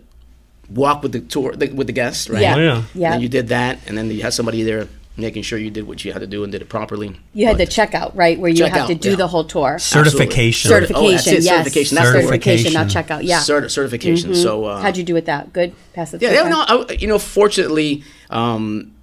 walk 0.69 1.03
with 1.03 1.11
the 1.11 1.19
tour 1.21 1.53
the, 1.53 1.69
with 1.69 1.87
the 1.87 1.93
guests, 1.93 2.29
right? 2.29 2.41
Yeah. 2.41 2.55
Oh, 2.55 2.59
yeah. 2.59 2.83
Yeah. 2.93 3.13
And 3.13 3.21
you 3.21 3.29
did 3.29 3.49
that, 3.49 3.79
and 3.87 3.97
then 3.97 4.09
you 4.09 4.21
had 4.21 4.33
somebody 4.33 4.63
there 4.63 4.87
making 5.17 5.43
sure 5.43 5.59
you 5.59 5.69
did 5.69 5.85
what 5.85 6.03
you 6.05 6.13
had 6.13 6.19
to 6.19 6.25
do 6.27 6.43
and 6.43 6.51
did 6.53 6.61
it 6.61 6.69
properly. 6.69 7.19
You 7.33 7.45
had 7.45 7.57
the 7.57 7.67
checkout, 7.67 8.15
right, 8.15 8.39
where 8.39 8.49
you 8.49 8.63
Checkout, 8.63 8.69
have 8.71 8.87
to 8.87 8.95
do 8.95 9.09
yeah. 9.11 9.15
the 9.17 9.27
whole 9.27 9.43
tour. 9.43 9.77
Certification. 9.77 10.69
Certification, 10.69 11.05
Oh, 11.05 11.11
that's 11.11 11.27
it, 11.27 11.43
yes. 11.43 11.57
certification, 11.57 11.95
that's 11.95 12.11
the 12.11 12.17
word. 12.17 12.23
certification, 12.23 12.73
not 12.73 12.87
checkout. 12.87 13.19
Yeah. 13.23 13.39
Cert- 13.39 13.69
certification. 13.69 14.33
So 14.33 14.63
uh, 14.65 14.81
How'd 14.81 14.95
you 14.95 15.03
do 15.03 15.13
with 15.13 15.25
that? 15.25 15.51
Good. 15.51 15.75
Pass 15.93 16.13
it. 16.13 16.21
Yeah, 16.21 16.31
yeah, 16.31 16.47
no, 16.49 16.63
I, 16.65 16.93
you 16.93 17.07
know, 17.07 17.19
fortunately, 17.19 18.03
um, 18.29 18.95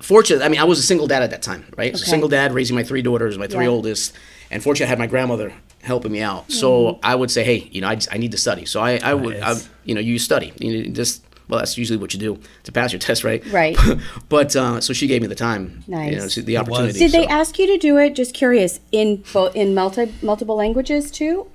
fortunately, 0.00 0.44
I 0.44 0.48
mean, 0.48 0.60
I 0.60 0.64
was 0.64 0.78
a 0.78 0.82
single 0.82 1.06
dad 1.06 1.22
at 1.22 1.30
that 1.30 1.42
time, 1.42 1.66
right? 1.76 1.94
So 1.96 2.02
Okay. 2.02 2.10
single 2.10 2.28
dad, 2.30 2.52
raising 2.54 2.74
my 2.74 2.84
three 2.84 3.02
daughters, 3.02 3.36
my 3.38 3.46
three 3.46 3.64
Yeah. 3.64 3.70
oldest, 3.70 4.14
and 4.50 4.62
fortunately, 4.62 4.86
I 4.86 4.88
had 4.90 4.98
my 4.98 5.06
grandmother 5.06 5.52
helping 5.84 6.12
me 6.12 6.20
out. 6.22 6.50
So 6.50 6.74
Mm-hmm. 6.74 7.00
I 7.04 7.14
would 7.14 7.30
say, 7.30 7.44
hey, 7.44 7.68
you 7.70 7.80
know, 7.80 7.88
I, 7.88 7.94
just- 7.94 8.12
I 8.12 8.16
need 8.18 8.32
to 8.32 8.38
study. 8.38 8.64
So 8.64 8.80
I, 8.80 8.98
I 9.02 9.14
would, 9.14 9.40
I, 9.40 9.54
you 9.84 9.94
know, 9.94 10.00
you 10.00 10.18
study. 10.18 10.52
You 10.58 10.82
know, 10.84 10.90
just 10.90 11.22
well, 11.48 11.58
that's 11.58 11.76
usually 11.76 11.98
what 11.98 12.14
you 12.14 12.20
do 12.20 12.38
to 12.64 12.72
pass 12.72 12.92
your 12.92 12.98
test, 13.08 13.22
right? 13.22 13.44
Right. 13.52 13.76
but 14.28 14.56
uh, 14.56 14.80
so 14.80 14.92
she 14.92 15.06
gave 15.06 15.20
me 15.22 15.28
the 15.28 15.34
time, 15.34 15.84
you 15.86 15.94
know, 15.94 16.00
Nice. 16.00 16.34
the 16.36 16.56
opportunity. 16.56 16.98
Did 16.98 17.12
they 17.12 17.26
ask 17.26 17.58
you 17.58 17.66
to 17.66 17.78
do 17.78 17.98
it? 17.98 18.14
Just 18.14 18.34
curious. 18.34 18.80
In 18.92 19.22
in 19.54 19.74
multi 19.74 20.12
multiple 20.22 20.56
languages 20.56 21.10
too. 21.10 21.46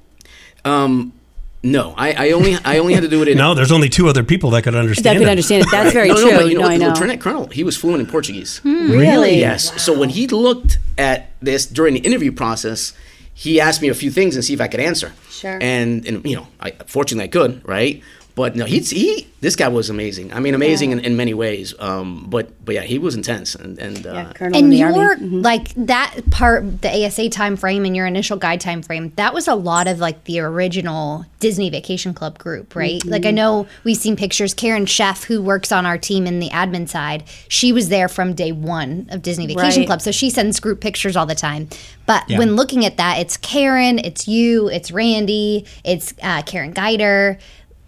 Um, 0.66 1.14
no, 1.62 1.94
I, 1.98 2.28
I 2.28 2.32
only 2.32 2.56
I 2.64 2.78
only 2.78 2.94
had 2.94 3.02
to 3.04 3.10
do 3.10 3.22
it 3.22 3.28
in 3.28 3.38
No, 3.46 3.54
there's 3.54 3.72
only 3.72 3.90
two 3.90 4.08
other 4.08 4.24
people 4.24 4.52
that 4.52 4.64
could 4.64 4.76
understand. 4.76 5.06
That 5.06 5.20
could 5.20 5.28
it. 5.28 5.32
understand 5.32 5.64
it. 5.64 5.72
That's 5.72 5.92
very 5.94 6.08
no, 6.10 6.16
true. 6.16 6.32
no, 6.32 6.38
but 6.38 6.48
you 6.48 6.54
know, 6.56 6.62
no, 6.62 6.68
I 6.68 6.72
what, 6.74 6.80
know. 6.80 6.88
Lieutenant 6.90 7.22
Colonel, 7.22 7.48
he 7.48 7.64
was 7.64 7.76
fluent 7.76 8.00
in 8.02 8.08
Portuguese. 8.08 8.62
Really? 8.64 9.40
Yes. 9.40 9.82
So 9.82 9.98
when 9.98 10.10
he 10.10 10.28
looked 10.28 10.78
at 10.98 11.32
this 11.42 11.66
during 11.66 11.96
the 11.96 12.00
interview 12.02 12.32
process, 12.32 12.94
he 13.40 13.62
asked 13.62 13.82
me 13.82 13.88
a 13.88 13.94
few 13.94 14.12
things 14.12 14.36
and 14.36 14.44
see 14.44 14.54
if 14.54 14.60
I 14.60 14.68
could 14.68 14.82
answer. 14.82 15.14
Sure. 15.30 15.58
And 15.62 16.06
and 16.06 16.26
you 16.26 16.36
know, 16.36 16.48
I 16.60 16.72
fortunately 16.88 17.24
I 17.24 17.30
could, 17.30 17.66
right? 17.66 18.04
But 18.40 18.56
no, 18.56 18.66
he's 18.66 18.90
he. 18.90 19.28
This 19.42 19.56
guy 19.56 19.68
was 19.70 19.90
amazing. 19.90 20.34
I 20.34 20.40
mean, 20.40 20.54
amazing 20.54 20.92
in, 20.94 21.00
in 21.00 21.16
many 21.16 21.34
ways. 21.34 21.74
Um, 21.80 22.26
but 22.30 22.46
but 22.66 22.74
yeah, 22.76 22.82
he 22.94 22.98
was 22.98 23.14
intense 23.16 23.54
and 23.56 23.78
and 23.80 24.06
uh, 24.08 24.14
Yeah, 24.14 24.32
Colonel 24.34 24.58
in 24.58 24.64
and 24.66 24.74
the 24.74 24.78
your. 24.78 25.16
Mm-hmm. 25.16 25.42
like 25.52 25.68
that 25.76 26.12
part 26.32 26.82
the 26.82 26.92
asa 27.06 27.30
time 27.30 27.56
frame 27.58 27.84
and 27.88 27.96
your 27.96 28.06
initial 28.06 28.38
guide 28.38 28.62
time 28.62 28.82
frame 28.82 29.12
that 29.16 29.34
was 29.34 29.48
a 29.48 29.56
lot 29.56 29.88
of 29.88 30.00
like 30.00 30.24
the 30.26 30.40
original 30.40 31.26
disney 31.40 31.70
vacation 31.70 32.14
club 32.14 32.38
group 32.38 32.76
right 32.76 33.04
like 33.06 33.22
Mm-hmm. 33.24 33.28
i 33.28 33.32
know 33.32 33.68
we've 33.84 33.98
seen 33.98 34.16
pictures 34.16 34.54
karen 34.54 34.86
chef 34.86 35.24
who 35.24 35.42
works 35.42 35.72
on 35.72 35.86
our 35.86 35.98
team 35.98 36.28
in 36.28 36.40
the 36.40 36.50
admin 36.50 36.88
side 36.88 37.24
she 37.48 37.74
was 37.74 37.90
there 37.90 38.08
from 38.08 38.34
day 38.34 38.52
one 38.52 39.08
of 39.12 39.22
disney 39.22 39.48
vacation 39.48 39.82
Right. 39.82 39.88
club 39.88 40.02
so 40.02 40.12
she 40.12 40.30
sends 40.30 40.60
group 40.60 40.80
pictures 40.80 41.16
all 41.18 41.26
the 41.26 41.36
time 41.36 41.68
but 42.06 42.22
Yeah. 42.30 42.38
when 42.40 42.56
looking 42.56 42.86
at 42.86 42.98
that 42.98 43.20
it's 43.20 43.36
karen 43.38 43.98
it's 44.00 44.28
you 44.28 44.70
it's 44.70 44.92
randy 44.92 45.66
it's 45.84 46.14
uh, 46.22 46.42
karen 46.44 46.72
geider 46.74 47.38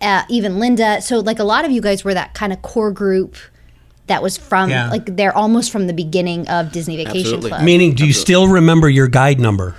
uh, 0.01 0.23
even 0.29 0.59
linda 0.59 1.01
so 1.01 1.19
like 1.19 1.39
a 1.39 1.43
lot 1.43 1.65
of 1.65 1.71
you 1.71 1.81
guys 1.81 2.03
were 2.03 2.13
that 2.13 2.33
kind 2.33 2.51
of 2.53 2.61
core 2.61 2.91
group 2.91 3.35
that 4.07 4.21
was 4.23 4.37
from 4.37 4.69
Yeah. 4.69 4.89
like 4.89 5.15
they're 5.15 5.35
almost 5.35 5.71
from 5.71 5.87
the 5.87 5.93
beginning 5.93 6.47
of 6.49 6.71
Disney 6.73 6.97
Vacation 6.97 7.19
Absolutely. 7.19 7.49
Club. 7.51 7.63
Meaning, 7.63 7.93
do 7.93 8.05
you 8.05 8.11
still 8.11 8.47
remember 8.47 8.89
your 8.89 9.07
guide 9.07 9.39
number? 9.39 9.75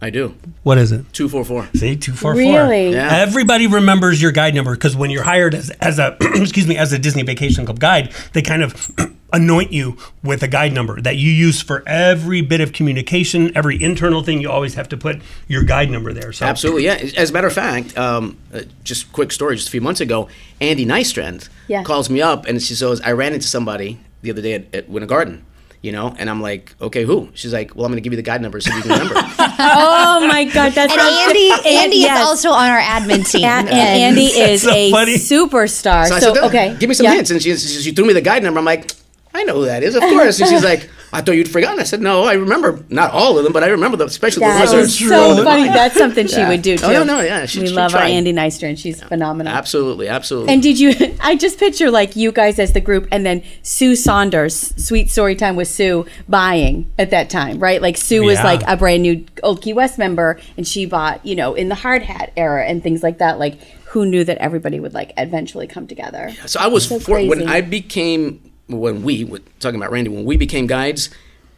I 0.00 0.10
do 0.10 0.36
What 0.62 0.78
is 0.78 0.92
it? 0.92 1.12
two 1.12 1.28
four 1.28 1.44
four. 1.44 1.68
See, 1.74 1.96
two 1.96 2.12
four 2.12 2.34
four. 2.34 2.40
Really? 2.40 2.92
Yeah. 2.92 3.08
Everybody 3.16 3.66
remembers 3.66 4.22
your 4.22 4.30
guide 4.30 4.54
number 4.54 4.72
because 4.74 4.94
when 4.94 5.10
you're 5.10 5.24
hired 5.24 5.56
as, 5.56 5.70
as 5.80 5.98
a 5.98 6.16
excuse 6.20 6.68
me 6.68 6.76
as 6.76 6.92
a 6.92 7.00
Disney 7.00 7.24
Vacation 7.24 7.64
Club 7.64 7.80
guide, 7.80 8.12
they 8.32 8.42
kind 8.42 8.62
of 8.62 8.92
anoint 9.32 9.72
you 9.72 9.96
with 10.22 10.42
a 10.42 10.48
guide 10.48 10.72
number 10.72 11.00
that 11.00 11.16
you 11.16 11.30
use 11.30 11.60
for 11.60 11.82
every 11.86 12.40
bit 12.40 12.60
of 12.60 12.72
communication, 12.72 13.54
every 13.56 13.82
internal 13.82 14.22
thing. 14.22 14.40
You 14.40 14.50
always 14.50 14.74
have 14.74 14.88
to 14.90 14.96
put 14.96 15.20
your 15.46 15.62
guide 15.64 15.90
number 15.90 16.12
there. 16.12 16.32
So 16.32 16.46
Absolutely, 16.46 16.84
yeah. 16.84 16.94
As 17.16 17.30
a 17.30 17.32
matter 17.32 17.46
of 17.46 17.52
fact, 17.52 17.96
um, 17.98 18.36
uh, 18.54 18.60
just 18.84 19.12
quick 19.12 19.30
story. 19.32 19.56
Just 19.56 19.68
a 19.68 19.70
few 19.70 19.80
months 19.82 20.00
ago, 20.00 20.28
Andy 20.60 20.86
Nystrand 20.86 21.48
Yeah. 21.66 21.82
calls 21.82 22.08
me 22.08 22.22
up 22.22 22.46
and 22.46 22.62
she 22.62 22.74
says, 22.74 23.00
"I 23.02 23.12
ran 23.12 23.32
into 23.34 23.46
somebody 23.48 23.98
the 24.22 24.30
other 24.30 24.42
day 24.42 24.54
at, 24.54 24.74
at 24.74 24.88
Winter 24.88 25.06
Garden." 25.06 25.44
You 25.80 25.92
know, 25.92 26.12
and 26.18 26.28
I'm 26.28 26.42
like, 26.42 26.74
okay, 26.80 27.04
who? 27.04 27.28
She's 27.34 27.52
like, 27.52 27.76
well, 27.76 27.84
I'm 27.86 27.92
going 27.92 27.98
to 27.98 28.00
give 28.00 28.12
you 28.12 28.16
the 28.16 28.22
guide 28.22 28.42
number 28.42 28.60
so 28.60 28.74
you 28.74 28.82
can 28.82 28.90
remember. 28.90 29.14
Oh 29.60 30.26
my 30.26 30.44
God, 30.44 30.72
that's 30.72 30.92
and 30.92 31.00
Andy, 31.00 31.50
Andy 31.68 31.96
yes. 31.98 32.18
is 32.20 32.26
also 32.26 32.50
on 32.50 32.68
our 32.68 32.80
admin 32.80 33.28
team. 33.28 33.44
A- 33.44 33.46
and 33.46 33.68
Andy 33.68 34.26
is 34.26 34.62
so 34.62 34.72
a 34.72 34.90
funny. 34.90 35.14
superstar. 35.14 36.06
So 36.08 36.18
So, 36.18 36.34
said, 36.34 36.44
okay, 36.44 36.76
give 36.80 36.88
me 36.88 36.94
some 36.94 37.04
yeah. 37.04 37.14
hints. 37.14 37.30
And 37.30 37.40
she, 37.42 37.56
she, 37.56 37.80
she 37.82 37.90
threw 37.92 38.04
me 38.06 38.12
the 38.12 38.20
guide 38.20 38.42
number. 38.42 38.58
I'm 38.58 38.64
like, 38.64 38.90
I 39.38 39.44
know 39.44 39.54
who 39.54 39.64
that 39.66 39.82
is, 39.82 39.94
of 39.94 40.02
course. 40.02 40.40
And 40.40 40.48
she's 40.48 40.64
like, 40.64 40.90
I 41.12 41.22
thought 41.22 41.32
you'd 41.36 41.48
forgotten. 41.50 41.80
I 41.80 41.84
said, 41.84 42.02
no, 42.02 42.24
I 42.24 42.34
remember 42.34 42.84
not 42.90 43.12
all 43.12 43.38
of 43.38 43.44
them, 43.44 43.52
but 43.54 43.64
I 43.64 43.68
remember 43.68 43.96
the, 43.96 44.04
especially 44.04 44.40
the 44.40 44.48
That 44.52 44.58
ones 44.58 44.70
that 44.72 44.78
is 44.80 45.02
are 45.02 45.08
so 45.36 45.44
funny. 45.44 45.64
That's 45.68 45.96
something 45.96 46.26
she 46.26 46.44
would 46.44 46.60
do 46.60 46.76
too. 46.76 46.84
Oh, 46.86 46.90
no, 46.92 47.04
no, 47.04 47.20
yeah, 47.20 47.46
she- 47.46 47.60
we 47.60 47.68
she 47.68 47.72
love 47.72 47.94
our 47.94 48.00
tried. 48.00 48.10
Andy 48.10 48.32
Nystrom. 48.34 48.76
She's 48.76 49.02
phenomenal. 49.02 49.52
Absolutely, 49.52 50.08
absolutely. 50.08 50.52
And 50.52 50.62
did 50.62 50.78
you? 50.78 50.92
I 51.20 51.36
just 51.36 51.58
picture 51.58 51.90
like 51.90 52.14
you 52.16 52.30
guys 52.32 52.58
as 52.58 52.72
the 52.74 52.80
group, 52.82 53.08
and 53.10 53.24
then 53.24 53.42
Sue 53.62 53.96
Saunders, 53.96 54.74
Sweet 54.76 55.10
Story 55.10 55.34
Time 55.34 55.56
with 55.56 55.68
Sue, 55.68 56.04
buying 56.28 56.90
at 56.98 57.10
that 57.10 57.30
time, 57.30 57.58
right? 57.58 57.80
Like 57.80 57.96
Sue 57.96 58.22
was 58.24 58.34
Yeah. 58.38 58.44
like 58.44 58.60
a 58.66 58.76
brand 58.76 59.02
new 59.02 59.24
Old 59.42 59.62
Key 59.62 59.72
West 59.72 59.96
member, 59.98 60.38
and 60.58 60.66
she 60.68 60.84
bought, 60.84 61.24
you 61.24 61.36
know, 61.36 61.54
in 61.54 61.68
the 61.70 61.74
hard 61.74 62.02
hat 62.02 62.32
era 62.36 62.66
and 62.66 62.82
things 62.82 63.02
like 63.02 63.18
that. 63.18 63.38
Like, 63.38 63.58
who 63.86 64.04
knew 64.04 64.24
that 64.24 64.36
everybody 64.38 64.78
would 64.78 64.92
like 64.92 65.12
eventually 65.16 65.66
come 65.66 65.86
together? 65.86 66.32
So 66.46 66.60
I 66.60 66.66
was 66.66 66.86
So 66.86 66.98
for, 67.00 67.18
when. 67.26 67.48
I 67.48 67.62
became 67.62 68.47
when 68.68 69.02
we 69.02 69.24
were 69.24 69.40
talking 69.60 69.80
about 69.80 69.90
Randy 69.90 70.10
when 70.10 70.24
we 70.24 70.36
became 70.36 70.66
guides, 70.66 71.10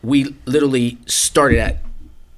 we 0.02 0.34
literally 0.46 0.96
started 1.06 1.58
at 1.58 1.78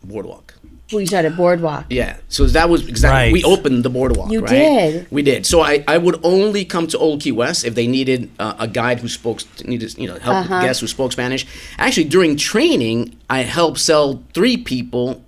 Boardwalk. 0.04 0.54
We 0.92 1.06
started 1.06 1.36
Boardwalk. 1.38 1.86
Yeah, 1.88 2.18
so 2.28 2.44
that 2.46 2.68
was 2.68 2.86
exactly 2.86 3.24
Right. 3.26 3.32
we 3.32 3.42
opened 3.44 3.82
the 3.82 3.88
boardwalk. 3.88 4.30
You 4.30 4.40
right? 4.40 4.50
did. 4.50 5.06
We 5.10 5.22
did. 5.22 5.46
So 5.46 5.62
I, 5.62 5.82
I 5.88 5.96
would 5.96 6.20
only 6.22 6.66
come 6.66 6.86
to 6.88 6.98
Old 6.98 7.22
Key 7.22 7.32
West 7.32 7.64
if 7.64 7.74
they 7.74 7.86
needed 7.86 8.30
uh, 8.38 8.56
a 8.58 8.68
guide 8.68 9.00
who 9.00 9.08
spoke 9.08 9.40
needed 9.64 9.96
you 9.96 10.06
know 10.06 10.18
help 10.18 10.36
Uh-huh. 10.36 10.60
guests 10.60 10.80
who 10.82 10.86
spoke 10.86 11.12
Spanish. 11.12 11.46
Actually, 11.78 12.04
during 12.04 12.36
training, 12.36 13.16
I 13.30 13.40
helped 13.40 13.78
sell 13.78 14.22
three 14.34 14.58
people 14.58 15.22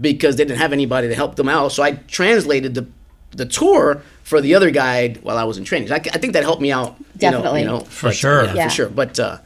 because 0.00 0.36
they 0.36 0.44
didn't 0.44 0.60
have 0.60 0.72
anybody 0.72 1.08
to 1.08 1.14
help 1.16 1.34
them 1.34 1.48
out. 1.48 1.72
So 1.72 1.82
I 1.82 1.92
translated 2.06 2.74
the 2.74 2.86
the 3.32 3.46
tour 3.46 4.02
for 4.28 4.40
the 4.40 4.54
other 4.54 4.70
guide 4.70 5.18
while 5.22 5.38
I 5.38 5.44
was 5.44 5.56
in 5.58 5.64
training. 5.64 5.90
I, 5.90 5.96
I 5.96 6.18
think 6.18 6.32
that 6.34 6.42
helped 6.42 6.62
me 6.62 6.70
out. 6.72 6.96
you 6.98 7.04
know- 7.30 7.38
Definitely. 7.38 7.60
you 7.62 7.66
know, 7.66 7.80
For 7.80 8.08
but, 8.08 8.16
sure. 8.16 8.44
yeah, 8.44 8.54
Yeah. 8.54 8.64
for 8.68 8.74
sure. 8.74 8.88
But 8.90 9.18
uh, 9.18 9.38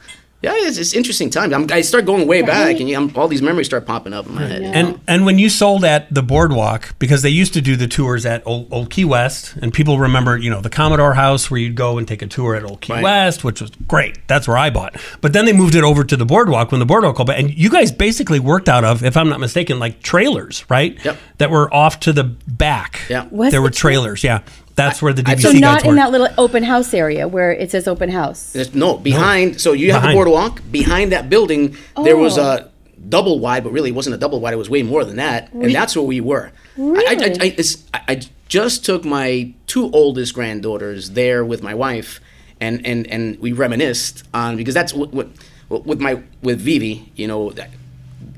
Yeah, 0.43 0.51
it's, 0.55 0.77
it's 0.77 0.93
interesting 0.93 1.29
time. 1.29 1.53
I'm, 1.53 1.67
I 1.71 1.79
start 1.81 2.05
going 2.05 2.27
way 2.27 2.41
back, 2.41 2.77
and 2.81 2.89
yeah, 2.89 2.97
I'm, 2.97 3.15
all 3.15 3.29
these 3.29 3.41
memories 3.41 3.67
start 3.67 3.85
popping 3.85 4.11
up 4.11 4.25
in 4.27 4.35
my 4.35 4.45
head. 4.45 4.61
And 4.61 4.99
and 5.07 5.25
when 5.25 5.39
you 5.39 5.47
sold 5.49 5.85
at 5.85 6.13
the 6.13 6.21
boardwalk, 6.21 6.81
because 6.99 7.21
they 7.21 7.29
used 7.29 7.53
to 7.53 7.61
do 7.61 7.77
the 7.77 7.87
tours 7.87 8.25
at 8.25 8.45
Old, 8.45 8.67
Old 8.69 8.89
Key 8.89 9.05
West, 9.05 9.55
and 9.61 9.73
people 9.73 9.99
remember, 9.99 10.35
you 10.37 10.49
know, 10.49 10.59
the 10.59 10.69
Commodore 10.69 11.13
House 11.13 11.49
where 11.49 11.61
you'd 11.61 11.75
go 11.77 11.97
and 11.97 12.05
take 12.05 12.21
a 12.21 12.27
tour 12.27 12.55
at 12.55 12.63
Old 12.65 12.81
Key 12.81 12.91
Right. 12.91 13.03
West, 13.03 13.45
which 13.45 13.61
was 13.61 13.71
great. 13.87 14.17
That's 14.27 14.45
where 14.45 14.57
I 14.57 14.69
bought. 14.69 14.97
But 15.21 15.31
then 15.31 15.45
they 15.45 15.53
moved 15.53 15.75
it 15.75 15.83
over 15.85 16.03
to 16.03 16.17
the 16.17 16.25
boardwalk 16.25 16.71
when 16.73 16.79
the 16.79 16.85
boardwalk 16.85 17.21
opened, 17.21 17.39
and 17.39 17.49
you 17.57 17.69
guys 17.69 17.93
basically 17.93 18.41
worked 18.41 18.67
out 18.67 18.83
of, 18.83 19.01
if 19.01 19.15
I'm 19.15 19.29
not 19.29 19.39
mistaken, 19.39 19.79
like 19.79 20.01
trailers, 20.03 20.65
right? 20.69 20.99
Yep. 21.05 21.17
That 21.37 21.51
were 21.51 21.73
off 21.73 22.01
to 22.01 22.11
the 22.11 22.25
back. 22.25 22.99
Yeah. 23.09 23.27
Was 23.31 23.51
there 23.51 23.59
the 23.59 23.63
were 23.63 23.69
tra- 23.69 23.91
trailers. 23.91 24.25
Yeah, 24.25 24.41
that's 24.75 25.01
where 25.01 25.13
the 25.13 25.23
I- 25.25 25.35
DVC 25.35 25.41
So 25.41 25.51
So 25.51 25.57
not 25.59 25.85
in 25.85 25.95
that 25.95 26.11
little 26.11 26.27
open 26.37 26.63
house 26.63 26.93
area 26.93 27.27
where 27.27 27.51
it 27.51 27.71
says 27.71 27.87
open 27.87 28.09
house. 28.09 28.51
There's- 28.53 28.73
no, 28.73 28.97
behind. 28.97 29.61
So 29.61 29.73
you 29.73 29.91
have 29.91 30.01
the 30.01 30.07
Behind. 30.07 30.17
boardwalk. 30.17 30.61
Behind 30.71 31.11
that 31.11 31.29
building, 31.29 31.75
there 32.03 32.17
was 32.17 32.37
Oh. 32.37 32.43
a 32.43 32.65
double 33.09 33.39
wide, 33.39 33.63
but 33.63 33.71
really 33.73 33.89
it 33.89 33.95
wasn't 33.95 34.15
a 34.15 34.17
double 34.19 34.39
wide. 34.39 34.53
It 34.53 34.57
was 34.57 34.69
way 34.69 34.81
more 34.83 35.03
than 35.03 35.17
that, 35.17 35.51
and 35.53 35.73
that's 35.75 35.95
where 35.95 36.03
we 36.05 36.21
were. 36.21 36.51
I, 36.77 36.81
I, 36.81 36.83
Really? 36.85 37.07
I, 37.07 37.43
I, 37.45 37.53
it's, 37.57 37.77
I, 37.93 37.99
I 38.07 38.21
just 38.47 38.85
took 38.85 39.03
my 39.05 39.51
two 39.67 39.91
oldest 39.91 40.33
granddaughters 40.33 41.11
there 41.11 41.43
with 41.45 41.61
my 41.61 41.73
wife, 41.73 42.19
and 42.61 42.85
and 42.85 43.05
and 43.07 43.37
we 43.39 43.51
reminisced 43.51 44.23
on 44.33 44.55
because 44.57 44.73
that's 44.73 44.93
what, 44.93 45.13
what 45.13 45.27
what- 45.67 45.85
with 45.85 45.99
my 45.99 46.19
with 46.41 46.59
Vivi, 46.61 47.11
you 47.15 47.27
know. 47.27 47.51
that- 47.51 47.69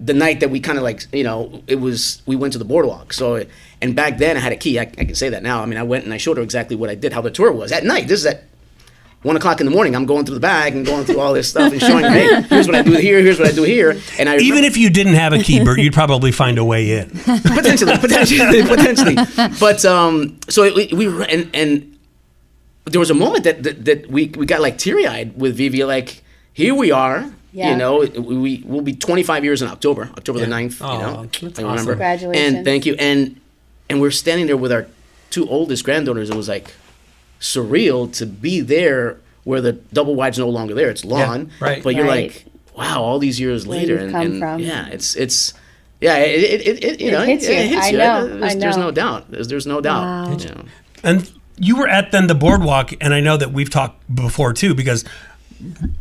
The 0.05 0.13
night 0.13 0.39
that 0.41 0.49
we 0.49 0.59
kind 0.59 0.77
of 0.77 0.83
like, 0.83 1.05
you 1.13 1.23
know, 1.23 1.63
it 1.67 1.75
was 1.75 2.21
we 2.25 2.35
went 2.35 2.53
to 2.53 2.59
the 2.59 2.65
boardwalk. 2.65 3.13
So, 3.13 3.45
and 3.81 3.95
back 3.95 4.17
then 4.17 4.37
I 4.37 4.39
had 4.39 4.51
a 4.51 4.57
key. 4.57 4.79
I, 4.79 4.83
I 4.83 5.05
can 5.05 5.15
say 5.15 5.29
that 5.29 5.43
now. 5.43 5.61
I 5.61 5.65
mean, 5.65 5.77
I 5.77 5.83
went 5.83 6.05
and 6.05 6.13
I 6.13 6.17
showed 6.17 6.37
her 6.37 6.43
exactly 6.43 6.75
what 6.75 6.89
I 6.89 6.95
did, 6.95 7.13
how 7.13 7.21
the 7.21 7.31
tour 7.31 7.51
was 7.51 7.71
at 7.71 7.83
night. 7.83 8.07
This 8.07 8.19
is 8.19 8.25
at 8.27 8.43
one 9.25 9.35
o'clock 9.35 9.59
in 9.59 9.65
the 9.65 9.71
morning, 9.71 9.95
I'm 9.95 10.05
going 10.05 10.23
through 10.23 10.35
the 10.35 10.41
bag 10.41 10.75
and 10.75 10.85
going 10.85 11.03
through 11.03 11.19
all 11.19 11.33
this 11.33 11.49
stuff 11.49 11.71
and 11.71 11.81
showing, 11.81 12.05
hey, 12.05 12.43
here's 12.43 12.67
what 12.67 12.75
I 12.75 12.83
do 12.83 12.91
here, 12.91 13.19
here's 13.21 13.39
what 13.39 13.47
I 13.47 13.51
do 13.51 13.63
here, 13.63 13.99
and 14.19 14.29
I 14.29 14.37
Even 14.37 14.63
if 14.63 14.77
you 14.77 14.91
didn't 14.91 15.15
have 15.15 15.33
a 15.33 15.39
key, 15.39 15.63
Bert, 15.63 15.79
you'd 15.79 15.93
probably 15.93 16.31
find 16.31 16.59
a 16.59 16.63
way 16.63 16.99
in. 16.99 17.09
potentially, 17.25 17.97
potentially, 17.97 18.61
potentially, 18.67 19.15
but 19.59 19.83
um, 19.83 20.39
so 20.47 20.61
it, 20.63 20.93
we 20.93 21.07
were 21.07 21.23
and 21.23 21.49
and 21.55 21.97
there 22.85 22.99
was 22.99 23.09
a 23.09 23.15
moment 23.15 23.45
that 23.45 23.63
that, 23.63 23.85
that 23.85 24.07
we 24.11 24.27
we 24.27 24.45
got 24.45 24.61
like 24.61 24.77
teary 24.77 25.07
eyed 25.07 25.35
with 25.35 25.57
Vivi, 25.57 25.83
like 25.83 26.21
here 26.53 26.75
we 26.75 26.91
are. 26.91 27.33
Yeah. 27.55 27.71
You 27.71 27.77
know, 27.77 27.99
we 28.21 28.61
will 28.65 28.81
be 28.81 28.93
25 28.93 29.43
years 29.45 29.61
in 29.61 29.69
October, 29.69 30.09
October 30.17 30.39
the 30.39 30.45
9th. 30.45 30.77
Oh, 30.81 30.91
you 30.93 30.99
know, 30.99 31.23
that's 31.25 31.41
I 31.59 31.63
awesome. 31.63 31.63
remember. 31.63 31.91
Congratulations. 31.93 32.55
And 32.57 32.65
thank 32.65 32.85
you. 32.85 32.95
And 32.99 33.39
and 33.89 34.01
we're 34.01 34.11
standing 34.11 34.47
there 34.47 34.57
with 34.57 34.71
our 34.73 34.87
two 35.29 35.47
oldest 35.47 35.83
granddaughters. 35.85 36.29
It 36.29 36.35
was 36.35 36.49
like 36.49 36.73
surreal 37.39 38.11
to 38.17 38.25
be 38.25 38.61
there 38.61 39.17
where 39.43 39.61
the 39.61 39.73
double 39.73 40.15
wide's 40.15 40.37
no 40.39 40.49
longer 40.49 40.73
there. 40.73 40.89
It's 40.89 41.05
lawn, 41.05 41.51
right. 41.59 41.83
But 41.83 41.95
you're 41.95 42.05
Right. 42.05 42.31
like, 42.33 42.45
wow, 42.75 43.01
all 43.01 43.19
these 43.19 43.39
years 43.39 43.65
later, 43.67 43.93
you've 43.93 44.01
and, 44.03 44.11
come 44.11 44.21
and 44.21 44.39
from. 44.39 44.59
yeah, 44.59 44.87
it's 44.87 45.15
it's 45.15 45.53
yeah, 46.01 46.17
it 46.17 46.43
it, 46.43 46.67
it, 46.67 46.83
it 46.83 46.99
you 47.01 47.07
It 47.07 47.11
know 47.11 47.21
hits 47.21 47.47
you. 47.47 47.55
I 47.55 47.87
you. 47.89 47.97
know, 47.97 48.27
There's, 48.39 48.55
I 48.55 48.59
there's 48.59 48.77
no 48.77 48.91
doubt. 48.91 49.31
There's, 49.31 49.47
there's 49.47 49.67
no 49.67 49.79
doubt. 49.81 50.01
Wow. 50.29 50.37
you 50.37 50.49
know. 50.49 50.65
And 51.03 51.31
you 51.57 51.77
were 51.77 51.87
at 51.87 52.11
then 52.11 52.27
the 52.27 52.35
boardwalk, 52.35 52.91
and 52.99 53.13
I 53.13 53.21
know 53.21 53.37
that 53.37 53.53
we've 53.53 53.69
talked 53.69 54.13
before 54.13 54.51
too, 54.51 54.73
because 54.73 55.05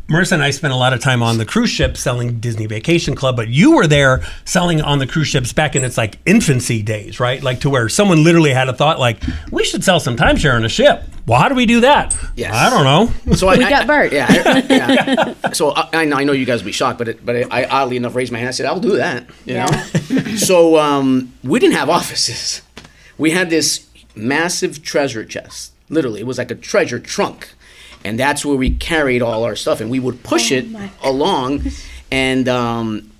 Marissa 0.09 0.33
and 0.33 0.43
I 0.43 0.51
spent 0.51 0.73
a 0.73 0.75
lot 0.75 0.91
of 0.93 0.99
time 0.99 1.23
on 1.23 1.37
the 1.37 1.45
cruise 1.45 1.69
ship 1.69 1.95
selling 1.97 2.39
Disney 2.39 2.65
Vacation 2.65 3.15
Club, 3.15 3.35
but 3.35 3.47
you 3.47 3.75
were 3.75 3.87
there 3.87 4.21
selling 4.43 4.81
on 4.81 4.99
the 4.99 5.07
cruise 5.07 5.27
ships 5.27 5.53
back 5.53 5.75
in 5.75 5.83
its 5.83 5.97
like 5.97 6.17
infancy 6.25 6.81
days, 6.81 7.19
right? 7.19 7.41
Like 7.41 7.61
to 7.61 7.69
where 7.69 7.87
someone 7.89 8.23
literally 8.23 8.51
had 8.53 8.67
a 8.67 8.73
thought 8.73 8.99
like, 8.99 9.23
we 9.51 9.63
should 9.63 9.83
sell 9.83 9.99
some 9.99 10.17
timeshare 10.17 10.55
on 10.55 10.65
a 10.65 10.69
ship. 10.69 11.03
Well, 11.25 11.39
how 11.39 11.49
do 11.49 11.55
we 11.55 11.65
do 11.65 11.79
that? 11.81 12.15
Yes. 12.35 12.53
I 12.53 12.69
don't 12.69 12.83
know. 12.83 13.33
So 13.35 13.47
I, 13.47 13.57
We 13.57 13.63
I- 13.63 13.69
got 13.69 13.87
Bert. 13.87 14.11
Yeah, 14.13 14.27
I- 14.29 14.65
yeah. 14.69 15.51
So 15.53 15.71
I, 15.71 15.89
I 15.93 16.05
know 16.05 16.17
I 16.17 16.23
know 16.23 16.33
you 16.33 16.45
guys 16.45 16.61
will 16.61 16.67
be 16.67 16.71
shocked, 16.71 16.97
but 16.99 17.07
it, 17.07 17.25
but 17.25 17.51
I 17.51 17.65
oddly 17.65 17.97
enough 17.97 18.13
raised 18.13 18.31
my 18.31 18.37
hand. 18.37 18.49
I 18.49 18.51
said, 18.51 18.65
"I'll 18.67 18.79
do 18.79 18.97
that." 18.97 19.25
You 19.45 19.55
Yeah. 19.55 19.65
know. 20.11 20.35
so 20.35 20.77
um, 20.77 21.33
we 21.43 21.59
didn't 21.59 21.75
have 21.75 21.89
offices. 21.89 22.61
We 23.17 23.31
had 23.31 23.49
this 23.49 23.87
massive 24.15 24.83
treasure 24.83 25.23
chest. 25.25 25.71
Literally, 25.89 26.19
it 26.19 26.27
was 26.27 26.37
like 26.37 26.51
a 26.51 26.55
treasure 26.55 26.99
trunk, 26.99 27.53
and 28.05 28.19
that's 28.19 28.45
where 28.45 28.55
we 28.55 28.69
carried 28.69 29.21
all 29.21 29.43
our 29.43 29.55
stuff. 29.55 29.81
And 29.81 29.89
we 29.89 29.99
would 29.99 30.23
push 30.23 30.51
Oh 30.51 30.55
it 30.55 30.65
along, 31.03 31.63
and 32.11 32.47
um, 32.47 33.11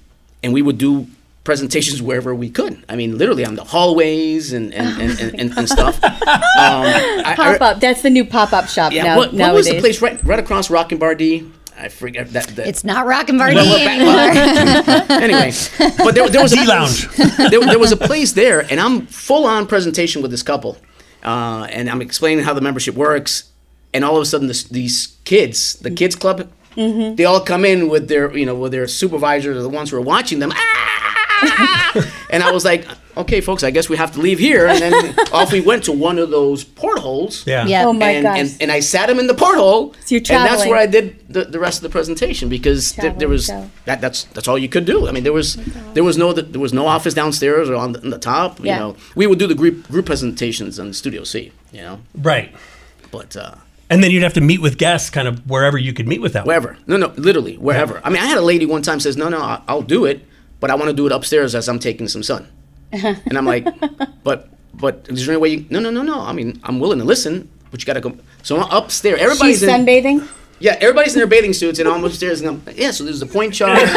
and 0.43 0.54
we 0.54 0.62
would 0.62 0.78
do 0.78 1.08
presentations 1.43 2.02
wherever 2.02 2.34
we 2.34 2.50
could. 2.50 2.84
I 2.88 2.95
mean, 2.95 3.17
literally 3.17 3.45
on 3.45 3.56
the 3.56 3.63
hallways 3.63 4.54
and 4.54 4.74
and, 4.74 5.02
and, 5.02 5.19
and, 5.19 5.39
and, 5.39 5.58
and 5.58 5.69
stuff. 5.69 6.00
Um, 6.58 6.86
I- 6.86 7.24
I- 7.26 7.36
Pop 7.36 7.62
up. 7.62 7.80
That's 7.82 8.02
the 8.02 8.10
new 8.10 8.24
pop 8.24 8.54
up 8.54 8.69
shop 8.69 8.93
yeah, 8.93 9.04
now. 9.04 9.17
what, 9.17 9.34
what 9.34 9.54
was 9.54 9.67
the 9.67 9.80
place 9.80 10.02
right 10.02 10.24
right 10.24 10.39
across 10.39 10.69
Rockin' 10.69 10.98
Bar 11.00 11.15
D? 11.15 11.52
I 11.78 11.89
forget 11.89 12.32
that. 12.32 12.48
that 12.56 12.67
It's 12.67 12.86
not 12.86 13.06
Rock 13.06 13.28
and 13.28 13.38
Party 13.38 13.56
well, 13.56 13.65
well, 13.65 13.88
anymore. 13.89 15.06
anyway, 15.21 15.52
but 15.98 16.15
there, 16.15 16.30
there 16.30 16.41
was 16.41 16.54
a 16.54 16.56
D-Lounge. 16.56 17.10
there, 17.50 17.60
there 17.60 17.78
was 17.78 17.91
a 17.91 17.98
place 17.98 18.32
there, 18.32 18.62
and 18.62 18.80
I'm 18.80 19.06
full 19.08 19.45
on 19.45 19.67
presentation 19.67 20.21
with 20.21 20.32
this 20.32 20.41
couple, 20.43 20.78
uh, 21.24 21.67
and 21.69 21.89
I'm 21.89 22.02
explaining 22.02 22.45
how 22.45 22.54
the 22.54 22.62
membership 22.62 22.95
works, 22.95 23.52
and 23.96 24.04
all 24.06 24.16
of 24.18 24.22
a 24.22 24.26
sudden 24.26 24.48
this, 24.48 24.64
these 24.66 25.18
kids, 25.24 25.76
the 25.82 25.92
kids 25.92 26.16
club, 26.16 26.38
Mm-hmm. 26.76 27.16
they 27.16 27.24
all 27.24 27.40
come 27.40 27.64
in 27.64 27.88
with 27.88 28.10
their 28.10 28.36
you 28.38 28.46
know 28.46 28.54
with 28.64 28.74
their 28.74 28.86
supervisors 28.88 29.56
or 29.58 29.62
the 29.64 29.70
ones 29.80 29.92
who 29.92 29.98
are 29.98 30.02
watching 30.14 30.40
them. 30.40 30.52
"Ah!" 30.54 32.26
and 32.30 32.44
I 32.44 32.52
was 32.52 32.66
like, 32.66 32.86
okay, 33.16 33.40
folks, 33.42 33.64
I 33.64 33.72
guess 33.72 33.88
we 33.90 33.96
have 33.98 34.12
to 34.16 34.20
leave 34.20 34.40
here, 34.40 34.68
and 34.68 34.80
then 34.82 34.94
off 35.32 35.54
we 35.54 35.62
went 35.62 35.86
to 35.86 35.94
one 35.94 36.20
of 36.20 36.30
those 36.32 36.66
portholes. 36.66 37.48
Yeah. 37.48 37.66
Yeah. 37.66 37.86
Oh 37.88 37.94
my 37.94 38.10
and, 38.12 38.24
gosh. 38.24 38.40
And, 38.40 38.58
and 38.64 38.72
I 38.72 38.82
sat 38.82 39.10
him 39.10 39.20
in 39.20 39.28
the 39.28 39.34
porthole, 39.34 39.94
So 40.06 40.16
you're 40.16 40.20
and 40.36 40.44
that's 40.46 40.66
where 40.66 40.78
I 40.78 40.86
did 40.86 41.06
the, 41.30 41.46
the 41.46 41.60
rest 41.60 41.78
of 41.80 41.84
the 41.84 41.90
presentation 41.98 42.50
because 42.50 42.92
there, 42.96 43.14
there 43.14 43.30
was 43.30 43.46
show. 43.46 43.70
that 43.86 44.02
that's 44.02 44.26
that's 44.36 44.48
all 44.50 44.58
you 44.58 44.68
could 44.70 44.86
do. 44.86 45.08
I 45.08 45.12
mean, 45.14 45.24
there 45.24 45.34
was 45.42 45.56
there 45.94 46.04
was 46.04 46.18
no 46.18 46.34
there 46.34 46.60
was 46.62 46.74
no 46.74 46.88
office 46.88 47.14
downstairs 47.14 47.70
or 47.70 47.76
on 47.76 47.94
the, 47.94 48.02
on 48.02 48.10
the 48.10 48.20
top. 48.20 48.60
You 48.60 48.66
Yeah. 48.66 48.80
know, 48.80 48.96
we 49.16 49.28
would 49.28 49.40
do 49.40 49.48
the 49.48 49.56
group 49.56 49.88
group 49.88 50.06
presentations 50.06 50.78
on 50.80 50.92
Studio 50.94 51.24
Sea. 51.24 51.52
You 51.72 51.82
know, 51.82 52.00
Right. 52.16 52.50
but 53.12 53.36
uh, 53.38 53.56
And 53.89 54.04
then 54.04 54.10
you'd 54.12 54.24
have 54.24 54.34
to 54.34 54.41
meet 54.41 54.62
with 54.62 54.78
guests 54.78 55.10
kind 55.10 55.28
of 55.28 55.48
wherever 55.50 55.78
you 55.78 55.93
could 55.93 56.08
meet 56.08 56.21
with 56.21 56.34
them. 56.34 56.45
wherever, 56.45 56.78
no, 56.88 56.98
no, 56.98 57.13
literally 57.17 57.56
wherever. 57.58 58.02
I 58.04 58.10
mean, 58.10 58.21
I 58.21 58.26
had 58.26 58.38
a 58.38 58.41
lady 58.41 58.65
one 58.65 58.82
time 58.82 59.00
says, 59.00 59.15
"No, 59.15 59.30
no, 59.30 59.38
I- 59.39 59.62
I'll 59.67 59.82
do 59.84 60.06
it, 60.06 60.26
but 60.60 60.71
I 60.71 60.76
want 60.76 60.89
to 60.89 60.93
do 60.95 61.06
it 61.06 61.12
upstairs 61.12 61.54
as 61.54 61.69
I'm 61.69 61.78
taking 61.80 62.08
some 62.08 62.24
sun." 62.24 62.48
and 62.91 63.38
I'm 63.38 63.45
like, 63.45 63.67
"But, 64.24 64.50
but 64.74 65.06
is 65.10 65.26
there 65.26 65.34
any 65.36 65.41
way 65.41 65.50
you?" 65.50 65.65
No, 65.69 65.80
no, 65.80 65.91
no, 65.91 66.02
no. 66.02 66.19
I 66.21 66.34
mean, 66.34 66.60
I'm 66.63 66.80
willing 66.80 66.98
to 67.00 67.06
listen, 67.06 67.48
but 67.69 67.80
you 67.82 67.86
got 67.86 67.93
to 67.93 68.02
go. 68.02 68.17
So 68.41 68.58
I'm 68.60 68.71
upstairs. 68.71 69.19
Everybody's 69.21 69.60
She's 69.60 69.63
in, 69.63 69.86
sunbathing. 69.86 70.28
Yeah, 70.60 70.78
everybody's 70.80 71.13
in 71.13 71.20
their 71.20 71.28
bathing 71.28 71.52
suits, 71.54 71.80
and 71.80 71.88
I'm 71.89 72.04
upstairs, 72.04 72.39
and 72.41 72.50
I'm 72.50 72.76
yeah. 72.76 72.91
So 72.91 73.04
there's 73.04 73.20
the 73.20 73.26
point 73.26 73.54
chart. 73.54 73.78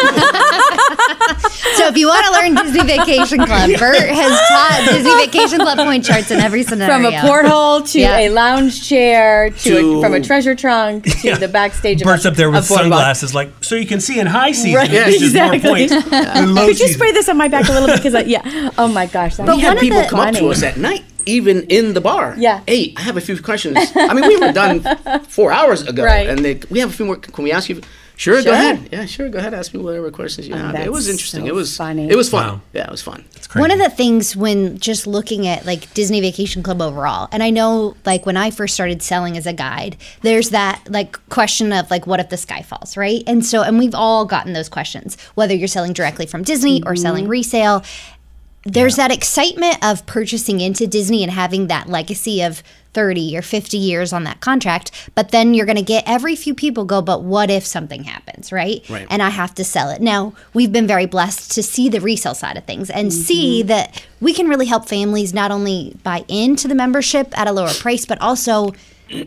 So 1.75 1.87
if 1.87 1.97
you 1.97 2.09
want 2.09 2.25
to 2.27 2.33
learn 2.33 2.55
Disney 2.67 2.83
Vacation 2.85 3.39
Club, 3.45 3.71
Bert 3.79 3.97
has 3.97 4.49
taught 4.49 4.89
Disney 4.91 5.15
Vacation 5.27 5.59
Club 5.61 5.79
point 5.79 6.05
charts 6.05 6.31
in 6.33 6.41
every 6.41 6.63
scenario. 6.65 6.93
From 6.93 7.05
a 7.15 7.21
porthole 7.21 7.83
to 7.83 8.01
Yeah. 8.01 8.19
a 8.19 8.29
lounge 8.31 8.89
chair 8.89 9.51
to, 9.51 9.57
To- 9.57 9.99
a, 9.99 10.03
from 10.03 10.15
a 10.15 10.21
treasure 10.21 10.55
trunk 10.57 11.05
to 11.23 11.37
the 11.37 11.47
backstage. 11.47 12.03
Bursts 12.03 12.25
of 12.25 12.33
up 12.33 12.37
there 12.37 12.51
with 12.51 12.65
a 12.65 12.69
boardwalk. 12.69 12.81
sunglasses, 12.81 13.35
like 13.35 13.53
so 13.63 13.77
you 13.77 13.87
can 13.87 14.01
see 14.01 14.19
in 14.19 14.27
high 14.27 14.51
season. 14.53 14.75
Right, 14.75 14.91
which 14.91 15.23
is 15.23 15.35
more 15.35 15.55
exactly. 15.55 15.89
points 15.89 16.11
than 16.11 16.55
Could 16.57 16.81
you 16.81 16.89
spray 16.89 17.13
this 17.13 17.29
on 17.29 17.37
my 17.37 17.49
back 17.49 17.69
a 17.69 17.73
little 17.73 17.87
bit? 17.87 17.97
Because 17.99 18.15
I, 18.15 18.21
yeah. 18.23 18.71
Oh 18.77 18.89
my 18.89 19.07
gosh. 19.07 19.37
That 19.37 19.47
But 19.47 19.57
we 19.57 19.63
one 19.63 19.69
had 19.69 19.77
of 19.77 19.81
people 19.83 20.03
the- 20.03 20.09
come 20.09 20.21
up 20.21 20.29
to 20.35 20.39
Funny. 20.41 20.51
us 20.51 20.63
at 20.65 20.77
night, 20.79 21.05
even 21.29 21.63
in 21.69 21.95
the 21.95 22.01
bar. 22.01 22.35
Yeah. 22.39 22.63
Hey, 22.67 22.95
I 22.97 23.03
have 23.03 23.17
a 23.17 23.21
few 23.21 23.41
questions. 23.41 23.77
I 23.95 24.15
mean, 24.15 24.27
we 24.27 24.37
were 24.39 24.53
done 24.53 24.81
four 25.29 25.53
hours 25.53 25.83
ago, 25.83 26.05
Right. 26.05 26.29
and 26.29 26.45
they, 26.45 26.61
we 26.71 26.81
have 26.81 26.91
a 26.91 26.93
few 26.93 27.07
more. 27.07 27.17
Can 27.17 27.45
we 27.45 27.53
ask 27.53 27.69
you? 27.69 27.81
Sure, 28.17 28.43
Sure. 28.43 28.51
go 28.51 28.53
ahead. 28.53 28.89
Yeah, 28.91 29.07
sure, 29.07 29.29
go 29.29 29.39
ahead. 29.39 29.55
Ask 29.55 29.73
me 29.73 29.81
whatever 29.81 30.11
questions 30.11 30.49
you 30.49 30.55
oh, 30.55 30.59
have. 30.59 30.75
It 30.75 30.91
was 30.91 31.09
interesting. 31.09 31.43
so 31.43 31.47
it 31.47 31.55
was 31.55 31.77
funny. 31.77 32.09
It 32.11 32.17
was 32.17 32.29
fun. 32.29 32.49
Wow. 32.49 32.61
Yeah, 32.73 32.87
it 32.87 32.91
was 32.91 33.01
fun. 33.01 33.25
One 33.55 33.71
of 33.71 33.79
the 33.79 33.89
things 33.89 34.35
when 34.35 34.77
just 34.79 35.07
looking 35.07 35.47
at 35.47 35.65
like 35.65 35.95
Disney 35.95 36.21
Vacation 36.21 36.65
Club 36.65 36.83
overall, 36.83 37.29
and 37.31 37.45
I 37.45 37.51
know 37.51 37.97
like 38.05 38.27
when 38.27 38.37
I 38.37 38.51
first 38.51 38.75
started 38.75 39.03
selling 39.03 39.37
as 39.37 39.47
a 39.47 39.53
guide, 39.53 39.97
there's 40.23 40.51
that 40.51 40.83
like 40.89 41.17
question 41.29 41.73
of 41.73 41.91
like, 41.93 42.09
what 42.09 42.19
if 42.19 42.29
the 42.29 42.37
sky 42.37 42.63
falls, 42.63 42.97
right? 42.97 43.23
And 43.29 43.47
so, 43.47 43.63
and 43.63 43.79
we've 43.79 43.95
all 43.95 44.25
gotten 44.25 44.53
those 44.53 44.69
questions, 44.69 45.17
whether 45.37 45.55
you're 45.55 45.69
selling 45.69 45.93
directly 45.93 46.27
from 46.27 46.43
Disney 46.43 46.83
or 46.83 46.95
mm-hmm. 46.95 47.03
selling 47.03 47.29
resale. 47.29 47.85
There's 48.73 48.97
that 48.97 49.11
excitement 49.11 49.79
of 49.83 50.07
purchasing 50.07 50.61
into 50.61 50.87
Disney 50.87 51.23
and 51.23 51.33
having 51.33 51.67
that 51.69 51.89
legacy 51.89 52.43
of 52.43 52.63
30 52.95 53.37
or 53.37 53.43
50 53.43 53.77
years 53.77 54.13
on 54.13 54.25
that 54.25 54.41
contract. 54.41 55.11
But 55.15 55.31
then 55.31 55.55
you're 55.55 55.67
going 55.67 55.77
to 55.77 55.83
get 55.83 56.05
every 56.07 56.35
few 56.35 56.55
people 56.55 56.85
go, 56.85 57.01
but 57.01 57.23
what 57.23 57.51
if 57.51 57.65
something 57.65 58.05
happens, 58.05 58.51
right? 58.51 58.85
Right. 58.89 59.07
And 59.09 59.23
I 59.23 59.31
have 59.31 59.55
to 59.57 59.65
sell 59.65 59.91
it. 59.91 60.01
Now, 60.01 60.33
we've 60.53 60.73
been 60.73 60.87
very 60.87 61.07
blessed 61.07 61.53
to 61.53 61.63
see 61.63 61.89
the 61.89 62.01
resale 62.01 62.35
side 62.35 62.57
of 62.57 62.65
things 62.65 62.91
and 62.91 63.11
mm-hmm. 63.11 63.21
see 63.21 63.63
that 63.63 64.05
we 64.21 64.33
can 64.33 64.49
really 64.49 64.67
help 64.67 64.89
families 64.89 65.33
not 65.33 65.51
only 65.51 65.97
buy 66.03 66.25
into 66.29 66.67
the 66.67 66.75
membership 66.75 67.39
at 67.39 67.47
a 67.47 67.53
lower 67.53 67.73
price, 67.75 68.05
but 68.05 68.21
also 68.21 68.73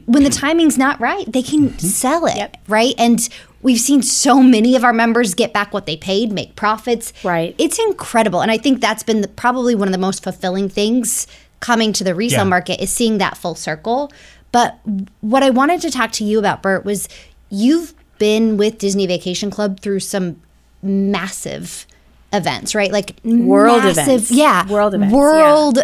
when 0.06 0.24
the 0.24 0.30
timing's 0.30 0.78
not 0.78 1.00
right, 1.00 1.30
they 1.32 1.42
can 1.42 1.70
mm-hmm. 1.70 1.78
sell 1.80 2.26
it, 2.26 2.38
Yep. 2.38 2.58
right? 2.68 2.94
And 2.98 3.28
we've 3.62 3.80
seen 3.80 4.02
so 4.02 4.42
many 4.42 4.76
of 4.76 4.84
our 4.84 4.94
members 4.94 5.34
get 5.34 5.54
back 5.54 5.74
what 5.74 5.86
they 5.86 5.98
paid, 5.98 6.32
make 6.32 6.56
profits. 6.56 7.14
Right. 7.24 7.56
It's 7.58 7.80
incredible. 7.80 8.42
And 8.42 8.52
I 8.52 8.58
think 8.58 8.82
that's 8.82 9.04
been 9.04 9.22
the, 9.22 9.28
probably 9.28 9.76
one 9.76 9.88
of 9.88 9.92
the 9.92 9.98
most 9.98 10.24
fulfilling 10.24 10.70
things 10.70 11.28
coming 11.60 11.94
to 11.94 12.04
the 12.04 12.16
resale 12.16 12.40
Yeah. 12.40 12.44
market 12.46 12.82
is 12.82 12.90
seeing 12.92 13.18
that 13.20 13.38
full 13.38 13.56
circle. 13.56 14.12
But 14.52 14.80
what 15.22 15.44
I 15.44 15.50
wanted 15.50 15.82
to 15.82 15.92
talk 15.92 16.12
to 16.14 16.24
you 16.24 16.40
about, 16.40 16.62
Bert, 16.62 16.84
was 16.86 17.08
you've 17.50 17.94
been 18.18 18.58
with 18.58 18.78
Disney 18.78 19.08
Vacation 19.08 19.50
Club 19.50 19.80
through 19.80 20.00
some 20.02 20.42
massive 20.84 21.86
events, 22.34 22.74
right? 22.76 22.92
Like 22.92 23.16
World 23.24 23.84
massive, 23.84 24.04
events. 24.08 24.32
yeah, 24.32 24.68
World 24.68 24.94
events, 24.94 25.14
world 25.14 25.80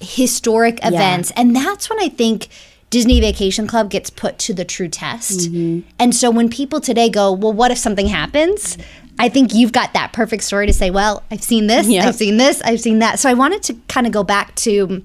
historic 0.00 0.78
events, 0.84 1.32
and 1.36 1.54
that's 1.54 1.88
when 1.90 2.00
I 2.00 2.08
think. 2.08 2.48
Disney 2.90 3.20
Vacation 3.20 3.66
Club 3.66 3.90
gets 3.90 4.10
put 4.10 4.38
to 4.40 4.54
the 4.54 4.64
true 4.64 4.88
test. 4.88 5.40
Mm-hmm. 5.50 5.88
And 5.98 6.14
so 6.14 6.30
when 6.30 6.48
people 6.48 6.80
today 6.80 7.08
go, 7.08 7.32
well, 7.32 7.52
what 7.52 7.70
if 7.70 7.78
something 7.78 8.06
happens? 8.06 8.78
I 9.18 9.28
think 9.28 9.52
you've 9.52 9.72
got 9.72 9.92
that 9.94 10.12
perfect 10.12 10.44
story 10.44 10.66
to 10.66 10.72
say, 10.72 10.90
well, 10.90 11.22
I've 11.30 11.42
seen 11.42 11.66
this, 11.66 11.88
Yep. 11.88 12.06
I've 12.06 12.14
seen 12.14 12.36
this, 12.36 12.62
I've 12.62 12.80
seen 12.80 13.00
that. 13.00 13.18
So 13.18 13.28
I 13.28 13.34
wanted 13.34 13.62
to 13.64 13.74
kind 13.88 14.06
of 14.06 14.12
go 14.12 14.22
back 14.22 14.54
to 14.56 15.02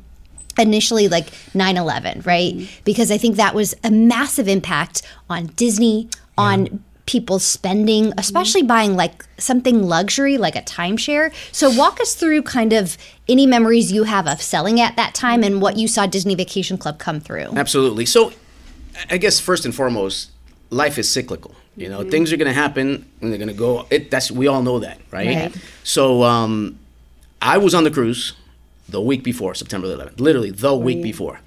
initially 0.57 1.07
like 1.07 1.31
9-11 1.55 2.27
right 2.27 2.69
because 2.85 3.09
i 3.09 3.17
think 3.17 3.37
that 3.37 3.55
was 3.55 3.73
a 3.83 3.89
massive 3.89 4.47
impact 4.47 5.01
on 5.27 5.47
disney 5.55 6.07
on 6.37 6.83
people 7.05 7.37
spending 7.37 8.13
especially 8.17 8.63
buying 8.63 8.95
like 8.95 9.25
something 9.37 9.83
luxury 9.83 10.37
like 10.37 10.55
a 10.55 10.61
timeshare 10.61 11.33
so 11.51 11.69
walk 11.69 11.99
us 11.99 12.15
through 12.15 12.41
kind 12.41 12.71
of 12.71 12.97
any 13.27 13.45
memories 13.45 13.91
you 13.91 14.03
have 14.03 14.27
of 14.27 14.41
selling 14.41 14.79
at 14.79 14.95
that 14.95 15.13
time 15.13 15.43
and 15.43 15.61
what 15.61 15.75
you 15.77 15.87
saw 15.87 16.05
disney 16.05 16.33
vacation 16.35 16.77
club 16.77 16.97
come 16.99 17.19
through 17.19 17.53
Absolutely. 17.63 18.05
So, 18.05 18.33
I 19.09 19.17
guess 19.17 19.39
first 19.39 19.65
and 19.65 19.73
foremost, 19.73 20.31
life 20.69 20.97
is 20.97 21.09
cyclical. 21.11 21.55
You 21.75 21.89
know, 21.89 22.03
things 22.03 22.31
are 22.31 22.37
going 22.37 22.47
to 22.47 22.53
happen 22.53 23.09
and 23.21 23.31
they're 23.31 23.39
going 23.39 23.47
to 23.47 23.53
go. 23.53 23.87
It, 23.89 24.11
that's 24.11 24.29
we 24.29 24.47
all 24.47 24.61
know 24.61 24.79
that, 24.79 24.99
right? 25.11 25.27
Right. 25.27 25.55
So, 25.83 26.23
um, 26.23 26.77
I 27.41 27.57
was 27.57 27.73
on 27.73 27.83
the 27.83 27.91
cruise 27.91 28.33
the 28.87 29.01
week 29.01 29.23
before 29.23 29.55
September 29.55 29.87
11th, 29.87 30.19
literally 30.19 30.51
the 30.51 30.75
week 30.75 31.01
before. 31.01 31.39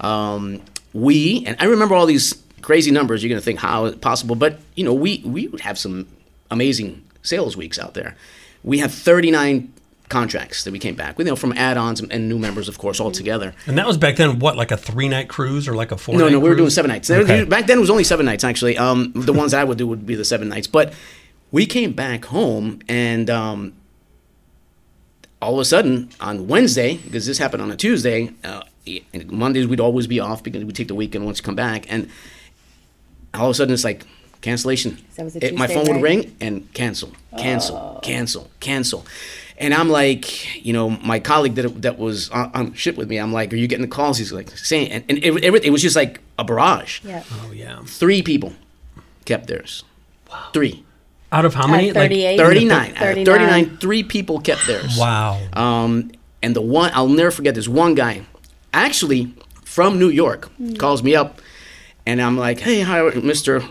Um, 0.00 0.62
we 0.92 1.44
and 1.46 1.56
I 1.58 1.64
remember 1.64 1.94
all 1.94 2.06
these 2.06 2.34
crazy 2.64 2.90
numbers. 2.90 3.22
You're 3.22 3.28
going 3.28 3.40
to 3.40 3.44
think 3.44 3.60
how 3.60 3.84
is 3.84 3.92
it 3.92 4.00
possible, 4.00 4.34
but 4.34 4.58
you 4.74 4.84
know, 4.84 4.94
we 4.94 5.22
we 5.24 5.46
would 5.48 5.60
have 5.60 5.78
some 5.78 6.06
amazing 6.50 7.04
sales 7.22 7.56
weeks 7.56 7.78
out 7.78 7.94
there. 7.94 8.16
We 8.62 8.78
have 8.78 8.92
39 8.92 9.72
contracts 10.08 10.64
that 10.64 10.72
we 10.72 10.78
came 10.78 10.94
back 10.94 11.18
with, 11.18 11.26
you 11.26 11.32
know, 11.32 11.36
from 11.36 11.52
add-ons 11.52 12.00
and, 12.00 12.28
new 12.28 12.38
members, 12.38 12.68
of 12.68 12.78
course, 12.78 13.00
all 13.00 13.10
together. 13.10 13.54
And 13.66 13.76
that 13.78 13.86
was 13.86 13.96
back 13.96 14.16
then, 14.16 14.38
what, 14.38 14.56
like 14.56 14.70
a 14.70 14.76
three 14.76 15.08
night 15.08 15.28
cruise 15.28 15.68
or 15.68 15.74
like 15.74 15.92
a 15.92 15.96
four 15.98 16.16
No, 16.16 16.28
no, 16.28 16.38
we 16.38 16.48
were 16.48 16.54
doing 16.54 16.70
seven 16.70 16.88
nights. 16.88 17.10
Okay. 17.10 17.44
Back 17.44 17.66
then, 17.66 17.78
it 17.78 17.80
was 17.80 17.90
only 17.90 18.04
seven 18.04 18.24
nights 18.26 18.44
actually. 18.44 18.78
Um, 18.78 19.12
the 19.14 19.32
ones 19.32 19.52
that 19.52 19.60
I 19.60 19.64
would 19.64 19.78
do 19.78 19.86
would 19.86 20.06
be 20.06 20.14
the 20.14 20.24
seven 20.24 20.48
nights. 20.48 20.66
But 20.66 20.94
we 21.50 21.66
came 21.66 21.92
back 21.92 22.24
home, 22.26 22.80
and 22.88 23.28
um, 23.28 23.74
all 25.42 25.54
of 25.54 25.60
a 25.60 25.64
sudden 25.64 26.10
on 26.20 26.48
Wednesday, 26.48 26.96
because 26.96 27.26
this 27.26 27.38
happened 27.38 27.62
on 27.62 27.70
a 27.70 27.76
Tuesday, 27.76 28.30
uh, 28.42 28.62
Mondays 29.26 29.66
we'd 29.66 29.80
always 29.80 30.06
be 30.06 30.20
off 30.20 30.42
because 30.42 30.64
we'd 30.64 30.76
take 30.76 30.88
the 30.88 30.94
weekend 30.94 31.24
once 31.24 31.38
you 31.38 31.44
come 31.44 31.54
back, 31.54 31.90
and 31.92 32.10
all 33.34 33.46
of 33.46 33.50
a 33.50 33.54
sudden 33.54 33.74
it's 33.74 33.84
like 33.84 34.04
cancellation. 34.40 34.98
That 35.16 35.24
was 35.24 35.36
a 35.36 35.46
It- 35.46 35.54
my 35.54 35.66
Tuesday, 35.66 35.84
phone 35.84 35.94
would 35.94 36.02
ring 36.02 36.36
and 36.40 36.72
cancel, 36.74 37.12
cancel, 37.38 38.00
cancel, 38.02 38.50
cancel. 38.60 39.06
And 39.56 39.72
I'm 39.72 39.88
like, 39.88 40.64
you 40.66 40.72
know, 40.72 40.90
my 40.90 41.20
colleague 41.20 41.54
that 41.54 41.82
that 41.82 41.98
was 41.98 42.28
on, 42.30 42.50
on 42.54 42.74
ship 42.74 42.96
with 42.96 43.08
me, 43.08 43.18
I'm 43.18 43.32
like, 43.32 43.52
are 43.52 43.56
you 43.56 43.68
getting 43.68 43.82
the 43.88 43.94
calls? 43.94 44.18
He's 44.18 44.32
like, 44.32 44.50
saying, 44.56 44.90
and, 44.90 45.04
and 45.08 45.18
it, 45.18 45.32
it, 45.44 45.64
it 45.66 45.70
was 45.70 45.80
just 45.80 45.94
like 45.94 46.20
a 46.38 46.44
barrage. 46.44 47.00
Yeah. 47.04 47.22
Oh, 47.30 47.52
yeah. 47.52 47.78
Three 47.86 48.20
people 48.20 48.52
kept 49.24 49.46
theirs. 49.46 49.84
Wow. 50.30 50.48
Three. 50.52 50.84
Out 51.30 51.44
of 51.44 51.54
how 51.54 51.66
many? 51.68 51.90
At 51.90 51.94
38? 51.94 52.36
39. 52.38 52.72
Out 52.80 52.88
of 52.90 52.96
39. 52.98 53.24
39, 53.24 53.76
three 53.78 54.02
people 54.02 54.40
kept 54.40 54.66
theirs. 54.66 54.96
Wow. 54.98 55.40
Um, 55.52 56.10
and 56.42 56.54
the 56.54 56.60
one, 56.60 56.90
I'll 56.92 57.08
never 57.08 57.30
forget 57.30 57.54
this 57.54 57.68
one 57.68 57.94
guy, 57.94 58.22
actually 58.72 59.34
from 59.64 59.98
New 59.98 60.08
York, 60.10 60.50
calls 60.78 61.02
me 61.02 61.14
up, 61.16 61.40
and 62.06 62.20
I'm 62.20 62.36
like, 62.36 62.60
hey, 62.60 62.80
hi, 62.80 62.98
Mr. 63.00 63.68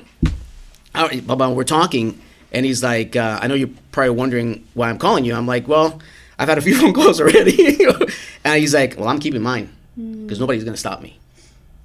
How 0.93 1.05
are 1.07 1.13
you, 1.13 1.21
blah, 1.21 1.35
blah, 1.35 1.49
we're 1.49 1.63
talking, 1.63 2.19
and 2.51 2.65
he's 2.65 2.83
like, 2.83 3.15
uh, 3.15 3.39
I 3.41 3.47
know 3.47 3.55
you're 3.55 3.69
probably 3.91 4.11
wondering 4.11 4.67
why 4.73 4.89
I'm 4.89 4.99
calling 4.99 5.25
you. 5.25 5.33
I'm 5.35 5.47
like, 5.47 5.67
well, 5.67 5.99
I've 6.37 6.47
had 6.49 6.57
a 6.57 6.61
few 6.61 6.75
phone 6.79 6.93
calls 6.93 7.19
already. 7.19 7.77
and 8.43 8.59
he's 8.59 8.73
like, 8.73 8.95
well, 8.97 9.07
I'm 9.07 9.19
keeping 9.19 9.41
mine 9.41 9.69
because 9.95 10.39
nobody's 10.39 10.63
going 10.63 10.73
to 10.73 10.79
stop 10.79 11.01
me. 11.01 11.19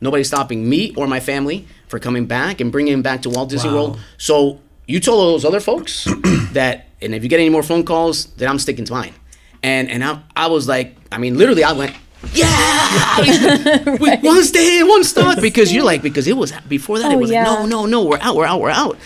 Nobody's 0.01 0.29
stopping 0.29 0.69
me 0.69 0.95
or 0.95 1.07
my 1.07 1.21
family 1.21 1.67
for 1.89 1.99
coming 1.99 2.27
back 2.27 2.61
and 2.61 2.71
bringing 2.71 2.93
him 2.93 3.03
back 3.03 3.23
to 3.23 3.31
Walt 3.31 3.49
Disney 3.49 3.71
Wow. 3.71 3.77
World. 3.77 4.01
So 4.17 4.61
you 4.87 5.01
told 5.01 5.21
all 5.21 5.33
those 5.33 5.45
other 5.45 5.61
folks 5.61 6.05
that, 6.53 6.87
and 7.03 7.15
if 7.15 7.23
you 7.23 7.29
get 7.29 7.41
any 7.41 7.49
more 7.49 7.63
phone 7.63 7.85
calls, 7.85 8.27
then 8.37 8.49
I'm 8.49 8.59
sticking 8.59 8.85
to 8.87 8.93
mine. 8.93 9.15
And 9.63 9.91
and 9.91 10.05
I, 10.05 10.23
I 10.37 10.47
was 10.47 10.69
like, 10.69 10.97
I 11.11 11.19
mean, 11.19 11.37
literally, 11.37 11.65
I 11.65 11.73
went, 11.73 11.97
yeah, 12.33 13.97
we, 13.99 14.17
one 14.29 14.43
stay, 14.45 14.83
one 14.83 15.05
start, 15.05 15.41
because 15.43 15.73
you're 15.73 15.85
like, 15.85 16.03
because 16.03 16.27
it 16.27 16.37
was 16.37 16.53
before 16.69 16.99
that, 16.99 17.13
it 17.13 17.15
Oh, 17.15 17.19
was 17.19 17.31
yeah. 17.31 17.49
like, 17.49 17.61
no, 17.61 17.67
no, 17.67 17.87
no, 17.87 18.05
we're 18.05 18.19
out, 18.21 18.37
we're 18.37 18.47
out, 18.47 18.61
we're 18.61 18.71
out, 18.71 18.99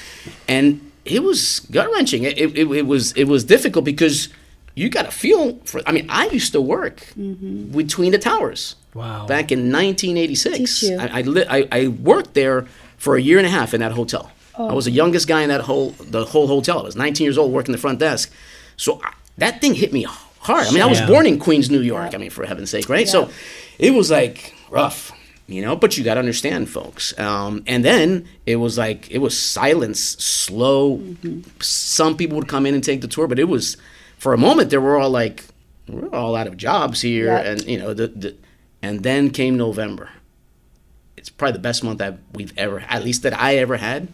and 0.48 0.80
it 1.04 1.22
was 1.22 1.60
gut 1.70 1.90
wrenching. 1.92 2.24
It, 2.24 2.38
it, 2.38 2.56
it 2.56 2.86
was 2.86 3.12
it 3.12 3.24
was 3.24 3.44
difficult 3.44 3.84
because 3.84 4.28
you 4.74 4.88
got 4.88 5.02
to 5.02 5.10
feel 5.10 5.56
for. 5.64 5.80
I 5.86 5.92
mean, 5.92 6.06
I 6.08 6.26
used 6.26 6.52
to 6.52 6.60
work 6.60 6.98
mm-hmm. 7.18 7.76
between 7.76 8.12
the 8.12 8.18
towers. 8.18 8.76
Wow. 8.94 9.26
Back 9.26 9.50
in 9.52 9.72
1986, 9.72 10.90
I 10.90 11.18
I, 11.18 11.20
li- 11.22 11.46
I 11.48 11.68
I 11.72 11.88
worked 11.88 12.34
there 12.34 12.66
for 12.98 13.16
a 13.16 13.20
year 13.20 13.38
and 13.38 13.46
a 13.46 13.50
half 13.50 13.74
in 13.74 13.80
that 13.80 13.92
hotel. 13.92 14.30
Oh. 14.54 14.68
I 14.68 14.72
was 14.74 14.84
the 14.84 14.90
youngest 14.90 15.26
guy 15.28 15.42
in 15.42 15.48
that 15.48 15.62
whole 15.62 15.90
the 16.00 16.24
whole 16.24 16.46
hotel. 16.46 16.78
I 16.80 16.82
was 16.82 16.96
19 16.96 17.24
years 17.24 17.38
old 17.38 17.52
working 17.52 17.72
the 17.72 17.78
front 17.78 17.98
desk. 17.98 18.30
So 18.76 19.00
I, 19.02 19.12
that 19.38 19.60
thing 19.60 19.74
hit 19.74 19.92
me 19.92 20.04
hard. 20.42 20.66
I 20.66 20.70
mean, 20.72 20.82
I 20.82 20.86
was 20.86 21.00
Yeah. 21.00 21.06
born 21.06 21.26
in 21.26 21.38
Queens, 21.38 21.70
New 21.70 21.80
York. 21.80 22.14
I 22.14 22.18
mean, 22.18 22.30
for 22.30 22.44
heaven's 22.44 22.70
sake, 22.70 22.88
right? 22.88 23.08
So 23.08 23.30
it 23.78 23.92
was 23.94 24.10
like 24.10 24.54
rough, 24.70 25.10
you 25.48 25.62
know. 25.62 25.74
But 25.76 25.96
you 25.96 26.04
got 26.04 26.14
to 26.14 26.20
understand, 26.20 26.68
folks. 26.68 27.16
Um, 27.18 27.62
and 27.66 27.84
then 27.84 28.26
it 28.46 28.56
was 28.56 28.76
like 28.78 29.10
it 29.10 29.18
was 29.18 29.38
silence, 29.38 30.00
slow. 30.00 31.00
Some 31.60 32.16
people 32.16 32.36
would 32.38 32.48
come 32.48 32.66
in 32.66 32.74
and 32.74 32.82
take 32.84 33.00
the 33.00 33.08
tour, 33.08 33.26
but 33.26 33.38
it 33.38 33.48
was 33.48 33.76
for 34.18 34.32
a 34.34 34.38
moment 34.38 34.70
they 34.70 34.78
were 34.78 34.98
all 34.98 35.10
like, 35.10 35.44
we're 35.88 36.08
all 36.08 36.36
out 36.36 36.46
of 36.46 36.56
jobs 36.56 37.00
here, 37.00 37.26
Yep. 37.26 37.46
and 37.46 37.64
you 37.64 37.78
know 37.78 37.92
the, 37.94 38.08
the 38.08 38.34
and 38.82 39.02
then 39.02 39.30
came 39.30 39.56
November. 39.56 40.10
It's 41.16 41.28
probably 41.28 41.52
the 41.52 41.58
best 41.60 41.84
month 41.84 41.98
that 41.98 42.18
we've 42.32 42.52
ever, 42.56 42.80
at 42.88 43.04
least 43.04 43.22
that 43.22 43.32
I 43.38 43.56
ever 43.56 43.76
had. 43.76 44.08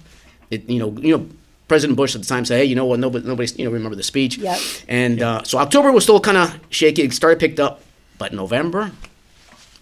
It, 0.51 0.69
you 0.69 0.79
know, 0.79 0.91
you 1.01 1.17
know, 1.17 1.27
President 1.69 1.97
Bush 1.97 2.15
at 2.15 2.23
the 2.23 2.27
time 2.27 2.45
said, 2.45 2.59
"Hey, 2.59 2.65
you 2.65 2.75
know 2.75 2.87
what? 2.87 2.99
Nobody, 2.99 3.27
nobody, 3.27 3.53
you 3.57 3.65
know, 3.67 3.71
remember 3.71 3.95
the 3.97 4.03
speech." 4.03 4.39
Yep. 4.39 4.59
And 4.89 5.23
uh, 5.23 5.43
so 5.45 5.59
October 5.59 5.93
was 5.93 6.03
still 6.05 6.19
kind 6.21 6.37
of 6.39 6.59
shaky. 6.71 7.03
It 7.03 7.13
started 7.13 7.39
picked 7.39 7.61
up, 7.61 7.83
but 8.19 8.33
November, 8.33 8.91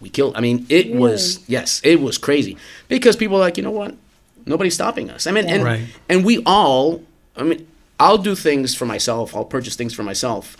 we 0.00 0.08
killed. 0.08 0.36
I 0.36 0.40
mean, 0.40 0.66
it 0.68 0.92
was 0.94 1.48
yes, 1.48 1.80
it 1.84 2.00
was 2.00 2.18
crazy 2.18 2.56
because 2.88 3.14
people 3.16 3.36
were 3.36 3.40
like, 3.44 3.56
you 3.56 3.62
know 3.62 3.70
what? 3.70 3.94
Nobody's 4.44 4.74
stopping 4.74 5.10
us. 5.10 5.26
I 5.26 5.30
mean, 5.32 5.46
and 5.46 5.62
Right. 5.64 5.80
and 6.08 6.24
we 6.24 6.42
all. 6.44 7.02
I 7.36 7.42
mean, 7.42 7.66
I'll 8.00 8.18
do 8.18 8.34
things 8.34 8.74
for 8.74 8.86
myself. 8.86 9.34
I'll 9.36 9.44
purchase 9.44 9.76
things 9.76 9.94
for 9.94 10.02
myself. 10.02 10.56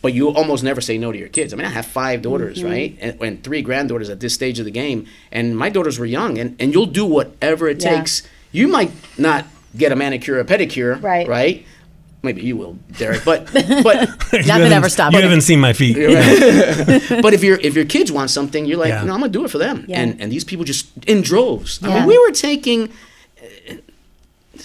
But 0.00 0.14
you 0.14 0.28
almost 0.28 0.62
never 0.62 0.80
say 0.80 0.96
no 0.96 1.10
to 1.10 1.18
your 1.18 1.28
kids. 1.28 1.52
I 1.52 1.56
mean, 1.56 1.66
I 1.66 1.70
have 1.70 1.84
five 1.86 2.22
daughters, 2.22 2.58
Mm-hmm. 2.58 2.68
right? 2.70 2.98
And, 3.00 3.20
and 3.20 3.44
three 3.44 3.62
granddaughters 3.62 4.08
at 4.08 4.20
this 4.20 4.32
stage 4.32 4.58
of 4.60 4.64
the 4.64 4.70
game. 4.70 5.06
And 5.32 5.56
my 5.58 5.70
daughters 5.70 5.98
were 5.98 6.06
young, 6.06 6.38
and, 6.38 6.54
and 6.60 6.72
you'll 6.72 6.86
do 6.86 7.04
whatever 7.04 7.68
it 7.68 7.82
Yeah. 7.82 7.96
takes. 7.98 8.22
You 8.52 8.68
might 8.68 8.92
not 9.18 9.44
get 9.76 9.92
a 9.92 9.96
manicure 9.96 10.38
or 10.38 10.44
pedicure, 10.44 11.00
Right. 11.02 11.26
right? 11.28 11.66
Maybe 12.22 12.42
you 12.42 12.56
will, 12.56 12.76
Derek. 12.98 13.24
But 13.24 13.46
but 13.52 14.08
Nothing 14.46 14.72
ever 14.72 14.88
stopped. 14.88 15.14
You 15.14 15.22
haven't 15.22 15.42
seen 15.42 15.60
my 15.60 15.72
feet. 15.72 15.94
but 17.22 17.32
if 17.32 17.44
your 17.44 17.60
if 17.60 17.74
your 17.76 17.84
kids 17.84 18.10
want 18.10 18.30
something, 18.30 18.66
you're 18.66 18.78
like, 18.78 18.88
Yeah. 18.88 19.04
no, 19.04 19.14
I'm 19.14 19.20
gonna 19.20 19.32
do 19.32 19.44
it 19.44 19.50
for 19.50 19.58
them. 19.58 19.84
Yeah. 19.88 20.00
And 20.00 20.20
and 20.20 20.32
these 20.32 20.42
people 20.44 20.64
just 20.64 20.86
in 21.06 21.22
droves. 21.22 21.78
I 21.82 21.94
mean, 21.94 22.06
we 22.06 22.18
were 22.18 22.32
taking 22.32 22.90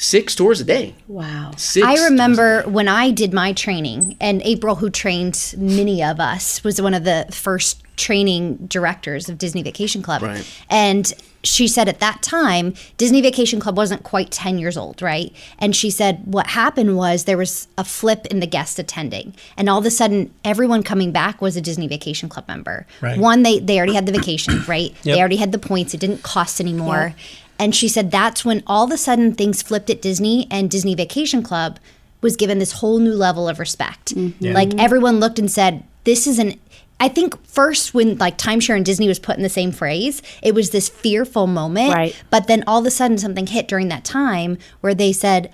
six 0.03 0.35
tours 0.35 0.59
a 0.59 0.65
day. 0.65 0.93
Wow. 1.07 1.51
Six. 1.57 1.85
I 1.85 1.95
tours 1.95 2.01
a 2.01 2.09
remember 2.11 2.63
when 2.63 2.87
I 2.87 3.11
did 3.11 3.33
my 3.33 3.53
training, 3.53 4.17
and 4.19 4.41
April, 4.43 4.75
who 4.75 4.89
trained 4.89 5.55
many 5.57 6.03
of 6.03 6.19
us, 6.19 6.63
was 6.63 6.81
one 6.81 6.93
of 6.93 7.03
the 7.05 7.25
first 7.31 7.81
training 7.95 8.57
directors 8.67 9.29
of 9.29 9.37
Disney 9.37 9.61
Vacation 9.61 10.01
Club. 10.01 10.21
Right. 10.21 10.61
And 10.69 11.13
she 11.43 11.67
said 11.67 11.89
at 11.89 11.99
that 11.99 12.21
time, 12.21 12.73
Disney 12.97 13.21
Vacation 13.21 13.59
Club 13.59 13.77
wasn't 13.77 14.03
quite 14.03 14.31
10 14.31 14.57
years 14.57 14.77
old, 14.77 15.01
right? 15.01 15.33
And 15.59 15.75
she 15.75 15.89
said 15.89 16.21
what 16.25 16.47
happened 16.47 16.95
was 16.97 17.25
there 17.25 17.37
was 17.37 17.67
a 17.77 17.83
flip 17.83 18.25
in 18.27 18.39
the 18.39 18.47
guest 18.47 18.79
attending. 18.79 19.35
And 19.57 19.69
all 19.69 19.77
of 19.77 19.85
a 19.85 19.91
sudden, 19.91 20.33
everyone 20.43 20.83
coming 20.83 21.11
back 21.11 21.41
was 21.41 21.55
a 21.55 21.61
Disney 21.61 21.87
Vacation 21.87 22.29
Club 22.29 22.47
member. 22.47 22.87
Right. 23.01 23.19
One, 23.19 23.43
they, 23.43 23.59
they 23.59 23.77
already 23.77 23.93
had 23.93 24.05
the 24.05 24.13
vacation, 24.13 24.63
right? 24.67 24.91
Yep. 25.03 25.03
They 25.03 25.19
already 25.19 25.37
had 25.37 25.51
the 25.51 25.59
points, 25.59 25.93
it 25.93 25.99
didn't 25.99 26.23
cost 26.23 26.59
anymore. 26.61 27.13
And 27.59 27.75
she 27.75 27.87
said 27.87 28.11
that's 28.11 28.43
when 28.43 28.63
all 28.67 28.85
of 28.85 28.91
a 28.91 28.97
sudden 28.97 29.33
things 29.33 29.61
flipped 29.61 29.89
at 29.89 30.01
Disney 30.01 30.47
and 30.49 30.69
Disney 30.69 30.95
Vacation 30.95 31.43
Club 31.43 31.79
was 32.21 32.35
given 32.35 32.59
this 32.59 32.73
whole 32.73 32.99
new 32.99 33.13
level 33.13 33.47
of 33.47 33.59
respect. 33.59 34.15
Mm-hmm. 34.15 34.53
Like 34.53 34.73
everyone 34.79 35.19
looked 35.19 35.39
and 35.39 35.51
said, 35.51 35.83
this 36.03 36.27
is 36.27 36.39
an 36.39 36.59
I 36.99 37.09
think 37.09 37.43
first 37.45 37.93
when 37.93 38.17
like 38.17 38.37
timeshare 38.37 38.77
and 38.77 38.85
Disney 38.85 39.07
was 39.07 39.19
put 39.19 39.35
in 39.35 39.43
the 39.43 39.49
same 39.49 39.71
phrase, 39.71 40.21
it 40.41 40.55
was 40.55 40.69
this 40.69 40.87
fearful 40.87 41.47
moment. 41.47 41.93
Right. 41.93 42.23
But 42.29 42.47
then 42.47 42.63
all 42.65 42.79
of 42.79 42.85
a 42.85 42.91
sudden 42.91 43.17
something 43.17 43.47
hit 43.47 43.67
during 43.67 43.89
that 43.89 44.05
time 44.05 44.57
where 44.81 44.95
they 44.95 45.11
said, 45.11 45.51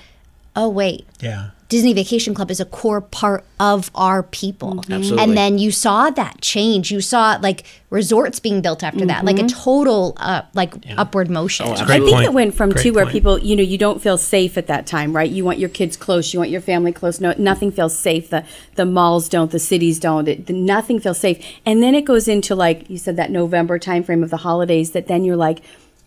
Oh 0.56 0.70
wait, 0.70 1.08
Yeah. 1.20 1.52
Disney 1.70 1.93
Vacation 1.93 2.34
Club 2.34 2.49
is 2.49 2.59
a 2.59 2.65
core 2.65 2.99
part 2.99 3.45
of 3.59 3.91
our 3.93 4.24
people. 4.24 4.80
Absolutely. 4.80 5.20
And 5.20 5.38
then 5.38 5.59
you 5.59 5.72
saw 5.72 6.09
that 6.09 6.41
change. 6.41 6.89
You 6.89 6.99
saw 6.99 7.38
like 7.43 7.63
resorts 7.91 8.39
being 8.39 8.61
built 8.61 8.82
after 8.82 9.05
that, 9.05 9.24
like 9.24 9.38
a 9.38 9.47
total 9.47 10.13
uh, 10.17 10.41
like 10.55 10.74
upward 10.97 11.30
motion. 11.30 11.67
Oh, 11.67 11.74
I 11.74 11.99
think 11.99 12.09
point. 12.09 12.26
it 12.26 12.34
went 12.34 12.55
from 12.55 12.72
Great 12.72 12.84
two 12.84 12.93
where 12.93 13.05
point. 13.05 13.13
people, 13.13 13.38
you 13.38 13.55
know, 13.55 13.61
you 13.61 13.78
don't 13.78 14.01
feel 14.01 14.17
safe 14.17 14.57
at 14.57 14.65
that 14.65 14.88
time, 14.88 15.15
right? 15.15 15.30
You 15.30 15.45
want 15.45 15.59
your 15.59 15.70
kids 15.70 15.95
close, 15.95 16.34
you 16.34 16.39
want 16.39 16.49
your 16.49 16.61
family 16.61 16.91
close. 16.91 17.22
No, 17.22 17.36
nothing 17.38 17.72
feels 17.72 17.97
safe. 17.97 18.32
The 18.32 18.43
the 18.74 18.86
malls 18.86 19.30
don't, 19.30 19.51
the 19.51 19.59
cities 19.59 19.99
don't. 19.99 20.28
It, 20.28 20.47
the, 20.47 20.53
nothing 20.53 20.99
feels 20.99 21.20
safe. 21.20 21.38
And 21.67 21.84
then 21.84 21.93
it 21.93 22.01
goes 22.01 22.28
into 22.28 22.55
like 22.55 22.89
you 22.89 22.97
said 22.97 23.15
that 23.17 23.30
November 23.30 23.78
timeframe 23.78 24.24
of 24.24 24.32
the 24.32 24.38
holidays. 24.38 24.91
That 24.91 25.05
then 25.05 25.24
you're 25.24 25.36
like, 25.36 25.61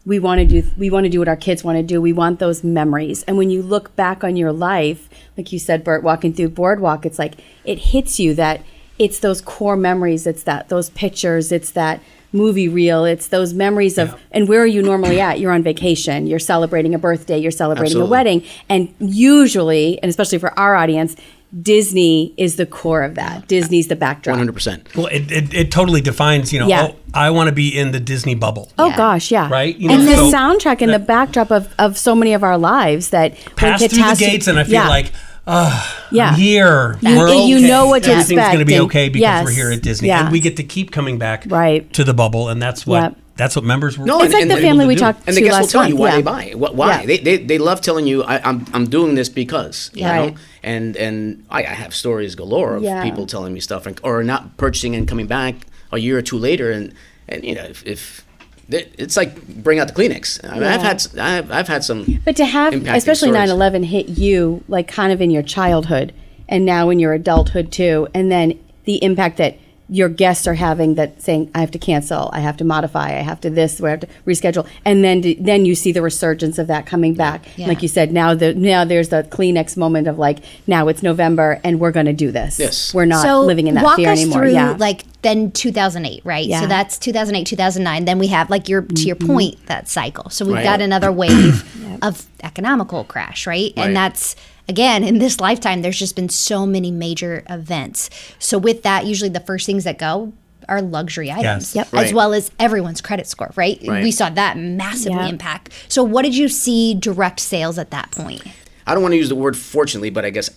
we 0.05 0.19
want 0.19 0.41
to 0.41 0.47
do, 0.47 0.69
we 0.77 0.91
want 0.91 1.05
to 1.05 1.11
do 1.11 1.19
what 1.21 1.29
our 1.29 1.37
kids 1.37 1.63
want 1.63 1.77
to 1.77 1.83
do. 1.83 2.01
We 2.01 2.13
want 2.13 2.39
those 2.41 2.65
memories. 2.65 3.23
And 3.25 3.37
when 3.37 3.51
you 3.51 3.63
look 3.63 3.95
back 3.95 4.25
on 4.25 4.37
your 4.37 4.53
life, 4.53 5.09
like 5.37 5.53
you 5.53 5.59
said, 5.59 5.85
Bert, 5.85 6.03
walking 6.03 6.33
through 6.33 6.51
Boardwalk, 6.51 7.07
it's 7.07 7.19
like 7.19 7.35
it 7.65 7.79
hits 7.79 8.19
you 8.19 8.35
that 8.35 8.63
it's 8.99 9.21
those 9.21 9.41
core 9.41 9.77
memories. 9.77 10.27
It's 10.27 10.43
that 10.43 10.69
those 10.69 10.91
pictures. 10.91 11.53
It's 11.53 11.71
that 11.73 12.01
movie 12.33 12.69
reel. 12.69 13.05
It's 13.05 13.29
those 13.29 13.53
memories 13.53 13.99
of 13.99 14.19
and 14.31 14.49
where 14.49 14.61
are 14.61 14.67
you 14.67 14.83
normally 14.83 15.21
at? 15.21 15.39
You're 15.39 15.53
on 15.53 15.63
vacation. 15.63 16.27
You're 16.27 16.39
celebrating 16.39 16.95
a 16.95 16.99
birthday. 16.99 17.39
You're 17.39 17.51
celebrating 17.51 17.99
Absolutely. 17.99 18.09
a 18.09 18.11
wedding. 18.11 18.45
And 18.69 18.95
usually, 18.99 20.03
and 20.03 20.09
especially 20.09 20.39
for 20.39 20.59
our 20.59 20.75
audience, 20.75 21.15
Disney 21.61 22.33
is 22.37 22.57
the 22.57 22.65
core 22.67 23.03
of 23.03 23.15
that. 23.17 23.47
Disney's 23.47 23.89
the 23.89 23.97
backdrop. 23.97 24.33
One 24.35 24.39
hundred 24.39 24.55
percent. 24.55 24.89
Well, 24.97 25.07
it, 25.07 25.31
it, 25.31 25.53
it 25.55 25.71
totally 25.71 26.01
defines, 26.01 26.53
you 26.53 26.61
know, 26.61 26.67
Yeah. 26.67 26.89
oh, 26.93 26.97
I 27.13 27.31
want 27.31 27.49
to 27.49 27.55
be 27.55 27.77
in 27.77 27.93
the 27.93 28.01
Disney 28.01 28.35
bubble. 28.35 28.73
Oh 28.79 28.87
Yeah. 28.89 28.97
gosh, 28.97 29.31
yeah. 29.31 29.51
Right? 29.51 29.77
You 29.77 29.89
know, 29.89 29.95
and 29.95 30.09
the 30.09 30.17
so- 30.17 30.33
soundtrack 30.33 30.81
and 30.81 30.93
the 30.93 30.99
backdrop 30.99 31.51
of, 31.51 31.73
of 31.79 31.99
so 31.99 32.15
many 32.15 32.33
of 32.33 32.43
our 32.43 32.57
lives 32.57 33.11
that 33.11 33.37
Pass 33.57 33.81
through 33.81 33.89
the 34.03 34.17
gates, 34.19 34.47
and 34.47 34.59
I 34.59 34.65
feel 34.65 34.73
yeah. 34.75 34.89
like, 34.89 35.13
ah, 35.47 36.07
Yeah. 36.11 36.31
I'm 36.31 36.35
here. 36.39 36.99
You- 37.03 37.17
we're 37.19 37.29
you 37.35 37.57
okay. 37.59 37.69
know 37.69 37.87
what 37.87 38.05
to 38.05 38.13
Everything's 38.13 38.41
going 38.47 38.59
to 38.61 38.65
be 38.65 38.79
okay 38.81 39.09
because 39.11 39.21
yes. 39.21 39.45
we're 39.45 39.51
here 39.51 39.71
at 39.71 39.83
Disney, 39.83 40.09
Yeah. 40.09 40.23
and 40.25 40.33
we 40.33 40.41
get 40.41 40.57
to 40.57 40.63
keep 40.65 40.91
coming 40.91 41.19
back 41.19 41.45
Right. 41.49 41.93
to 41.93 42.05
the 42.05 42.15
bubble, 42.15 42.49
and 42.49 42.63
that's 42.63 42.87
what 42.87 43.03
Yep. 43.03 43.17
That's 43.37 43.57
what 43.57 43.65
members 43.65 43.97
were. 43.99 44.05
No, 44.07 44.21
It's 44.23 44.33
like 44.35 44.47
the 44.47 44.53
able 44.53 44.63
family 44.63 44.85
to 44.85 44.89
we 44.89 44.95
do. 44.95 45.01
talked 45.01 45.27
and 45.27 45.37
the 45.37 45.41
to 45.41 45.47
guests 45.47 45.59
will 45.59 45.63
last 45.63 45.73
tell 45.73 45.89
you 45.89 45.97
why 45.97 46.09
yeah. 46.11 46.17
they 46.17 46.23
buy. 46.23 46.45
Wh- 46.53 46.75
Why 46.75 47.01
Yeah. 47.01 47.07
they, 47.07 47.19
they 47.19 47.37
they 47.39 47.59
love 47.59 47.81
telling 47.81 48.07
you 48.07 48.23
I, 48.23 48.47
I'm 48.49 48.67
I'm 48.75 48.87
doing 48.87 49.15
this 49.15 49.29
because 49.29 49.91
you 49.95 50.05
Right. 50.07 50.35
know, 50.35 50.41
and 50.63 50.97
and 50.97 51.45
I, 51.51 51.61
I 51.61 51.75
have 51.83 51.95
stories 51.95 52.35
galore 52.35 52.77
of 52.77 52.83
Yeah. 52.83 53.03
people 53.03 53.27
telling 53.27 53.53
me 53.55 53.61
stuff 53.61 53.87
and, 53.87 53.99
or 54.03 54.23
not 54.23 54.57
purchasing 54.57 54.95
and 54.95 55.09
coming 55.09 55.27
back 55.27 55.55
a 55.93 55.99
year 55.99 56.19
or 56.19 56.23
two 56.23 56.39
later, 56.39 56.71
and 56.71 56.93
and 57.29 57.45
you 57.45 57.55
know 57.55 57.65
if. 57.65 57.85
if 57.87 58.25
it- 58.69 58.95
it's 58.97 59.17
like 59.19 59.47
bring 59.49 59.79
out 59.81 59.89
the 59.89 59.93
Kleenex. 59.93 60.41
I 60.49 60.55
mean, 60.55 60.63
I've 60.63 60.81
had 60.81 60.95
s- 60.97 61.15
I've, 61.19 61.51
I've 61.51 61.69
had 61.69 61.85
some, 61.85 62.21
But 62.25 62.37
to 62.37 62.47
have, 62.47 62.73
especially 62.87 63.31
9 63.31 63.51
11 63.51 63.83
hit 63.83 64.09
you 64.09 64.63
like 64.67 64.89
kind 64.89 65.13
of 65.13 65.21
in 65.21 65.31
your 65.31 65.43
childhood 65.43 66.15
and 66.49 66.65
now 66.65 66.89
in 66.89 66.99
your 66.99 67.13
adulthood 67.13 67.71
too. 67.71 68.09
And 68.15 68.31
then 68.33 68.59
the 68.85 69.03
impact 69.05 69.37
that 69.39 69.59
your 69.93 70.09
guests 70.09 70.47
are 70.47 70.55
having 70.55 70.95
that 70.95 71.21
saying, 71.21 71.51
I 71.55 71.61
have 71.61 71.71
to 71.73 71.79
cancel, 71.79 72.31
I 72.33 72.41
have 72.41 72.57
to 72.57 72.65
modify, 72.65 73.09
I 73.11 73.23
have 73.23 73.41
to 73.43 73.51
this, 73.51 73.79
we 73.79 73.91
have 73.91 74.01
to 74.01 74.07
reschedule. 74.27 74.67
And 74.87 75.05
then 75.05 75.23
then 75.39 75.67
you 75.67 75.75
see 75.75 75.93
the 75.93 76.01
resurgence 76.01 76.59
of 76.59 76.67
that 76.69 76.87
coming 76.87 77.13
back. 77.15 77.47
Yeah. 77.59 77.67
Like 77.69 77.83
you 77.83 77.89
said, 77.89 78.11
now 78.11 78.35
the 78.35 78.55
now 78.55 78.85
there's 78.87 79.11
the 79.11 79.23
Kleenex 79.25 79.77
moment 79.77 80.09
of 80.09 80.19
like, 80.19 80.39
now 80.67 80.89
it's 80.89 81.03
November 81.03 81.61
and 81.63 81.79
we're 81.79 81.93
going 81.93 82.07
to 82.07 82.15
do 82.15 82.31
this. 82.33 82.59
Yes. 82.59 82.95
We're 82.95 83.05
not 83.05 83.23
so 83.23 83.43
living 83.43 83.67
in 83.67 83.75
that 83.75 83.85
walk 83.85 83.97
fear 83.97 84.11
us 84.11 84.21
anymore. 84.21 84.39
through 84.41 84.53
yeah. 84.53 84.77
like 84.79 85.05
then 85.23 85.53
2008 85.53 86.23
right 86.25 86.47
Yeah. 86.47 86.63
so 86.63 86.67
that's 86.67 86.99
2008 86.99 87.47
2009 87.47 88.05
then 88.07 88.19
we 88.19 88.27
have 88.29 88.51
like 88.51 88.69
your 88.69 88.83
to 88.83 89.03
your 89.03 89.15
mm-hmm. 89.17 89.33
point 89.35 89.67
that 89.67 89.89
cycle 89.89 90.31
so 90.31 90.45
we've 90.45 90.55
Right. 90.55 90.65
got 90.65 90.81
another 90.81 91.13
wave 91.13 91.63
of 92.03 92.27
economical 92.43 93.05
crash 93.05 93.47
right? 93.47 93.73
Right. 93.77 93.87
and 93.87 93.97
that's 93.97 94.35
again 94.69 95.03
in 95.05 95.19
this 95.19 95.41
lifetime 95.41 95.83
there's 95.83 95.99
just 95.99 96.15
been 96.17 96.29
so 96.29 96.65
many 96.67 96.91
major 96.91 97.43
events 97.51 98.09
so 98.39 98.59
with 98.59 98.83
that 98.83 99.07
usually 99.07 99.29
the 99.31 99.41
first 99.41 99.67
things 99.67 99.85
that 99.85 99.99
go 99.99 100.33
are 100.69 100.81
luxury 100.81 101.31
items 101.31 101.75
Yep. 101.75 101.89
as 101.95 102.13
well 102.15 102.33
as 102.33 102.51
everyone's 102.61 103.01
credit 103.01 103.27
score 103.27 103.51
right, 103.57 103.81
Right. 103.87 104.03
we 104.05 104.13
saw 104.13 104.31
that 104.31 104.57
massively 104.57 105.19
Yeah. 105.19 105.29
impact 105.29 105.71
so 105.89 106.05
what 106.05 106.23
did 106.23 106.37
you 106.37 106.49
see 106.49 106.95
direct 106.95 107.41
sales 107.41 107.79
at 107.79 107.91
that 107.91 108.11
point 108.13 108.43
I 108.87 108.95
don't 108.95 109.03
want 109.03 109.13
to 109.13 109.17
use 109.19 109.29
the 109.29 109.37
word 109.37 109.57
fortunately, 109.57 110.11
but 110.11 110.25
I 110.25 110.31
guess 110.31 110.51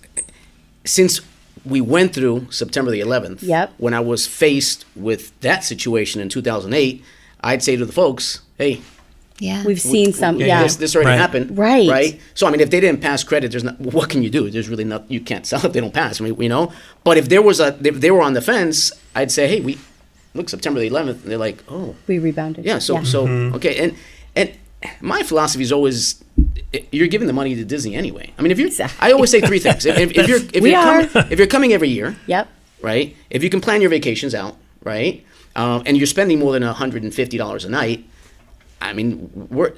since 0.84 1.22
we 1.64 1.80
went 1.82 2.14
through 2.14 2.47
September 2.51 2.89
the 2.91 2.99
11th, 2.99 3.43
Yep. 3.43 3.74
when 3.78 3.93
I 3.93 3.99
was 3.99 4.26
faced 4.28 4.86
with 4.95 5.32
that 5.41 5.64
situation 5.64 6.20
in 6.22 6.30
2008, 6.30 7.03
I'd 7.41 7.62
say 7.64 7.76
to 7.76 7.86
the 7.86 7.91
folks, 7.93 8.39
hey, 8.58 8.82
yeah 9.40 9.64
We've 9.66 9.82
seen 9.82 10.14
some, 10.14 10.40
yeah, 10.40 10.46
yeah. 10.48 10.64
this, 10.64 10.76
this 10.78 10.96
already 10.96 11.10
Right. 11.12 11.18
happened. 11.20 11.58
Right. 11.58 11.90
Right. 11.90 12.22
So, 12.36 12.48
I 12.48 12.52
mean, 12.52 12.62
if 12.62 12.70
they 12.70 12.80
didn't 12.80 13.02
pass 13.02 13.24
credit, 13.24 13.52
there's 13.52 13.64
not, 13.64 13.80
what 13.80 14.10
can 14.10 14.24
you 14.24 14.30
do? 14.30 14.50
There's 14.50 14.70
really 14.70 14.84
not, 14.86 15.10
you 15.12 15.20
can't 15.20 15.46
sell 15.46 15.66
if 15.66 15.74
they 15.74 15.82
don't 15.82 15.94
pass. 15.94 16.22
I 16.22 16.24
mean, 16.24 16.42
you 16.42 16.50
know, 16.50 16.72
but 17.04 17.18
if 17.18 17.28
there 17.30 17.42
was 17.42 17.60
a, 17.60 17.78
if 17.84 18.00
they 18.02 18.12
were 18.12 18.22
on 18.22 18.34
the 18.34 18.42
fence, 18.42 18.92
I'd 19.14 19.32
say, 19.32 19.48
hey, 19.48 19.62
we, 19.62 19.78
look, 20.34 20.50
September 20.50 20.80
the 20.80 20.90
11th, 20.90 21.22
and 21.24 21.32
they're 21.32 21.38
like, 21.38 21.64
oh, 21.70 21.96
we 22.08 22.20
rebounded. 22.20 22.64
yeah. 22.66 22.80
So, 22.80 23.04
so, 23.04 23.28
okay. 23.56 23.78
And, 23.84 23.96
and 24.36 24.52
my 25.02 25.22
philosophy 25.24 25.64
is 25.64 25.72
always, 25.72 26.24
you're 26.92 27.08
giving 27.08 27.28
the 27.28 27.34
money 27.34 27.56
to 27.56 27.66
Disney 27.66 27.96
anyway. 27.96 28.32
I 28.38 28.42
mean, 28.42 28.52
if 28.52 28.60
you're, 28.60 28.68
Exactly. 28.68 28.98
I 29.08 29.12
always 29.12 29.32
say 29.32 29.42
three 29.42 29.60
things. 29.60 29.86
If, 29.86 29.98
if, 29.98 30.12
if 30.18 30.28
you're, 30.28 30.38
if 30.54 30.62
We 30.62 30.72
you're 30.72 30.80
are. 30.80 31.06
coming, 31.08 31.32
if 31.32 31.40
you're 31.40 31.48
coming 31.48 31.74
every 31.74 31.90
year, 31.90 32.16
Yep. 32.28 32.48
right? 32.82 33.16
If 33.30 33.44
you 33.44 33.50
can 33.50 33.60
plan 33.62 33.82
your 33.82 33.90
vacations 33.90 34.34
out, 34.36 34.56
right? 34.84 35.26
Um, 35.58 35.84
and 35.86 35.96
you're 35.98 36.08
spending 36.08 36.40
more 36.40 36.52
than 36.58 36.64
$150 36.64 37.66
a 37.66 37.70
night, 37.70 38.06
I 38.90 38.94
mean, 38.94 39.30
we're 39.52 39.74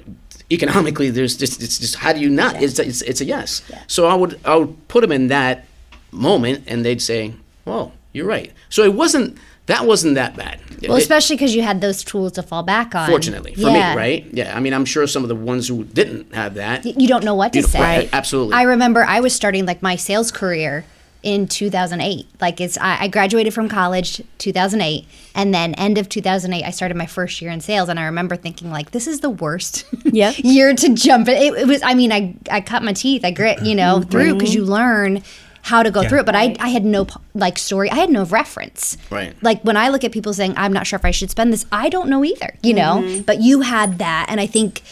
economically 0.50 1.10
there's 1.10 1.36
just 1.36 1.62
it's 1.62 1.78
just 1.78 1.96
how 1.96 2.12
do 2.12 2.20
you 2.20 2.28
not? 2.30 2.62
It's, 2.62 2.78
it's 2.78 3.02
it's 3.02 3.20
a 3.20 3.24
yes. 3.24 3.62
So 3.86 4.06
I 4.06 4.14
would 4.14 4.40
I 4.44 4.56
would 4.56 4.88
put 4.88 5.02
them 5.02 5.12
in 5.12 5.28
that 5.28 5.66
moment, 6.12 6.64
and 6.66 6.84
they'd 6.84 7.02
say, 7.02 7.34
"Well, 7.64 7.92
you're 8.12 8.26
right." 8.26 8.52
So 8.68 8.82
it 8.84 8.94
wasn't 8.94 9.36
that 9.66 9.86
wasn't 9.86 10.14
that 10.14 10.34
bad. 10.34 10.60
well 10.82 10.96
It- 10.96 11.02
especially 11.02 11.36
because 11.36 11.54
you 11.54 11.60
had 11.62 11.80
those 11.82 12.02
tools 12.02 12.32
to 12.32 12.42
fall 12.42 12.62
back 12.62 12.94
on 12.94 13.08
fortunately 13.10 13.54
for 13.54 13.68
Yeah. 13.68 13.92
me, 13.94 13.96
right? 14.00 14.26
Yeah, 14.32 14.56
I 14.56 14.60
mean, 14.60 14.72
I'm 14.72 14.86
sure 14.86 15.06
some 15.06 15.22
of 15.22 15.28
the 15.28 15.34
ones 15.36 15.68
who 15.68 15.84
didn't 15.84 16.34
have 16.34 16.54
that. 16.54 16.86
you 16.86 17.06
don't 17.06 17.22
know 17.22 17.34
what 17.34 17.52
to 17.52 17.62
say. 17.62 17.78
right, 17.80 18.08
absolutely. 18.14 18.54
I 18.54 18.62
remember 18.62 19.04
I 19.04 19.20
was 19.20 19.34
starting 19.34 19.66
like 19.66 19.82
my 19.82 19.94
sales 19.96 20.32
career 20.32 20.84
in 21.22 21.48
2008. 21.48 22.26
Like 22.40 22.60
it's 22.60 22.78
I, 22.78 23.02
I 23.02 23.08
graduated 23.08 23.52
from 23.52 23.68
college 23.68 24.22
2008, 24.38 25.06
and 25.34 25.52
then 25.52 25.74
end 25.74 25.98
of 25.98 26.08
2008 26.08 26.64
I 26.64 26.70
started 26.70 26.96
my 26.96 27.06
first 27.06 27.42
year 27.42 27.50
in 27.50 27.60
sales, 27.60 27.88
and 27.88 27.98
I 27.98 28.04
remember 28.04 28.36
thinking 28.36 28.70
like 28.70 28.92
this 28.92 29.06
is 29.06 29.20
the 29.20 29.30
worst 29.30 29.84
Yep. 30.04 30.36
year 30.38 30.74
to 30.74 30.94
jump 30.94 31.28
in. 31.28 31.36
It, 31.36 31.54
it 31.60 31.66
was 31.66 31.82
I 31.82 31.94
mean 31.94 32.12
I 32.12 32.34
I 32.50 32.60
cut 32.60 32.82
my 32.82 32.92
teeth, 32.92 33.24
I 33.24 33.30
grit 33.30 33.62
you 33.62 33.74
know 33.74 33.98
mm-hmm. 33.98 34.10
through 34.10 34.34
because 34.34 34.54
you 34.54 34.64
learn 34.64 35.22
how 35.62 35.82
to 35.82 35.90
go 35.90 36.08
through 36.08 36.20
it. 36.20 36.26
But 36.26 36.36
I 36.36 36.56
I 36.60 36.68
had 36.68 36.84
no 36.84 37.06
like 37.34 37.58
story, 37.58 37.90
I 37.90 37.96
had 37.96 38.10
no 38.10 38.24
reference. 38.24 38.96
Right. 39.10 39.34
Like 39.42 39.62
when 39.62 39.76
I 39.76 39.88
look 39.88 40.04
at 40.04 40.12
people 40.12 40.32
saying 40.32 40.54
I'm 40.56 40.72
not 40.72 40.86
sure 40.86 40.98
if 40.98 41.04
I 41.04 41.10
should 41.10 41.30
spend 41.30 41.52
this, 41.52 41.66
I 41.72 41.88
don't 41.88 42.08
know 42.08 42.24
either. 42.24 42.54
You 42.62 42.74
know, 42.74 43.02
mm-hmm. 43.02 43.22
but 43.22 43.40
you 43.40 43.62
had 43.62 43.98
that, 43.98 44.26
and 44.28 44.40
I 44.40 44.46
think 44.46 44.82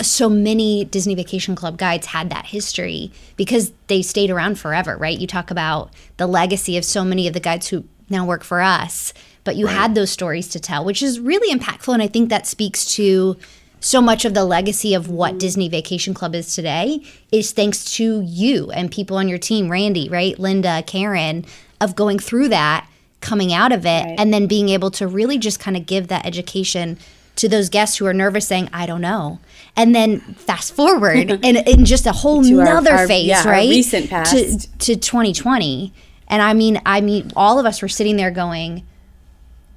so 0.00 0.28
many 0.28 0.84
Disney 0.84 1.14
Vacation 1.14 1.54
Club 1.54 1.78
guides 1.78 2.06
had 2.06 2.30
that 2.30 2.46
history 2.46 3.12
because 3.36 3.72
they 3.86 4.02
stayed 4.02 4.30
around 4.30 4.58
forever, 4.58 4.96
right? 4.96 5.18
You 5.18 5.26
talk 5.26 5.50
about 5.50 5.90
the 6.16 6.26
legacy 6.26 6.76
of 6.76 6.84
so 6.84 7.04
many 7.04 7.26
of 7.26 7.34
the 7.34 7.40
guides 7.40 7.68
who 7.68 7.84
now 8.08 8.26
work 8.26 8.44
for 8.44 8.60
us, 8.60 9.14
but 9.44 9.56
you 9.56 9.66
had 9.66 9.94
those 9.94 10.10
stories 10.10 10.48
to 10.48 10.60
tell, 10.60 10.84
which 10.84 11.02
is 11.02 11.18
really 11.18 11.56
impactful. 11.56 11.92
And 11.92 12.02
I 12.02 12.06
think 12.06 12.28
that 12.28 12.46
speaks 12.46 12.84
to 12.96 13.36
so 13.80 14.00
much 14.00 14.24
of 14.24 14.34
the 14.34 14.44
legacy 14.44 14.94
of 14.94 15.08
what 15.08 15.38
Disney 15.38 15.68
Vacation 15.68 16.14
Club 16.14 16.34
is 16.34 16.54
today 16.54 17.02
is 17.32 17.50
thanks 17.50 17.84
to 17.96 18.20
you 18.20 18.70
and 18.70 18.90
people 18.90 19.16
on 19.16 19.28
your 19.28 19.38
team, 19.38 19.70
Randy, 19.70 20.08
right? 20.08 20.38
Linda, 20.38 20.84
Karen, 20.86 21.44
of 21.80 21.96
going 21.96 22.20
through 22.20 22.48
that, 22.50 22.88
coming 23.20 23.52
out 23.52 23.72
of 23.72 23.84
it, 23.84 24.04
and 24.18 24.32
then 24.32 24.46
being 24.46 24.68
able 24.68 24.90
to 24.92 25.08
really 25.08 25.36
just 25.36 25.58
kind 25.58 25.76
of 25.76 25.86
give 25.86 26.08
that 26.08 26.24
education 26.24 26.98
to 27.34 27.48
those 27.48 27.68
guests 27.68 27.96
who 27.96 28.06
are 28.06 28.14
nervous 28.14 28.46
saying, 28.46 28.68
I 28.72 28.86
don't 28.86 29.00
know. 29.00 29.40
And 29.76 29.94
then 29.94 30.20
fast 30.20 30.74
forward 30.74 31.30
in, 31.44 31.56
in 31.56 31.84
just 31.84 32.06
a 32.06 32.12
whole 32.12 32.42
To 32.44 32.58
our- 32.60 32.64
nother 32.64 32.92
our- 32.92 33.06
phase, 33.06 33.26
yeah, 33.26 33.48
right? 33.48 33.68
recent 33.70 34.04
To, 34.04 34.10
past. 34.10 34.78
to 34.80 34.96
2020. 34.96 35.92
And 36.28 36.42
I 36.42 36.52
mean, 36.54 36.80
I 36.86 37.00
mean, 37.00 37.30
all 37.36 37.58
of 37.58 37.66
us 37.66 37.80
were 37.82 37.88
sitting 37.88 38.16
there 38.16 38.30
going, 38.30 38.84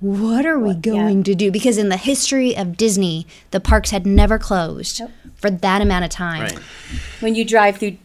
what 0.02 0.46
are 0.46 0.60
we 0.60 0.74
going 0.74 1.24
to 1.24 1.34
do? 1.36 1.52
Because 1.52 1.78
in 1.78 1.90
the 1.90 1.98
history 1.98 2.56
of 2.56 2.78
Disney, 2.78 3.26
the 3.52 3.60
parks 3.60 3.92
had 3.92 4.06
never 4.06 4.38
closed 4.38 5.02
for 5.36 5.50
that 5.50 5.82
amount 5.82 6.06
of 6.06 6.12
time. 6.12 6.42
Right. 6.44 6.60
when 7.22 7.36
you 7.36 7.44
drive 7.46 7.78
through 7.78 7.98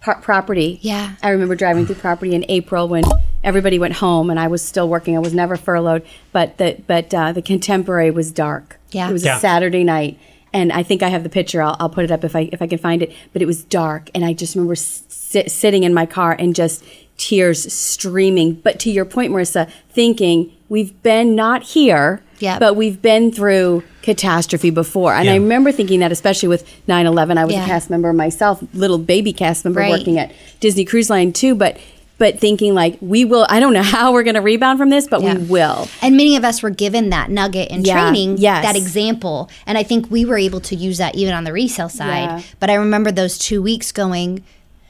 par- 0.00 0.20
property. 0.20 0.78
Yeah. 0.82 1.16
I 1.22 1.30
remember 1.30 1.54
driving 1.54 1.86
through 1.86 1.96
property 1.96 2.34
in 2.34 2.44
April 2.48 2.88
when 2.88 3.04
everybody 3.44 3.78
went 3.78 3.94
home 3.94 4.30
and 4.30 4.40
I 4.40 4.48
was 4.48 4.62
still 4.62 4.88
working. 4.88 5.14
I 5.16 5.20
was 5.20 5.34
never 5.34 5.56
furloughed, 5.56 6.04
but 6.32 6.56
the 6.58 6.82
but 6.86 7.12
uh, 7.14 7.32
the 7.32 7.42
contemporary 7.42 8.10
was 8.10 8.32
dark. 8.32 8.78
Yeah. 8.90 9.08
it 9.08 9.12
was 9.12 9.24
Yeah. 9.24 9.36
a 9.36 9.40
Saturday 9.40 9.84
night, 9.84 10.18
and 10.56 10.72
I 10.72 10.82
think 10.82 11.02
I 11.02 11.08
have 11.08 11.22
the 11.22 11.28
picture. 11.28 11.60
I'll, 11.62 11.76
I'll 11.78 11.90
put 11.90 12.04
it 12.04 12.10
up 12.10 12.24
if 12.24 12.34
I 12.34 12.48
if 12.52 12.62
I 12.62 12.66
can 12.66 12.78
find 12.78 13.02
it. 13.02 13.12
But 13.32 13.42
it 13.42 13.46
was 13.46 13.62
dark, 13.64 14.10
and 14.14 14.24
I 14.24 14.32
just 14.32 14.54
remember 14.54 14.74
sit, 14.74 15.50
sitting 15.50 15.82
in 15.84 15.92
my 15.92 16.06
car 16.06 16.32
and 16.38 16.54
just 16.54 16.82
tears 17.18 17.72
streaming. 17.72 18.54
But 18.54 18.80
to 18.80 18.90
your 18.90 19.04
point, 19.04 19.32
Marissa, 19.32 19.70
thinking 19.90 20.52
we've 20.68 21.00
been 21.02 21.34
not 21.34 21.62
here. 21.62 22.22
Yep. 22.38 22.60
But 22.60 22.76
we've 22.76 23.00
been 23.00 23.32
through 23.32 23.82
catastrophe 24.02 24.68
before. 24.68 25.14
And 25.14 25.26
I 25.30 25.36
remember 25.36 25.72
thinking 25.72 26.00
that, 26.00 26.12
especially 26.12 26.48
with 26.50 26.68
9 26.86 27.06
11. 27.06 27.38
I 27.38 27.46
was 27.46 27.54
Yeah. 27.54 27.64
a 27.64 27.66
cast 27.66 27.88
member 27.88 28.12
myself, 28.12 28.62
little 28.74 28.98
baby 28.98 29.32
cast 29.32 29.64
member 29.64 29.80
Right. 29.80 29.90
working 29.90 30.18
at 30.18 30.32
Disney 30.60 30.84
Cruise 30.84 31.08
Line 31.08 31.32
too. 31.32 31.54
But 31.54 31.78
but 32.18 32.38
thinking 32.38 32.74
like 32.74 32.96
we 33.00 33.24
will 33.24 33.46
I 33.48 33.60
don't 33.60 33.72
know 33.72 33.82
how 33.96 34.12
we're 34.12 34.22
gonna 34.22 34.40
rebound 34.42 34.78
from 34.78 34.88
this, 34.90 35.06
but 35.06 35.22
Yeah. 35.22 35.36
we 35.36 35.44
will. 35.44 35.88
And 36.02 36.16
many 36.16 36.36
of 36.36 36.44
us 36.44 36.62
were 36.62 36.70
given 36.70 37.10
that 37.10 37.30
nugget 37.30 37.70
in 37.70 37.84
Yeah, 37.84 38.00
training, 38.00 38.38
yes. 38.38 38.64
that 38.64 38.76
example. 38.76 39.50
And 39.66 39.76
I 39.78 39.82
think 39.82 40.10
we 40.10 40.24
were 40.24 40.38
able 40.38 40.60
to 40.60 40.74
use 40.74 40.98
that 40.98 41.14
even 41.14 41.34
on 41.34 41.44
the 41.44 41.52
resale 41.52 41.88
side. 41.88 42.24
Yeah. 42.24 42.42
But 42.60 42.70
I 42.70 42.74
remember 42.74 43.10
those 43.12 43.38
two 43.38 43.62
weeks 43.62 43.92
going, 43.92 44.42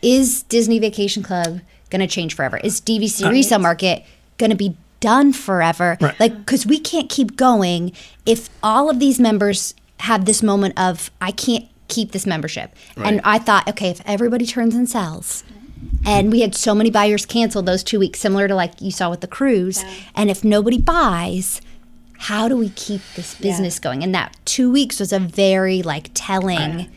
is 0.03 0.43
Disney 0.45 0.79
Vacation 0.79 1.23
Club 1.23 1.61
going 1.91 2.01
to 2.01 2.07
change 2.07 2.35
forever? 2.35 2.59
Is 2.59 2.81
DVC 2.81 3.29
resale 3.31 3.59
market 3.59 4.05
going 4.39 4.51
to 4.51 4.57
be 4.57 4.77
done 5.01 5.33
forever? 5.33 5.97
Right. 6.01 6.19
Like, 6.21 6.37
because 6.39 6.67
we 6.67 6.79
can't 6.79 7.09
keep 7.09 7.37
going 7.37 7.93
if 8.25 8.49
all 8.63 8.89
of 8.91 8.99
these 9.01 9.19
members 9.19 9.75
have 10.01 10.25
this 10.27 10.43
moment 10.43 10.79
of, 10.79 11.11
I 11.21 11.31
can't 11.33 11.65
keep 11.89 12.13
this 12.13 12.27
membership. 12.27 12.75
And 12.97 13.21
I 13.25 13.39
thought, 13.39 13.69
okay, 13.69 13.89
if 13.91 14.01
everybody 14.05 14.45
turns 14.47 14.75
and 14.75 14.89
sells, 14.89 15.45
and 16.05 16.31
we 16.31 16.41
had 16.41 16.55
so 16.55 16.75
many 16.75 16.91
buyers 16.91 17.27
cancel 17.27 17.63
those 17.63 17.83
two 17.83 17.99
weeks, 17.99 18.21
similar 18.21 18.49
to 18.49 18.55
like 18.55 18.81
you 18.81 18.91
saw 18.91 19.11
with 19.11 19.21
the 19.21 19.27
cruise. 19.27 19.85
And 20.15 20.31
if 20.31 20.45
nobody 20.45 20.79
buys, 20.79 21.61
how 22.19 22.49
do 22.49 22.57
we 22.57 22.71
keep 22.71 23.01
this 23.15 23.35
business 23.35 23.79
going? 23.79 24.03
And 24.03 24.15
that 24.15 24.37
two 24.45 24.71
weeks 24.71 25.01
was 25.01 25.13
a 25.13 25.19
very 25.19 25.83
like 25.83 26.11
telling. 26.15 26.89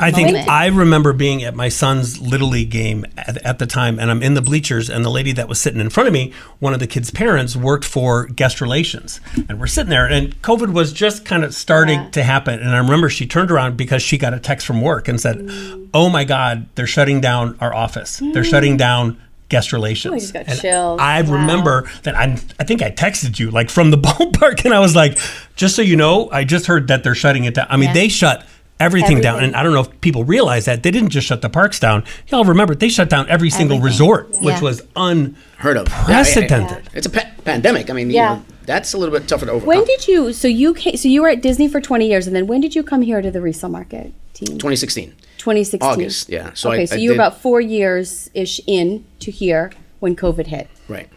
I 0.00 0.10
think 0.10 0.28
moment. 0.28 0.48
I 0.48 0.66
remember 0.68 1.12
being 1.12 1.42
at 1.44 1.54
my 1.54 1.68
son's 1.68 2.20
little 2.20 2.48
league 2.48 2.70
game 2.70 3.04
at, 3.16 3.36
at 3.44 3.58
the 3.58 3.66
time, 3.66 3.98
and 3.98 4.10
I'm 4.10 4.22
in 4.22 4.34
the 4.34 4.42
bleachers, 4.42 4.88
and 4.90 5.04
the 5.04 5.10
lady 5.10 5.32
that 5.32 5.48
was 5.48 5.60
sitting 5.60 5.80
in 5.80 5.90
front 5.90 6.06
of 6.06 6.12
me, 6.12 6.32
one 6.58 6.72
of 6.74 6.80
the 6.80 6.86
kids' 6.86 7.10
parents, 7.10 7.54
worked 7.56 7.84
for 7.84 8.26
guest 8.26 8.60
relations, 8.60 9.20
and 9.48 9.60
we're 9.60 9.66
sitting 9.66 9.90
there, 9.90 10.06
and 10.06 10.40
COVID 10.42 10.72
was 10.72 10.92
just 10.92 11.24
kind 11.24 11.44
of 11.44 11.54
starting 11.54 12.10
to 12.12 12.22
happen, 12.22 12.60
and 12.60 12.70
I 12.70 12.78
remember 12.78 13.08
she 13.08 13.26
turned 13.26 13.50
around 13.50 13.76
because 13.76 14.02
she 14.02 14.18
got 14.18 14.34
a 14.34 14.40
text 14.40 14.66
from 14.66 14.80
work 14.80 15.08
and 15.08 15.20
said, 15.20 15.48
"Oh 15.94 16.08
my 16.08 16.24
God, 16.24 16.66
they're 16.74 16.86
shutting 16.86 17.20
down 17.20 17.56
our 17.60 17.74
office. 17.74 18.20
They're 18.32 18.44
shutting 18.44 18.76
down." 18.76 19.20
Guest 19.48 19.72
relations. 19.72 20.14
just 20.22 20.32
got 20.32 20.46
And 20.46 20.60
chills. 20.60 21.00
I 21.00 21.22
Wow. 21.22 21.32
remember 21.32 21.90
that 22.04 22.14
I, 22.14 22.38
I 22.60 22.62
think 22.62 22.82
I 22.82 22.92
texted 22.92 23.40
you 23.40 23.50
like 23.50 23.68
from 23.68 23.90
the 23.90 23.98
ballpark, 24.06 24.64
and 24.64 24.72
I 24.72 24.78
was 24.78 24.94
like, 24.94 25.18
just 25.56 25.74
so 25.74 25.82
you 25.82 25.96
know, 25.96 26.30
I 26.30 26.44
just 26.44 26.66
heard 26.66 26.86
that 26.86 27.02
they're 27.02 27.16
shutting 27.16 27.42
it 27.46 27.54
down. 27.54 27.66
I 27.68 27.76
mean, 27.76 27.92
they 27.92 28.06
shut 28.06 28.46
everything, 28.80 29.20
down. 29.20 29.42
And 29.44 29.54
I 29.54 29.62
don't 29.62 29.72
know 29.72 29.80
if 29.82 30.00
people 30.00 30.24
realize 30.24 30.64
that 30.64 30.82
they 30.82 30.90
didn't 30.90 31.10
just 31.10 31.26
shut 31.26 31.42
the 31.42 31.48
parks 31.50 31.78
down. 31.78 32.04
Y'all 32.28 32.44
remember 32.44 32.74
they 32.74 32.88
shut 32.88 33.08
down 33.10 33.28
every 33.28 33.50
single 33.50 33.76
Everything. 33.76 33.84
resort, 33.84 34.30
which 34.42 34.60
was 34.60 34.82
unheard 34.96 35.76
of 35.76 35.86
unprecedented. 35.88 36.88
It's 36.94 37.06
a 37.06 37.10
pa- 37.10 37.30
pandemic. 37.44 37.90
I 37.90 37.92
mean, 37.92 38.10
Yeah. 38.10 38.30
you 38.32 38.36
know, 38.38 38.44
that's 38.66 38.92
a 38.94 38.98
little 38.98 39.16
bit 39.16 39.28
tougher 39.28 39.46
to 39.46 39.52
overcome. 39.52 39.66
When 39.68 39.84
did 39.84 40.06
you 40.08 40.32
so 40.32 40.48
you 40.48 40.74
came, 40.74 40.96
so 40.96 41.08
you 41.08 41.22
were 41.22 41.28
at 41.28 41.42
Disney 41.42 41.68
for 41.68 41.80
20 41.80 42.08
years 42.08 42.26
and 42.26 42.34
then 42.36 42.46
when 42.46 42.60
did 42.60 42.74
you 42.74 42.82
come 42.82 43.02
here 43.02 43.20
to 43.22 43.30
the 43.30 43.40
resale 43.40 43.70
market 43.70 44.12
team? 44.34 44.58
2016. 44.58 45.14
2016. 45.38 45.90
August, 45.90 46.28
yeah. 46.28 46.50
So 46.54 46.70
okay, 46.72 46.82
I- 46.82 46.84
so 46.86 46.96
I 46.96 46.98
you 46.98 47.10
were 47.10 47.14
about 47.14 47.40
4 47.40 47.60
years 47.60 48.30
ish 48.34 48.60
in 48.66 49.04
to 49.20 49.30
here 49.30 49.70
when 50.00 50.14
COVID 50.16 50.46
hit. 50.46 50.68
Right. 50.88 51.08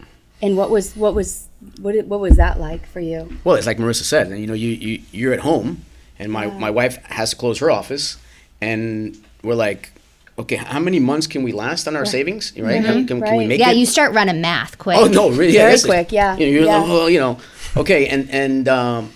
And 0.42 0.58
what 0.58 0.70
was 0.70 0.96
what 0.96 1.14
was 1.14 1.48
what 1.82 1.94
did- 1.94 2.10
what 2.10 2.20
was 2.20 2.36
that 2.38 2.60
like 2.60 2.86
for 2.88 3.00
you? 3.00 3.30
Well, 3.44 3.56
it's 3.56 3.68
like 3.68 3.78
Marissa 3.78 4.04
said. 4.04 4.30
You 4.38 4.48
know, 4.48 4.54
you, 4.54 4.70
you 4.70 5.02
you're 5.12 5.34
at 5.34 5.40
home, 5.42 5.84
and 6.24 6.32
my 6.32 6.48
my 6.48 6.72
wife 6.72 6.96
has 7.06 7.30
to 7.32 7.36
close 7.36 7.60
her 7.60 7.70
office, 7.70 8.18
and 8.62 9.16
we're 9.44 9.56
like, 9.56 9.92
okay, 10.40 10.56
how 10.56 10.80
many 10.80 11.00
months 11.00 11.28
can 11.28 11.44
we 11.44 11.52
last 11.52 11.88
on 11.88 11.96
our 11.96 12.06
savings? 12.06 12.54
Right? 12.58 12.84
Can, 12.84 13.06
can, 13.08 13.22
can 13.22 13.32
we 13.38 13.40
Right. 13.40 13.48
make 13.48 13.60
Yeah, 13.60 13.72
it? 13.72 13.78
you 13.78 13.86
start 13.86 14.14
running 14.14 14.42
math 14.42 14.78
quick. 14.78 14.98
Oh 14.98 15.06
no, 15.08 15.30
really? 15.30 15.54
yeah, 15.54 15.68
Very 15.76 15.80
quick, 15.82 16.12
yeah, 16.12 16.38
You 16.38 16.46
know, 16.48 16.52
you're 16.52 16.66
yeah. 16.66 16.78
like, 16.78 16.90
oh, 16.90 17.08
you 17.08 17.20
know, 17.20 17.38
okay, 17.78 18.08
and 18.08 18.30
and 18.32 18.68
um, 18.68 19.12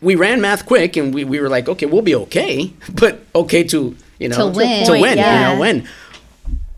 we 0.00 0.14
ran 0.16 0.40
math 0.40 0.64
quick, 0.66 0.96
and 0.96 1.14
we, 1.14 1.24
we 1.24 1.38
were 1.40 1.48
like, 1.48 1.68
okay, 1.68 1.86
we'll 1.86 2.02
be 2.02 2.14
okay, 2.16 2.72
but 2.94 3.20
okay 3.34 3.62
to 3.64 3.94
you 4.18 4.28
know 4.28 4.36
To 4.50 4.58
win. 4.58 4.84
to 4.86 4.90
Point, 4.92 5.02
win, 5.02 5.18
yeah. 5.18 5.32
you 5.34 5.54
know, 5.54 5.60
win. 5.60 5.88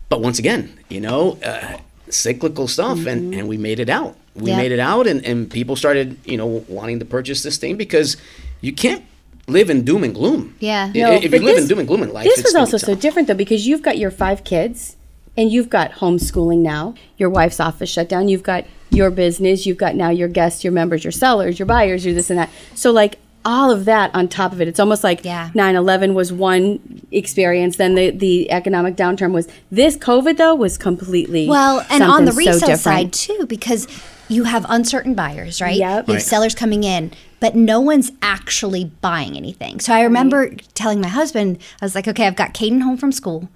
But 0.09 0.21
once 0.21 0.37
again, 0.39 0.69
you 0.89 1.01
know, 1.01 1.37
uh, 1.43 1.77
cyclical 2.09 2.67
stuff, 2.67 2.97
Mm-hmm. 2.99 3.07
and 3.07 3.33
and 3.35 3.47
we 3.47 3.57
made 3.57 3.79
it 3.79 3.89
out. 3.89 4.15
We 4.35 4.49
Yeah. 4.51 4.57
made 4.57 4.71
it 4.71 4.79
out, 4.79 5.07
and 5.07 5.25
and 5.25 5.49
people 5.49 5.75
started, 5.75 6.17
you 6.25 6.37
know, 6.37 6.63
wanting 6.67 6.99
to 6.99 7.05
purchase 7.05 7.41
this 7.43 7.57
thing 7.57 7.77
because 7.77 8.17
you 8.61 8.73
can't 8.73 9.03
live 9.47 9.69
in 9.69 9.83
doom 9.83 10.03
and 10.03 10.13
gloom. 10.15 10.55
Yeah. 10.59 10.91
No, 10.95 11.11
if 11.11 11.23
you 11.23 11.29
live 11.31 11.43
this- 11.43 11.61
in 11.63 11.67
doom 11.67 11.79
and 11.79 11.87
gloom 11.87 12.03
in 12.03 12.13
life, 12.13 12.23
This 12.25 12.39
it's 12.39 12.47
was 12.49 12.55
also 12.55 12.77
so 12.77 12.95
different 12.95 13.27
though 13.27 13.33
because 13.33 13.67
you've 13.67 13.81
got 13.81 13.97
your 13.97 14.11
five 14.11 14.43
kids 14.43 14.95
and 15.35 15.51
you've 15.51 15.69
got 15.69 15.91
homeschooling 15.93 16.59
now. 16.59 16.93
Your 17.17 17.29
wife's 17.29 17.59
office 17.59 17.89
shut 17.89 18.07
down. 18.07 18.29
You've 18.29 18.43
got 18.43 18.65
your 18.89 19.09
business. 19.09 19.65
You've 19.65 19.77
got 19.77 19.95
now 19.95 20.09
your 20.09 20.27
guests, 20.27 20.63
your 20.63 20.71
members, 20.73 21.03
your 21.03 21.11
sellers, 21.11 21.59
your 21.59 21.65
buyers, 21.65 22.05
your 22.05 22.13
this 22.13 22.29
and 22.29 22.39
that. 22.39 22.49
So 22.75 22.91
like 22.91 23.17
all 23.45 23.69
of 23.71 23.83
that 23.83 24.09
on 24.15 24.29
top 24.29 24.53
of 24.53 24.61
it, 24.61 24.69
it's 24.69 24.79
almost 24.79 25.03
like 25.03 25.25
Yeah. 25.25 25.49
9/11 25.53 26.13
was 26.13 26.31
one 26.31 26.79
experience. 27.11 27.75
Then 27.75 27.95
the 27.95 28.11
the 28.11 28.49
economic 28.51 28.95
downturn 28.95 29.33
was 29.33 29.47
this. 29.69 29.97
COVID 29.97 30.37
though 30.37 30.55
was 30.55 30.77
completely 30.77 31.47
Well, 31.49 31.85
and 31.89 32.01
on 32.03 32.23
the 32.25 32.31
something 32.31 32.53
so 32.53 32.59
resale 32.67 32.77
side 32.77 33.11
too, 33.11 33.45
because 33.49 33.87
you 34.29 34.45
have 34.45 34.65
uncertain 34.69 35.13
buyers, 35.15 35.59
right? 35.59 35.75
Yep. 35.75 36.07
You 36.07 36.13
have 36.13 36.21
Right. 36.21 36.21
sellers 36.21 36.55
coming 36.55 36.83
in, 36.85 37.11
but 37.43 37.55
no 37.55 37.81
one's 37.81 38.09
actually 38.21 38.85
buying 39.01 39.35
anything. 39.35 39.81
So 39.81 39.93
I 39.93 40.03
remember 40.03 40.51
telling 40.75 41.01
my 41.01 41.09
husband, 41.09 41.57
I 41.81 41.83
was 41.83 41.93
like, 41.93 42.07
okay, 42.07 42.25
I've 42.25 42.37
got 42.37 42.53
Caden 42.53 42.83
home 42.83 42.95
from 42.95 43.11
school. 43.11 43.49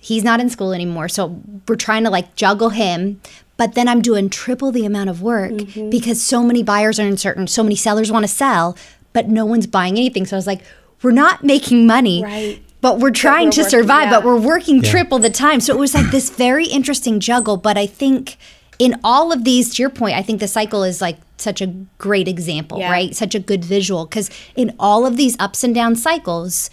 He's 0.00 0.24
not 0.24 0.40
in 0.40 0.50
school 0.50 0.72
anymore. 0.72 1.08
So 1.08 1.40
we're 1.68 1.76
trying 1.76 2.02
to 2.02 2.10
like 2.10 2.34
juggle 2.34 2.70
him. 2.70 3.20
But 3.56 3.76
then 3.76 3.86
I'm 3.86 4.02
doing 4.02 4.28
triple 4.28 4.72
the 4.72 4.84
amount 4.84 5.10
of 5.10 5.22
work 5.22 5.52
Mm-hmm. 5.52 5.88
because 5.88 6.20
so 6.20 6.42
many 6.42 6.64
buyers 6.64 6.98
are 6.98 7.06
uncertain. 7.06 7.46
So 7.46 7.62
many 7.62 7.76
sellers 7.76 8.10
want 8.10 8.24
to 8.24 8.28
sell, 8.28 8.76
but 9.12 9.28
no 9.28 9.46
one's 9.46 9.68
buying 9.68 9.96
anything. 9.96 10.26
So 10.26 10.34
I 10.34 10.38
was 10.38 10.48
like, 10.48 10.62
we're 11.02 11.12
not 11.12 11.44
making 11.44 11.86
money. 11.86 12.24
Right. 12.24 12.60
But 12.80 12.98
we're 12.98 13.12
trying 13.12 13.46
we're 13.46 13.52
to 13.52 13.60
working, 13.60 13.70
survive, 13.70 14.04
yeah. 14.06 14.18
but 14.18 14.24
we're 14.24 14.40
working 14.40 14.82
triple 14.82 15.20
the 15.20 15.30
time. 15.30 15.60
So 15.60 15.72
it 15.74 15.78
was 15.78 15.94
like 15.94 16.10
this 16.10 16.28
very 16.28 16.66
interesting 16.66 17.20
juggle. 17.20 17.56
But 17.56 17.78
I 17.78 17.86
think 17.86 18.36
in 18.78 18.98
all 19.02 19.32
of 19.32 19.44
these, 19.44 19.74
to 19.74 19.82
your 19.82 19.90
point, 19.90 20.16
I 20.16 20.22
think 20.22 20.40
the 20.40 20.48
cycle 20.48 20.84
is 20.84 21.00
like 21.00 21.18
such 21.36 21.60
a 21.60 21.66
great 21.98 22.28
example, 22.28 22.78
Yeah. 22.78 22.90
right? 22.90 23.14
Such 23.14 23.34
a 23.34 23.40
good 23.40 23.64
visual. 23.64 24.06
Because 24.06 24.30
in 24.56 24.74
all 24.78 25.04
of 25.06 25.16
these 25.16 25.36
ups 25.40 25.64
and 25.64 25.74
down 25.74 25.96
cycles, 25.96 26.70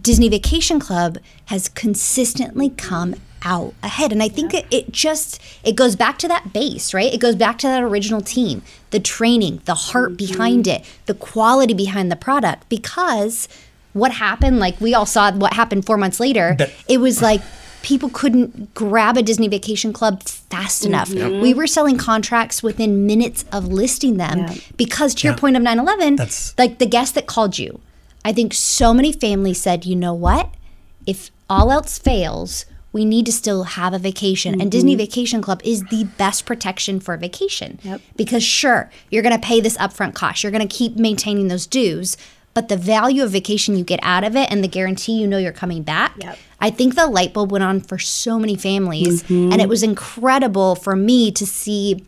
Disney 0.00 0.28
Vacation 0.28 0.80
Club 0.80 1.18
has 1.46 1.68
consistently 1.68 2.70
come 2.70 3.14
out 3.42 3.72
ahead 3.84 4.10
and 4.10 4.20
i 4.20 4.28
think 4.28 4.52
it, 4.52 4.66
it 4.68 4.90
just 4.90 5.40
it 5.62 5.76
goes 5.76 5.94
back 5.94 6.18
to 6.18 6.26
that 6.26 6.52
base 6.52 6.92
right 6.92 7.14
it 7.14 7.20
goes 7.20 7.36
back 7.36 7.56
to 7.56 7.68
that 7.68 7.82
original 7.84 8.20
team 8.20 8.62
the 8.90 8.98
training 8.98 9.60
the 9.64 9.74
heart 9.74 10.10
mm-hmm. 10.16 10.32
behind 10.32 10.66
it 10.66 10.84
the 11.06 11.14
quality 11.14 11.72
behind 11.72 12.10
the 12.10 12.16
product 12.16 12.68
because 12.68 13.48
what 13.92 14.10
happened 14.10 14.58
like 14.58 14.80
we 14.80 14.92
all 14.92 15.06
saw 15.06 15.30
what 15.30 15.52
happened 15.52 15.86
four 15.86 15.96
months 15.96 16.18
later 16.18 16.56
That- 16.58 16.72
it 16.88 16.98
was 16.98 17.22
like 17.22 17.40
people 17.82 18.08
couldn't 18.08 18.74
grab 18.74 19.16
a 19.16 19.22
disney 19.22 19.48
vacation 19.48 19.92
club 19.92 20.22
fast 20.22 20.82
mm-hmm. 20.82 20.94
enough 20.94 21.42
we 21.42 21.54
were 21.54 21.66
selling 21.66 21.96
contracts 21.96 22.62
within 22.62 23.06
minutes 23.06 23.44
of 23.52 23.68
listing 23.68 24.16
them 24.16 24.46
because 24.76 25.14
to 25.14 25.26
your 25.26 25.36
point 25.36 25.56
of 25.56 25.62
9-11 25.62 26.54
like 26.58 26.78
the 26.78 26.86
guest 26.86 27.14
that 27.14 27.26
called 27.26 27.58
you 27.58 27.80
I 28.24 28.32
think 28.32 28.52
so 28.52 28.92
many 28.92 29.12
families 29.12 29.60
said, 29.60 29.86
you 29.86 29.96
know 29.96 30.14
what? 30.14 30.50
If 31.06 31.30
all 31.48 31.72
else 31.72 31.98
fails, 31.98 32.66
we 32.92 33.04
need 33.04 33.26
to 33.26 33.32
still 33.32 33.64
have 33.64 33.94
a 33.94 33.98
vacation. 33.98 34.60
And 34.60 34.70
Disney 34.70 34.92
mm-hmm. 34.92 34.98
Vacation 34.98 35.42
Club 35.42 35.62
is 35.64 35.82
the 35.84 36.04
best 36.18 36.44
protection 36.44 37.00
for 37.00 37.14
a 37.14 37.18
vacation. 37.18 37.78
Yep. 37.82 38.00
Because 38.16 38.44
sure, 38.44 38.90
you're 39.10 39.22
going 39.22 39.38
to 39.38 39.46
pay 39.46 39.60
this 39.60 39.78
upfront 39.78 40.14
cost, 40.14 40.42
you're 40.42 40.52
going 40.52 40.66
to 40.66 40.74
keep 40.74 40.96
maintaining 40.96 41.48
those 41.48 41.66
dues, 41.66 42.16
but 42.58 42.66
the 42.66 42.76
value 42.76 43.22
of 43.22 43.30
vacation 43.30 43.76
you 43.76 43.84
get 43.84 44.00
out 44.02 44.24
of 44.24 44.34
it 44.34 44.50
and 44.50 44.64
the 44.64 44.68
guarantee 44.68 45.12
you 45.12 45.28
know 45.28 45.38
you're 45.38 45.52
coming 45.52 45.84
back. 45.84 46.16
Yep. 46.20 46.38
I 46.60 46.70
think 46.70 46.96
the 46.96 47.06
light 47.06 47.32
bulb 47.32 47.52
went 47.52 47.62
on 47.62 47.80
for 47.80 48.00
so 48.00 48.36
many 48.36 48.56
families. 48.56 49.22
Mm-hmm. 49.22 49.52
And 49.52 49.62
it 49.62 49.68
was 49.68 49.84
incredible 49.84 50.74
for 50.74 50.96
me 50.96 51.30
to 51.30 51.46
see 51.46 52.04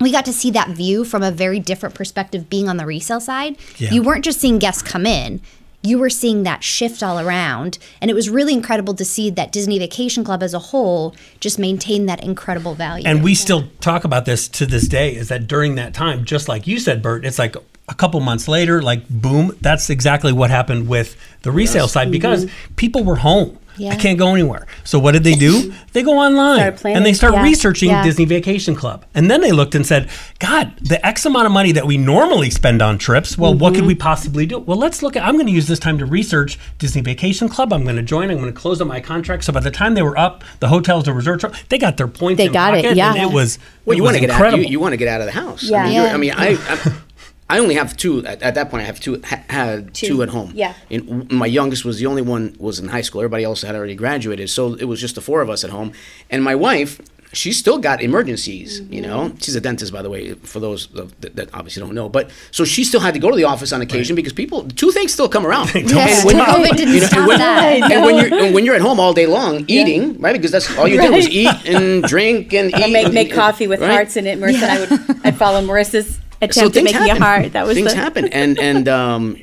we 0.00 0.10
got 0.10 0.24
to 0.24 0.32
see 0.32 0.50
that 0.52 0.70
view 0.70 1.04
from 1.04 1.22
a 1.22 1.30
very 1.30 1.60
different 1.60 1.94
perspective 1.94 2.48
being 2.48 2.70
on 2.70 2.78
the 2.78 2.86
resale 2.86 3.20
side. 3.20 3.58
Yeah. 3.76 3.90
You 3.90 4.02
weren't 4.02 4.24
just 4.24 4.40
seeing 4.40 4.58
guests 4.58 4.80
come 4.80 5.04
in, 5.04 5.42
you 5.82 5.98
were 5.98 6.08
seeing 6.08 6.44
that 6.44 6.64
shift 6.64 7.02
all 7.02 7.20
around. 7.20 7.76
And 8.00 8.10
it 8.10 8.14
was 8.14 8.30
really 8.30 8.54
incredible 8.54 8.94
to 8.94 9.04
see 9.04 9.28
that 9.28 9.52
Disney 9.52 9.78
Vacation 9.78 10.24
Club 10.24 10.42
as 10.42 10.54
a 10.54 10.58
whole 10.58 11.14
just 11.38 11.58
maintain 11.58 12.06
that 12.06 12.24
incredible 12.24 12.74
value. 12.74 13.04
And 13.06 13.22
we 13.22 13.34
still 13.34 13.68
talk 13.80 14.04
about 14.04 14.24
this 14.24 14.48
to 14.48 14.64
this 14.64 14.88
day 14.88 15.14
is 15.14 15.28
that 15.28 15.46
during 15.46 15.74
that 15.74 15.92
time, 15.92 16.24
just 16.24 16.48
like 16.48 16.66
you 16.66 16.78
said, 16.78 17.02
Bert, 17.02 17.26
it's 17.26 17.38
like 17.38 17.56
a 17.92 17.94
couple 17.94 18.18
months 18.20 18.48
later, 18.48 18.82
like 18.82 19.08
boom, 19.08 19.56
that's 19.60 19.90
exactly 19.90 20.32
what 20.32 20.50
happened 20.50 20.88
with 20.88 21.16
the 21.42 21.52
resale 21.52 21.86
side 21.88 22.10
because 22.10 22.50
people 22.76 23.04
were 23.04 23.16
home. 23.16 23.58
Yeah. 23.78 23.92
I 23.92 23.96
can't 23.96 24.18
go 24.18 24.34
anywhere. 24.34 24.66
So 24.84 24.98
what 24.98 25.12
did 25.12 25.24
they 25.24 25.34
do? 25.34 25.72
They 25.94 26.02
go 26.02 26.18
online 26.18 26.60
and 26.84 27.04
they 27.06 27.12
start 27.14 27.34
Yeah. 27.34 27.42
researching 27.42 27.88
Yeah. 27.90 28.02
Disney 28.04 28.26
Vacation 28.26 28.74
Club. 28.74 29.04
And 29.14 29.30
then 29.30 29.40
they 29.40 29.50
looked 29.52 29.74
and 29.74 29.86
said, 29.86 30.10
God, 30.40 30.72
the 30.80 31.04
X 31.06 31.24
amount 31.26 31.46
of 31.46 31.52
money 31.52 31.72
that 31.72 31.86
we 31.86 31.96
normally 31.96 32.50
spend 32.50 32.80
on 32.82 32.98
trips, 32.98 33.36
well, 33.38 33.54
what 33.54 33.72
Mm-hmm. 33.72 33.80
could 33.80 33.86
we 33.86 33.94
possibly 33.94 34.44
do? 34.46 34.58
Well, 34.58 34.76
let's 34.78 35.02
look 35.02 35.16
at, 35.16 35.22
I'm 35.24 35.34
going 35.34 35.46
to 35.46 35.52
use 35.52 35.68
this 35.68 35.78
time 35.78 35.96
to 35.98 36.06
research 36.06 36.58
Disney 36.78 37.00
Vacation 37.02 37.48
Club. 37.48 37.72
I'm 37.72 37.84
going 37.84 37.96
to 37.96 38.02
join, 38.02 38.30
I'm 38.30 38.38
going 38.38 38.52
to 38.52 38.58
close 38.58 38.80
up 38.82 38.88
my 38.88 39.00
contract. 39.00 39.44
So 39.44 39.52
by 39.54 39.60
the 39.60 39.70
time 39.70 39.94
they 39.94 40.02
were 40.02 40.18
up, 40.18 40.44
the 40.60 40.68
hotels, 40.68 41.04
the 41.04 41.12
resorts, 41.14 41.44
they 41.70 41.78
got 41.78 41.96
their 41.96 42.08
points 42.08 42.38
They 42.38 42.46
in 42.46 42.52
got 42.52 42.74
it, 42.76 42.94
yeah. 42.96 43.14
And 43.14 43.22
it 43.22 43.34
was, 43.34 43.58
Well, 43.86 43.94
it 43.94 43.96
you 43.98 44.02
want 44.04 44.16
to 44.16 44.20
get 44.20 44.30
out. 44.30 44.56
You, 44.58 44.64
you 44.64 44.80
want 44.80 44.92
to 44.92 44.98
get 44.98 45.08
out 45.08 45.20
of 45.22 45.26
the 45.26 45.32
house. 45.32 45.62
Yeah. 45.62 45.82
I 45.82 45.86
mean, 45.86 45.94
Yeah. 45.94 46.14
I 46.14 46.16
mean, 46.18 46.32
I, 46.36 46.48
I'm, 46.86 47.02
I 47.48 47.58
only 47.58 47.74
have 47.74 47.96
two 47.96 48.24
at, 48.26 48.42
at 48.42 48.54
that 48.54 48.70
point. 48.70 48.82
I 48.82 48.86
have 48.86 48.98
two 49.00 49.20
ha, 49.24 49.42
had 49.48 49.94
two. 49.94 50.22
at 50.22 50.30
home. 50.30 50.52
Yeah. 50.54 50.74
And 50.90 51.30
my 51.30 51.46
youngest 51.46 51.84
was 51.84 51.98
the 51.98 52.06
only 52.06 52.22
one 52.22 52.56
was 52.58 52.78
in 52.78 52.88
high 52.88 53.02
school. 53.02 53.20
Everybody 53.20 53.44
else 53.44 53.62
had 53.62 53.74
already 53.74 53.94
graduated, 53.94 54.48
so 54.50 54.74
it 54.74 54.84
was 54.84 55.00
just 55.00 55.16
the 55.16 55.20
four 55.20 55.42
of 55.42 55.50
us 55.50 55.64
at 55.64 55.70
home. 55.70 55.92
And 56.30 56.42
my 56.42 56.54
wife, 56.54 57.00
she 57.34 57.52
still 57.52 57.78
got 57.78 58.02
emergencies. 58.02 58.80
You 58.80 59.02
mm-hmm. 59.02 59.02
know, 59.02 59.34
she's 59.40 59.54
a 59.56 59.60
dentist, 59.60 59.92
by 59.92 60.02
the 60.02 60.10
way, 60.10 60.34
for 60.34 60.60
those 60.60 60.88
that, 60.88 61.36
that 61.36 61.54
obviously 61.54 61.82
don't 61.82 61.94
know. 61.94 62.08
But 62.08 62.30
so 62.50 62.64
she 62.64 62.84
still 62.84 63.00
had 63.00 63.14
to 63.14 63.20
go 63.20 63.30
to 63.30 63.36
the 63.36 63.44
office 63.44 63.72
on 63.72 63.80
occasion 63.82 64.16
because 64.16 64.32
people 64.32 64.68
toothaches 64.68 65.12
still 65.14 65.28
come 65.28 65.46
around. 65.46 65.72
Yes, 65.74 66.24
And 66.24 66.26
when- 66.26 66.44
COVID 66.44 66.76
didn't 66.76 66.94
you 66.94 67.00
know, 67.00 67.06
stop 67.06 67.18
and 67.18 67.26
when, 67.28 67.38
that. 67.38 67.92
and 67.92 68.04
when 68.04 68.16
you're 68.16 68.44
and 68.44 68.54
when 68.54 68.64
you're 68.64 68.74
at 68.74 68.80
home 68.80 69.00
all 69.00 69.12
day 69.12 69.26
long 69.26 69.64
eating, 69.68 70.18
right? 70.20 70.32
Because 70.32 70.50
that's 70.50 70.78
all 70.78 70.86
you 70.88 71.00
did 71.00 71.10
was 71.10 71.28
eat 71.28 71.48
and 71.66 72.02
drink 72.02 72.52
and 72.52 72.72
Or 72.72 72.78
eat. 72.78 72.92
make, 72.92 73.04
and- 73.06 73.14
make 73.14 73.32
coffee 73.32 73.66
with 73.66 73.80
right? 73.80 73.90
hearts 73.90 74.16
in 74.16 74.26
it. 74.26 74.38
Marissa 74.38 74.62
and 74.62 74.64
I 74.64 74.80
would 74.80 75.26
I'd 75.26 75.36
follow 75.36 75.60
Marissa's 75.66 76.18
attempt 76.50 76.54
so 76.54 76.66
at 76.66 76.72
things 76.72 76.84
making 76.84 77.00
happen. 77.02 77.22
a 77.22 77.24
heart. 77.24 77.52
That 77.52 77.66
was 77.66 77.74
things 77.76 77.92
the, 77.94 78.00
happen, 78.00 78.28
and 78.28 78.58
and 78.58 78.88
um, 78.88 79.36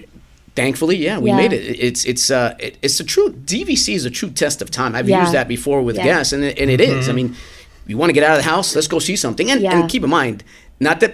thankfully, 0.55 0.97
yeah, 0.97 1.17
we 1.19 1.29
Yeah. 1.29 1.37
made 1.37 1.53
it. 1.53 1.63
It's 1.79 2.05
it's 2.05 2.29
uh, 2.31 2.55
it, 2.59 2.77
it's 2.81 2.99
a 2.99 3.03
true 3.03 3.29
DVC 3.31 3.93
is 3.95 4.05
a 4.05 4.09
true 4.09 4.29
test 4.29 4.61
of 4.61 4.69
time. 4.71 4.95
I've 4.95 5.09
Yeah. 5.09 5.21
used 5.21 5.33
that 5.33 5.47
before 5.47 5.81
with 5.81 5.95
Yeah. 5.97 6.03
guests, 6.05 6.33
and 6.33 6.43
it, 6.43 6.59
and 6.59 6.69
it 6.69 6.81
is. 6.81 7.09
I 7.09 7.13
mean, 7.13 7.35
you 7.87 7.97
want 7.97 8.09
to 8.09 8.13
get 8.13 8.23
out 8.23 8.37
of 8.37 8.43
the 8.43 8.49
house, 8.49 8.75
let's 8.75 8.87
go 8.87 8.99
see 8.99 9.15
something, 9.15 9.49
and, 9.49 9.61
Yeah. 9.61 9.79
and 9.79 9.89
keep 9.89 10.03
in 10.03 10.09
mind, 10.09 10.43
not 10.79 10.99
that. 10.99 11.13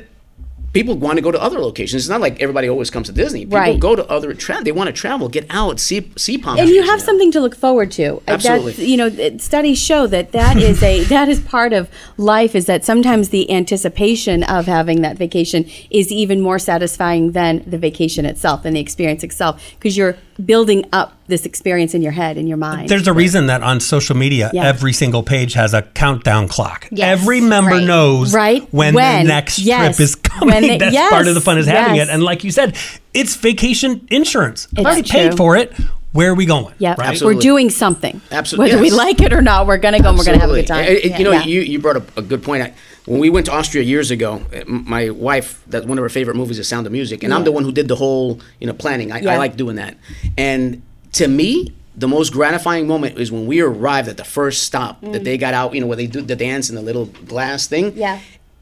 People 0.75 0.95
want 0.97 1.15
to 1.17 1.21
go 1.21 1.31
to 1.31 1.41
other 1.41 1.59
locations. 1.59 2.03
It's 2.03 2.09
not 2.09 2.19
like 2.19 2.41
everybody 2.41 2.67
always 2.67 2.89
comes 2.89 3.07
to 3.07 3.13
Disney. 3.13 3.45
People 3.45 3.57
Right. 3.59 3.79
go 3.79 3.95
to 3.95 4.05
other 4.09 4.33
tra- 4.33 4.61
They 4.61 4.73
want 4.73 4.87
to 4.87 4.93
travel, 4.93 5.29
get 5.29 5.45
out, 5.49 5.79
see 5.79 6.11
see 6.17 6.37
palm 6.37 6.59
and 6.59 6.67
you 6.69 6.83
have 6.83 6.99
know. 6.99 7.05
something 7.05 7.31
to 7.31 7.39
look 7.39 7.55
forward 7.55 7.91
to. 7.91 8.17
Uh, 8.17 8.21
Absolutely. 8.35 8.73
That's, 8.73 8.79
you 8.91 8.97
know, 8.97 9.37
studies 9.37 9.79
show 9.79 10.05
that 10.07 10.33
that 10.33 10.57
is 10.57 10.83
a 10.83 11.03
that 11.15 11.29
is 11.29 11.39
part 11.39 11.71
of 11.71 11.89
life. 12.17 12.53
Is 12.55 12.65
that 12.65 12.83
sometimes 12.83 13.29
the 13.29 13.49
anticipation 13.49 14.43
of 14.43 14.65
having 14.65 15.01
that 15.01 15.17
vacation 15.17 15.65
is 15.89 16.11
even 16.11 16.41
more 16.41 16.59
satisfying 16.59 17.31
than 17.31 17.63
the 17.65 17.77
vacation 17.77 18.25
itself 18.25 18.65
and 18.65 18.75
the 18.75 18.81
experience 18.81 19.23
itself 19.23 19.63
because 19.79 19.95
you're 19.95 20.17
building 20.43 20.83
up 20.91 21.13
this 21.27 21.45
experience 21.45 21.93
in 21.93 22.01
your 22.01 22.11
head 22.11 22.37
in 22.37 22.47
your 22.47 22.57
mind. 22.57 22.89
There's 22.89 23.07
a 23.07 23.13
reason 23.13 23.47
that 23.47 23.63
on 23.63 23.79
social 23.79 24.15
media, 24.15 24.51
Yeah. 24.53 24.65
every 24.65 24.91
single 24.93 25.23
page 25.23 25.53
has 25.53 25.73
a 25.73 25.81
countdown 25.81 26.47
clock. 26.47 26.87
Yes, 26.91 27.19
every 27.19 27.41
member 27.41 27.71
right. 27.71 27.83
knows 27.83 28.33
Right. 28.33 28.67
when, 28.71 28.93
When. 28.93 29.23
the 29.25 29.27
next 29.29 29.59
Yes. 29.59 29.95
trip 29.95 30.03
is 30.03 30.15
coming. 30.15 30.61
They- 30.61 30.77
That's 30.77 30.93
yes. 30.93 31.09
part 31.11 31.27
of 31.27 31.35
the 31.35 31.41
fun 31.41 31.57
is 31.57 31.67
having 31.67 31.95
it. 31.95 32.09
And 32.09 32.21
like 32.23 32.43
you 32.43 32.51
said, 32.51 32.75
it's 33.13 33.35
vacation 33.35 34.01
insurance. 34.11 34.67
It's 34.75 34.85
already 34.85 35.03
paid 35.03 35.29
true. 35.29 35.37
for 35.37 35.55
it. 35.55 35.73
Where 36.15 36.31
are 36.31 36.35
we 36.35 36.45
going? 36.45 36.73
yeah, 36.79 36.95
Right? 36.97 37.09
Absolutely. 37.09 37.35
we're 37.35 37.41
doing 37.41 37.69
something. 37.69 38.21
Absolutely, 38.31 38.71
whether 38.71 38.81
we 38.81 38.89
like 38.89 39.19
it 39.21 39.33
or 39.33 39.41
not, 39.41 39.67
we're 39.67 39.77
gonna 39.77 39.99
go. 39.99 40.09
and 40.09 40.17
We're 40.17 40.23
gonna 40.23 40.39
have 40.39 40.49
a 40.49 40.53
good 40.53 40.65
time. 40.67 40.85
Absolutely. 40.85 41.11
Uh, 41.11 41.13
uh, 41.15 41.17
You 41.17 41.23
know, 41.25 41.31
Yeah. 41.33 41.43
you, 41.43 41.61
you 41.61 41.79
brought 41.79 41.97
up 41.97 42.17
a 42.17 42.21
good 42.21 42.41
point. 42.41 42.63
I, 42.63 42.73
when 43.05 43.19
we 43.19 43.29
went 43.29 43.45
to 43.47 43.51
Austria 43.53 43.83
years 43.83 44.11
ago, 44.11 44.41
my 44.65 45.09
wife, 45.09 45.61
that 45.67 45.85
one 45.85 45.97
of 45.97 46.03
her 46.03 46.09
favorite 46.09 46.37
movies 46.37 46.57
is 46.57 46.67
Sound 46.69 46.85
of 46.87 46.93
Music, 46.93 47.21
and 47.23 47.33
I'm 47.33 47.43
the 47.43 47.51
one 47.51 47.63
who 47.63 47.71
did 47.73 47.87
the 47.89 47.95
whole, 47.97 48.39
you 48.61 48.65
know, 48.67 48.73
planning. 48.73 49.11
I, 49.11 49.19
I 49.33 49.37
like 49.37 49.57
doing 49.57 49.75
that. 49.75 49.97
And 50.37 50.81
to 51.13 51.27
me, 51.27 51.73
the 51.97 52.07
most 52.07 52.31
gratifying 52.31 52.87
moment 52.87 53.19
is 53.19 53.29
when 53.31 53.45
we 53.45 53.59
arrived 53.61 54.07
at 54.07 54.15
the 54.17 54.23
first 54.23 54.63
stop 54.63 55.01
that 55.01 55.23
they 55.25 55.37
got 55.37 55.53
out, 55.53 55.75
you 55.75 55.81
know, 55.81 55.87
where 55.87 55.97
they 55.97 56.07
do 56.07 56.21
the 56.21 56.35
dance 56.35 56.69
in 56.69 56.75
the 56.75 56.81
little 56.81 57.05
glass 57.27 57.67
thing. 57.67 57.91
Mm. 57.91 57.97
Yeah. 57.97 58.19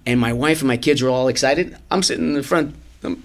And 0.08 0.20
my 0.20 0.34
wife 0.34 0.60
and 0.60 0.68
my 0.68 0.78
kids 0.78 1.02
were 1.04 1.10
all 1.10 1.28
excited. 1.30 1.78
I'm 1.92 2.02
sitting 2.04 2.26
in 2.30 2.34
the 2.34 2.44
front. 2.44 2.76
I'm, 3.04 3.24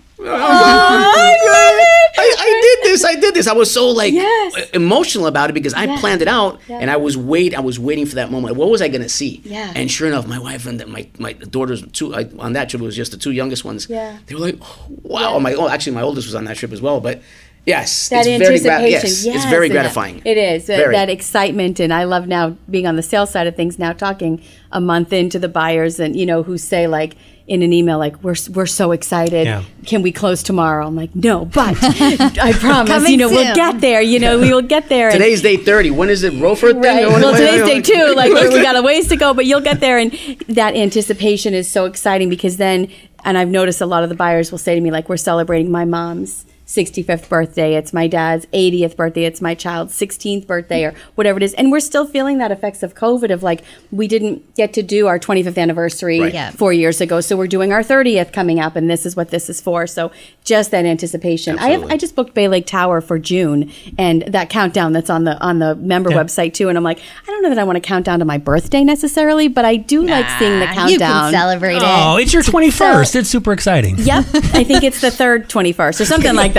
I, 2.18 2.34
I 2.38 2.60
did 2.82 2.92
this. 2.92 3.04
I 3.04 3.14
did 3.14 3.34
this. 3.34 3.46
I 3.46 3.52
was 3.52 3.72
so 3.72 3.88
like 3.90 4.12
Yes. 4.12 4.70
emotional 4.70 5.26
about 5.26 5.50
it 5.50 5.52
because 5.52 5.74
I 5.74 5.98
planned 5.98 6.22
it 6.22 6.28
out 6.28 6.60
and 6.68 6.90
I 6.90 6.96
was 6.96 7.16
wait. 7.16 7.54
I 7.54 7.60
was 7.60 7.78
waiting 7.78 8.06
for 8.06 8.16
that 8.16 8.30
moment. 8.30 8.56
What 8.56 8.68
was 8.70 8.82
I 8.82 8.88
going 8.88 9.02
to 9.02 9.08
see? 9.08 9.40
Yeah. 9.44 9.72
And 9.74 9.90
sure 9.90 10.08
enough, 10.08 10.26
my 10.26 10.38
wife 10.38 10.66
and 10.66 10.84
my 10.86 11.06
my 11.18 11.32
daughters 11.32 11.82
two 11.92 12.14
I, 12.14 12.28
on 12.38 12.52
that 12.54 12.68
trip 12.68 12.82
it 12.82 12.84
was 12.84 12.96
just 12.96 13.12
the 13.12 13.18
two 13.18 13.30
youngest 13.32 13.64
ones. 13.64 13.86
Yeah. 13.88 14.18
They 14.26 14.34
were 14.34 14.40
like, 14.40 14.56
oh, 14.60 14.86
wow. 15.02 15.38
My 15.38 15.54
oh, 15.54 15.68
actually 15.68 15.94
my 15.94 16.02
oldest 16.02 16.26
was 16.26 16.34
on 16.34 16.44
that 16.44 16.56
trip 16.56 16.72
as 16.72 16.80
well. 16.82 17.00
But 17.00 17.22
yes, 17.68 18.08
that 18.08 18.26
it's 18.26 18.38
very 18.38 18.54
anticipation. 18.56 18.80
gra- 18.80 18.90
yes, 18.90 19.26
it's 19.26 19.44
very 19.46 19.68
gratifying. 19.68 20.22
It 20.24 20.36
is 20.36 20.66
that, 20.66 20.76
Very. 20.78 20.94
that 20.94 21.08
excitement, 21.10 21.78
and 21.80 21.92
I 21.92 22.04
love 22.04 22.26
now 22.26 22.56
being 22.70 22.86
on 22.86 22.96
the 22.96 23.02
sales 23.02 23.30
side 23.30 23.46
of 23.46 23.54
things. 23.56 23.78
Now 23.78 23.92
talking 23.92 24.40
a 24.72 24.80
month 24.80 25.12
into 25.12 25.38
the 25.38 25.48
buyers, 25.48 26.00
and 26.00 26.16
you 26.16 26.26
know 26.26 26.42
who 26.42 26.58
say 26.58 26.86
like 26.86 27.16
in 27.46 27.62
an 27.62 27.72
email 27.72 27.96
like 27.98 28.22
we're 28.22 28.34
we're 28.52 28.66
so 28.66 28.92
excited. 28.92 29.46
Yeah. 29.46 29.62
Can 29.86 30.02
we 30.02 30.12
close 30.12 30.42
tomorrow? 30.42 30.86
I'm 30.86 30.94
like 30.96 31.14
no, 31.14 31.46
but 31.46 31.76
I 31.82 32.52
promise. 32.60 33.08
You 33.08 33.16
know 33.16 33.28
we'll 33.30 33.54
get 33.54 33.80
there. 33.80 34.02
You 34.02 34.18
know 34.18 34.38
we 34.38 34.52
will 34.52 34.60
get 34.62 34.88
there. 34.90 35.08
and- 35.08 35.14
Today's 35.14 35.40
day 35.40 35.56
thirty. 35.56 35.90
When 35.90 36.10
is 36.10 36.24
it? 36.24 36.34
ROFR 36.34 36.72
thing? 36.72 36.80
Right. 36.82 37.04
Or 37.04 37.12
when- 37.12 37.22
Well, 37.22 37.32
when- 37.32 37.40
today's 37.40 37.64
day 37.64 37.80
two. 37.80 38.14
Like 38.14 38.32
we 38.32 38.48
we 38.50 38.62
got 38.62 38.76
a 38.76 38.82
ways 38.82 39.08
to 39.08 39.16
go, 39.16 39.32
but 39.32 39.46
you'll 39.46 39.62
get 39.62 39.80
there. 39.80 39.96
And 39.98 40.12
that 40.48 40.76
anticipation 40.76 41.54
is 41.54 41.70
so 41.70 41.86
exciting 41.86 42.28
because 42.28 42.58
then, 42.58 42.90
and 43.24 43.38
I've 43.38 43.48
noticed 43.48 43.80
a 43.80 43.86
lot 43.86 44.02
of 44.02 44.10
the 44.10 44.14
buyers 44.14 44.50
will 44.50 44.58
say 44.58 44.74
to 44.74 44.80
me, 44.80 44.90
like, 44.90 45.08
we're 45.08 45.16
celebrating 45.16 45.70
my 45.70 45.84
mom's 45.86 46.44
65th 46.68 47.28
birthday. 47.30 47.74
It's 47.76 47.94
my 47.94 48.06
dad's 48.06 48.44
80th 48.46 48.94
birthday. 48.94 49.24
It's 49.24 49.40
my 49.40 49.54
child's 49.54 49.94
16th 49.98 50.46
birthday 50.46 50.84
or 50.84 50.94
whatever 51.14 51.38
it 51.38 51.42
is. 51.42 51.54
And 51.54 51.72
we're 51.72 51.80
still 51.80 52.06
feeling 52.06 52.36
that 52.38 52.52
effects 52.52 52.82
of 52.82 52.94
COVID 52.94 53.32
of 53.32 53.42
like, 53.42 53.62
we 53.90 54.06
didn't 54.06 54.54
get 54.54 54.74
to 54.74 54.82
do 54.82 55.06
our 55.06 55.18
25th 55.18 55.56
anniversary 55.56 56.20
Right. 56.20 56.34
Yeah. 56.34 56.50
four 56.50 56.74
years 56.74 57.00
ago. 57.00 57.22
So 57.22 57.38
we're 57.38 57.46
doing 57.46 57.72
our 57.72 57.82
30th 57.82 58.34
coming 58.34 58.60
up 58.60 58.76
and 58.76 58.88
this 58.90 59.06
is 59.06 59.16
what 59.16 59.30
this 59.30 59.48
is 59.48 59.62
for. 59.62 59.86
So 59.86 60.12
just 60.44 60.70
that 60.72 60.84
anticipation. 60.84 61.58
I 61.58 61.68
have, 61.70 61.84
I 61.90 61.96
just 61.96 62.14
booked 62.14 62.34
Bay 62.34 62.48
Lake 62.48 62.66
Tower 62.66 63.00
for 63.00 63.18
June 63.18 63.72
and 63.96 64.22
that 64.28 64.50
countdown 64.50 64.92
that's 64.92 65.08
on 65.10 65.24
the, 65.24 65.38
on 65.40 65.60
the 65.60 65.74
member 65.74 66.10
website 66.10 66.52
too. 66.52 66.68
And 66.68 66.76
I'm 66.76 66.84
like, 66.84 66.98
I 66.98 67.26
don't 67.30 67.42
know 67.42 67.48
that 67.48 67.58
I 67.58 67.64
want 67.64 67.76
to 67.76 67.80
count 67.80 68.04
down 68.04 68.18
to 68.18 68.26
my 68.26 68.36
birthday 68.36 68.84
necessarily, 68.84 69.48
but 69.48 69.64
I 69.64 69.76
do 69.76 70.02
like 70.02 70.28
seeing 70.38 70.60
the 70.60 70.66
countdown. 70.66 70.90
You 70.90 70.98
can 70.98 71.32
celebrate 71.32 71.76
it. 71.76 71.82
Oh, 71.82 72.18
it's 72.18 72.34
your 72.34 72.42
21st. 72.42 73.16
it's 73.16 73.30
super 73.30 73.52
exciting. 73.52 73.96
Yep. 73.98 74.24
I 74.52 74.64
think 74.64 74.82
it's 74.82 75.00
the 75.00 75.10
third 75.10 75.48
21st 75.48 76.00
or 76.00 76.04
something 76.04 76.34
like 76.34 76.52
that. 76.52 76.57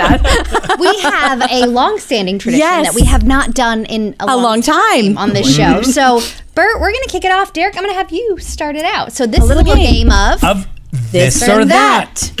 We 0.78 0.98
have 1.00 1.42
a 1.50 1.66
long-standing 1.66 2.38
tradition 2.38 2.60
Yes. 2.60 2.86
that 2.86 2.94
we 2.94 3.06
have 3.06 3.24
not 3.24 3.54
done 3.54 3.84
in 3.86 4.16
a, 4.20 4.36
long 4.36 4.62
time. 4.62 5.18
on 5.18 5.30
this 5.30 5.54
show. 5.54 5.80
Mm-hmm. 5.80 5.90
So, 5.90 6.20
Bert, 6.54 6.80
we're 6.80 6.92
going 6.92 7.04
to 7.04 7.10
kick 7.10 7.24
it 7.24 7.32
off. 7.32 7.52
Derek, 7.52 7.76
I'm 7.76 7.82
going 7.82 7.94
to 7.94 7.98
have 7.98 8.12
you 8.12 8.38
start 8.38 8.76
it 8.76 8.84
out. 8.84 9.12
So, 9.12 9.26
this 9.26 9.38
is 9.38 9.44
a 9.44 9.48
little 9.48 9.62
little 9.62 9.82
game. 9.82 10.08
game 10.08 10.12
of 10.12 10.42
Of 10.44 10.66
this, 11.12 11.46
or 11.48 11.60
or 11.60 11.64
that. 11.64 12.32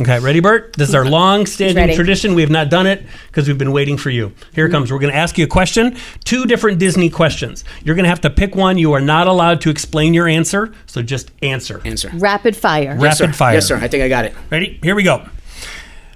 Okay, 0.00 0.18
ready, 0.18 0.40
Bert? 0.40 0.74
This 0.76 0.88
is 0.88 0.94
our 0.94 1.04
long-standing 1.04 1.94
tradition. 1.94 2.34
We 2.34 2.40
have 2.40 2.50
not 2.50 2.70
done 2.70 2.86
it 2.86 3.04
because 3.26 3.46
we've 3.46 3.58
been 3.58 3.72
waiting 3.72 3.98
for 3.98 4.08
you. 4.08 4.32
Here 4.54 4.64
it 4.64 4.68
mm-hmm. 4.68 4.76
comes. 4.76 4.92
We're 4.92 4.98
going 4.98 5.12
to 5.12 5.18
ask 5.18 5.36
you 5.36 5.44
a 5.44 5.48
question, 5.48 5.96
two 6.24 6.46
different 6.46 6.78
Disney 6.78 7.10
questions. 7.10 7.64
You're 7.84 7.94
going 7.94 8.04
to 8.04 8.08
have 8.08 8.22
to 8.22 8.30
pick 8.30 8.54
one. 8.54 8.78
You 8.78 8.92
are 8.92 9.00
not 9.00 9.26
allowed 9.26 9.60
to 9.62 9.70
explain 9.70 10.14
your 10.14 10.26
answer, 10.26 10.72
so 10.86 11.02
just 11.02 11.30
answer. 11.42 11.82
Answer. 11.84 12.10
Rapid 12.14 12.56
fire. 12.56 12.96
Rapid 12.98 13.28
Yes, 13.28 13.36
fire. 13.36 13.54
Yes, 13.54 13.66
sir. 13.66 13.76
I 13.76 13.88
think 13.88 14.02
I 14.02 14.08
got 14.08 14.24
it. 14.24 14.34
Ready? 14.50 14.78
Here 14.82 14.94
we 14.94 15.02
go. 15.02 15.26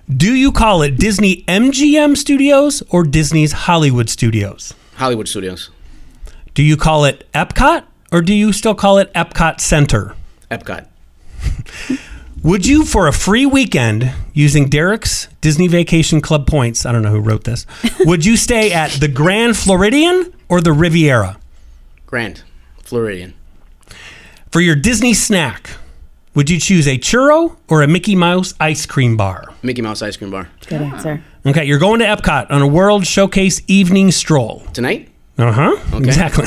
Do 0.08 0.34
you 0.34 0.52
call 0.52 0.82
it 0.82 0.98
Disney 0.98 1.44
MGM 1.48 2.16
Studios 2.16 2.82
or 2.90 3.04
Disney's 3.04 3.52
Hollywood 3.52 4.10
Studios? 4.10 4.74
Hollywood 4.96 5.28
Studios, 5.28 5.70
Do 6.52 6.62
you 6.62 6.76
call 6.76 7.04
it 7.04 7.26
Epcot 7.32 7.84
or 8.12 8.20
do 8.20 8.34
you 8.34 8.52
still 8.52 8.74
call 8.74 8.98
it 8.98 9.12
Epcot 9.14 9.60
Center? 9.60 10.14
Epcot. 10.50 10.86
Would 12.44 12.66
you, 12.66 12.84
for 12.84 13.08
a 13.08 13.12
free 13.12 13.46
weekend 13.46 14.12
using 14.34 14.68
Derek's 14.68 15.28
Disney 15.40 15.66
Vacation 15.66 16.20
Club 16.20 16.46
points, 16.46 16.84
I 16.84 16.92
don't 16.92 17.00
know 17.02 17.10
who 17.10 17.20
wrote 17.20 17.44
this, 17.44 17.66
would 18.00 18.26
you 18.26 18.36
stay 18.36 18.70
at 18.70 18.90
the 18.90 19.08
Grand 19.08 19.56
Floridian 19.56 20.30
or 20.50 20.60
the 20.60 20.74
Riviera? 20.74 21.38
Grand. 22.04 22.42
Floridian. 22.82 23.32
For 24.50 24.60
your 24.60 24.76
Disney 24.76 25.14
snack, 25.14 25.70
would 26.34 26.50
you 26.50 26.58
choose 26.58 26.86
a 26.88 26.98
churro 26.98 27.56
or 27.68 27.82
a 27.82 27.86
Mickey 27.86 28.16
Mouse 28.16 28.54
ice 28.60 28.86
cream 28.86 29.16
bar? 29.16 29.54
Mickey 29.62 29.82
Mouse 29.82 30.02
Ice 30.02 30.16
Cream 30.16 30.30
Bar. 30.30 30.48
Good 30.66 30.82
answer. 30.82 31.22
Okay, 31.46 31.64
you're 31.64 31.78
going 31.78 32.00
to 32.00 32.06
Epcot 32.06 32.50
on 32.50 32.60
a 32.62 32.66
World 32.66 33.06
Showcase 33.06 33.62
evening 33.66 34.10
stroll. 34.10 34.60
Tonight? 34.72 35.10
Uh 35.38 35.52
huh. 35.52 35.96
Exactly. 35.96 36.46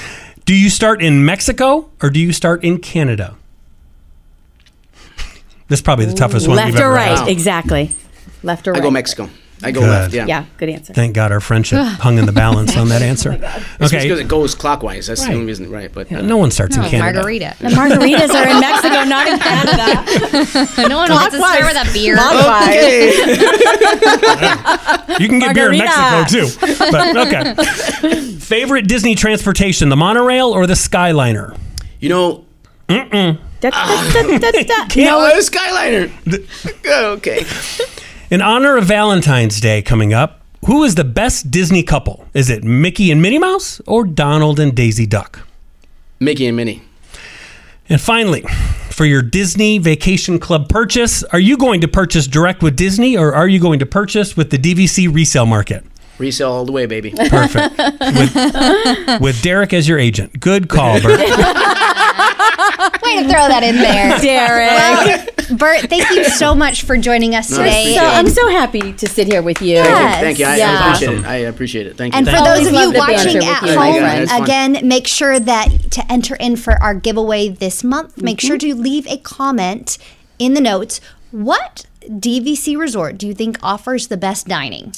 do 0.44 0.54
you 0.54 0.68
start 0.68 1.02
in 1.02 1.24
Mexico 1.24 1.90
or 2.02 2.10
do 2.10 2.20
you 2.20 2.32
start 2.32 2.62
in 2.64 2.78
Canada? 2.78 3.36
This 5.68 5.78
is 5.78 5.82
probably 5.82 6.06
the 6.06 6.14
toughest 6.14 6.48
one 6.48 6.56
Left 6.56 6.72
we've 6.72 6.80
or 6.80 6.84
ever 6.84 6.94
right? 6.94 7.10
asked. 7.10 7.28
Exactly. 7.28 7.94
Left 8.42 8.66
or 8.66 8.72
I 8.72 8.74
right? 8.74 8.82
go 8.82 8.90
Mexico. 8.90 9.30
I 9.62 9.72
go 9.72 9.80
Good. 9.80 9.88
left. 9.90 10.14
Yeah. 10.14 10.26
Yeah, 10.26 10.44
good 10.56 10.68
answer. 10.70 10.92
Thank 10.94 11.14
God 11.14 11.32
our 11.32 11.40
friendship 11.40 11.78
hung 11.84 12.18
in 12.18 12.24
the 12.26 12.32
balance 12.32 12.76
on 12.76 12.88
that 12.88 13.02
answer. 13.10 13.32
It's 13.32 13.92
Okay. 13.92 14.02
because 14.04 14.18
it 14.20 14.28
goes 14.28 14.54
clockwise. 14.54 15.06
That's 15.06 15.20
Right. 15.22 15.28
the 15.28 15.34
only 15.34 15.46
reason, 15.46 15.70
right? 15.70 15.90
But 15.92 16.10
uh, 16.10 16.22
No 16.22 16.36
one 16.38 16.50
starts 16.50 16.76
in 16.76 16.82
Canada. 16.84 17.14
margarita. 17.18 17.54
The 17.60 17.68
margaritas 17.68 18.30
are 18.34 18.48
in 18.48 18.60
Mexico, 18.68 19.04
not 19.04 19.26
in 19.28 19.38
Canada. 19.38 20.88
no 20.88 20.96
one 20.96 21.10
wants 21.10 21.34
to 21.36 21.42
start 21.42 21.62
with 21.62 21.76
a 21.76 21.92
beer. 21.92 22.16
You 25.18 25.28
can 25.28 25.38
get 25.40 25.54
beer 25.54 25.72
in 25.72 25.78
Mexico 25.78 26.24
too. 26.24 26.48
But 26.90 27.16
okay. 27.26 27.54
Favorite 28.38 28.86
Disney 28.88 29.14
transportation, 29.14 29.88
the 29.88 29.96
monorail 29.96 30.48
or 30.50 30.66
the 30.66 30.74
Skyliner? 30.74 31.56
you 32.00 32.08
know, 32.08 32.44
Da, 32.88 33.04
da, 33.60 33.68
da, 33.68 34.38
da, 34.38 34.62
da. 34.62 34.86
no, 34.96 35.20
a 35.26 35.38
Skyliner. 35.42 36.10
okay. 37.16 37.44
In 38.30 38.40
honor 38.40 38.76
of 38.76 38.84
Valentine's 38.84 39.60
Day 39.60 39.82
coming 39.82 40.14
up, 40.14 40.40
who 40.64 40.84
is 40.84 40.94
the 40.94 41.02
best 41.02 41.50
Disney 41.50 41.82
couple? 41.82 42.26
Is 42.32 42.48
it 42.48 42.62
Mickey 42.62 43.10
and 43.10 43.20
Minnie 43.20 43.40
Mouse 43.40 43.80
or 43.88 44.04
Donald 44.04 44.60
and 44.60 44.72
Daisy 44.72 45.04
Duck? 45.04 45.40
Mickey 46.20 46.46
and 46.46 46.56
Minnie. 46.56 46.80
And 47.88 48.00
finally, 48.00 48.42
for 48.90 49.04
your 49.04 49.20
Disney 49.20 49.78
Vacation 49.78 50.38
Club 50.38 50.68
purchase, 50.68 51.24
are 51.24 51.40
you 51.40 51.56
going 51.56 51.80
to 51.80 51.88
purchase 51.88 52.28
direct 52.28 52.62
with 52.62 52.76
Disney 52.76 53.16
or 53.16 53.34
are 53.34 53.48
you 53.48 53.58
going 53.58 53.80
to 53.80 53.86
purchase 53.86 54.36
with 54.36 54.50
the 54.50 54.58
DVC 54.58 55.12
resale 55.12 55.44
market? 55.44 55.84
Resale 56.18 56.52
all 56.52 56.64
the 56.64 56.70
way, 56.70 56.86
baby. 56.86 57.10
Perfect. 57.10 57.76
with, 57.78 59.20
with 59.20 59.42
Derek 59.42 59.72
as 59.72 59.88
your 59.88 59.98
agent. 59.98 60.38
Good 60.38 60.68
call, 60.68 61.00
Bert. 61.00 61.18
Way 63.02 63.22
to 63.22 63.28
throw 63.28 63.48
that 63.48 63.62
in 63.62 63.76
there. 63.76 64.18
Derek. 64.20 65.58
Bert, 65.58 65.88
thank 65.90 66.10
you 66.10 66.24
so 66.24 66.54
much 66.54 66.82
for 66.82 66.96
joining 66.96 67.34
us 67.34 67.48
today. 67.48 67.94
so 67.94 68.04
I'm 68.04 68.28
so 68.28 68.48
happy 68.48 68.92
to 68.92 69.06
sit 69.08 69.26
here 69.26 69.42
with 69.42 69.60
you. 69.60 69.74
Yes. 69.74 70.20
Thank 70.20 70.38
you. 70.38 70.46
I, 70.46 70.52
I 70.52 70.56
Yeah. 70.56 70.86
appreciate 70.86 71.18
it. 71.18 71.26
I 71.26 71.34
appreciate 71.36 71.86
it. 71.86 71.96
Thank 71.96 72.14
you. 72.14 72.18
And 72.18 72.26
for 72.26 72.32
Thank 72.32 72.46
those 72.46 72.66
of 72.66 72.72
you 72.72 72.78
love 72.78 72.92
the 72.92 72.98
banter 72.98 73.38
watching 73.38 73.44
at 73.44 73.62
you. 73.62 73.76
My 73.76 73.98
God, 73.98 74.18
it's 74.22 74.30
home, 74.30 74.38
fun. 74.38 74.42
again, 74.44 74.88
make 74.88 75.06
sure 75.06 75.40
that 75.40 75.68
to 75.92 76.12
enter 76.12 76.36
in 76.36 76.56
for 76.56 76.74
our 76.82 76.94
giveaway 76.94 77.48
this 77.48 77.82
month, 77.82 78.20
make 78.20 78.40
sure 78.40 78.56
mm-hmm. 78.56 78.76
to 78.76 78.82
leave 78.82 79.06
a 79.06 79.18
comment 79.18 79.98
in 80.38 80.54
the 80.54 80.60
notes. 80.60 81.00
What 81.30 81.86
DVC 82.06 82.76
resort 82.78 83.18
do 83.18 83.26
you 83.26 83.34
think 83.34 83.58
offers 83.62 84.08
the 84.08 84.16
best 84.16 84.48
dining? 84.48 84.92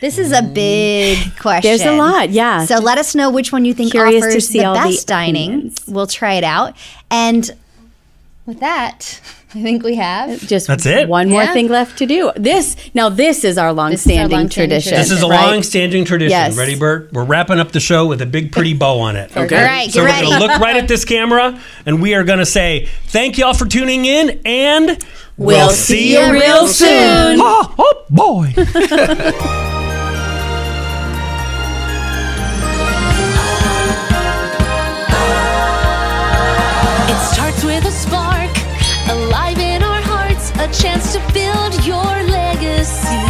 This 0.00 0.18
is 0.18 0.32
a 0.32 0.42
mm. 0.42 0.54
big 0.54 1.36
question. 1.38 1.68
There's 1.68 1.82
a 1.84 1.96
lot, 1.96 2.30
yeah. 2.30 2.64
So 2.64 2.78
let 2.78 2.98
us 2.98 3.14
know 3.14 3.30
which 3.30 3.52
one 3.52 3.64
you 3.64 3.74
think 3.74 3.92
Curious 3.92 4.22
to 4.22 4.28
offers 4.28 4.48
see 4.48 4.58
the 4.58 4.66
all 4.66 4.74
the 4.74 4.80
best 4.80 5.06
dining. 5.06 5.50
opinions. 5.50 5.84
We'll 5.86 6.06
try 6.06 6.34
it 6.34 6.44
out. 6.44 6.76
And 7.10 7.50
with 8.44 8.60
that, 8.60 9.20
I 9.54 9.62
think 9.62 9.82
we 9.82 9.94
have. 9.94 10.40
Just 10.40 10.66
That's 10.66 10.84
it? 10.84 11.08
One 11.08 11.30
more 11.30 11.44
Yeah. 11.44 11.52
thing 11.54 11.68
left 11.68 11.98
to 11.98 12.06
do. 12.06 12.30
This 12.36 12.76
now 12.92 13.08
this 13.08 13.42
is 13.42 13.56
our 13.56 13.72
long-standing 13.72 14.30
long-standing 14.30 14.48
tradition. 14.50 14.90
tradition. 14.90 14.98
This 14.98 15.10
is 15.10 15.22
a 15.22 15.28
right? 15.28 15.46
long-standing 15.46 16.04
tradition. 16.04 16.30
Yes. 16.30 16.56
Ready, 16.56 16.74
Bert? 16.74 17.10
We're 17.12 17.24
wrapping 17.24 17.58
up 17.58 17.72
the 17.72 17.80
show 17.80 18.06
with 18.06 18.20
a 18.20 18.26
big, 18.26 18.52
pretty 18.52 18.74
bow 18.74 18.98
on 19.00 19.16
it. 19.16 19.34
Okay. 19.34 19.56
All 19.56 19.64
right, 19.64 19.90
So 19.90 20.00
get 20.00 20.02
we're 20.02 20.06
ready. 20.08 20.26
going 20.26 20.40
to 20.40 20.46
look 20.46 20.60
right 20.60 20.76
at 20.76 20.88
this 20.88 21.04
camera 21.06 21.58
and 21.86 22.02
we 22.02 22.14
are 22.14 22.22
going 22.24 22.40
to 22.40 22.46
say, 22.46 22.86
thank 23.06 23.38
y'all 23.38 23.54
for 23.54 23.66
tuning 23.66 24.04
in 24.04 24.40
and 24.44 25.02
We'll 25.38 25.70
see 25.70 26.14
you 26.14 26.32
real 26.32 26.66
soon. 26.66 27.38
Oh, 27.48 27.74
oh 27.78 28.04
boy. 28.10 28.54
a 40.66 40.72
chance 40.72 41.12
to 41.12 41.20
build 41.32 41.74
your 41.86 42.12
legacy. 42.24 43.22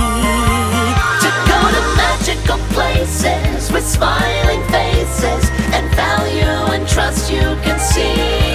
To 1.23 1.31
go 1.51 1.61
to 1.75 1.83
magical 1.97 2.59
places 2.73 3.71
with 3.73 3.87
smiling 3.87 4.63
faces 4.71 5.51
and 5.75 5.85
value 5.95 6.73
and 6.75 6.89
trust 6.89 7.31
you 7.31 7.41
can 7.63 7.79
see. 7.79 8.46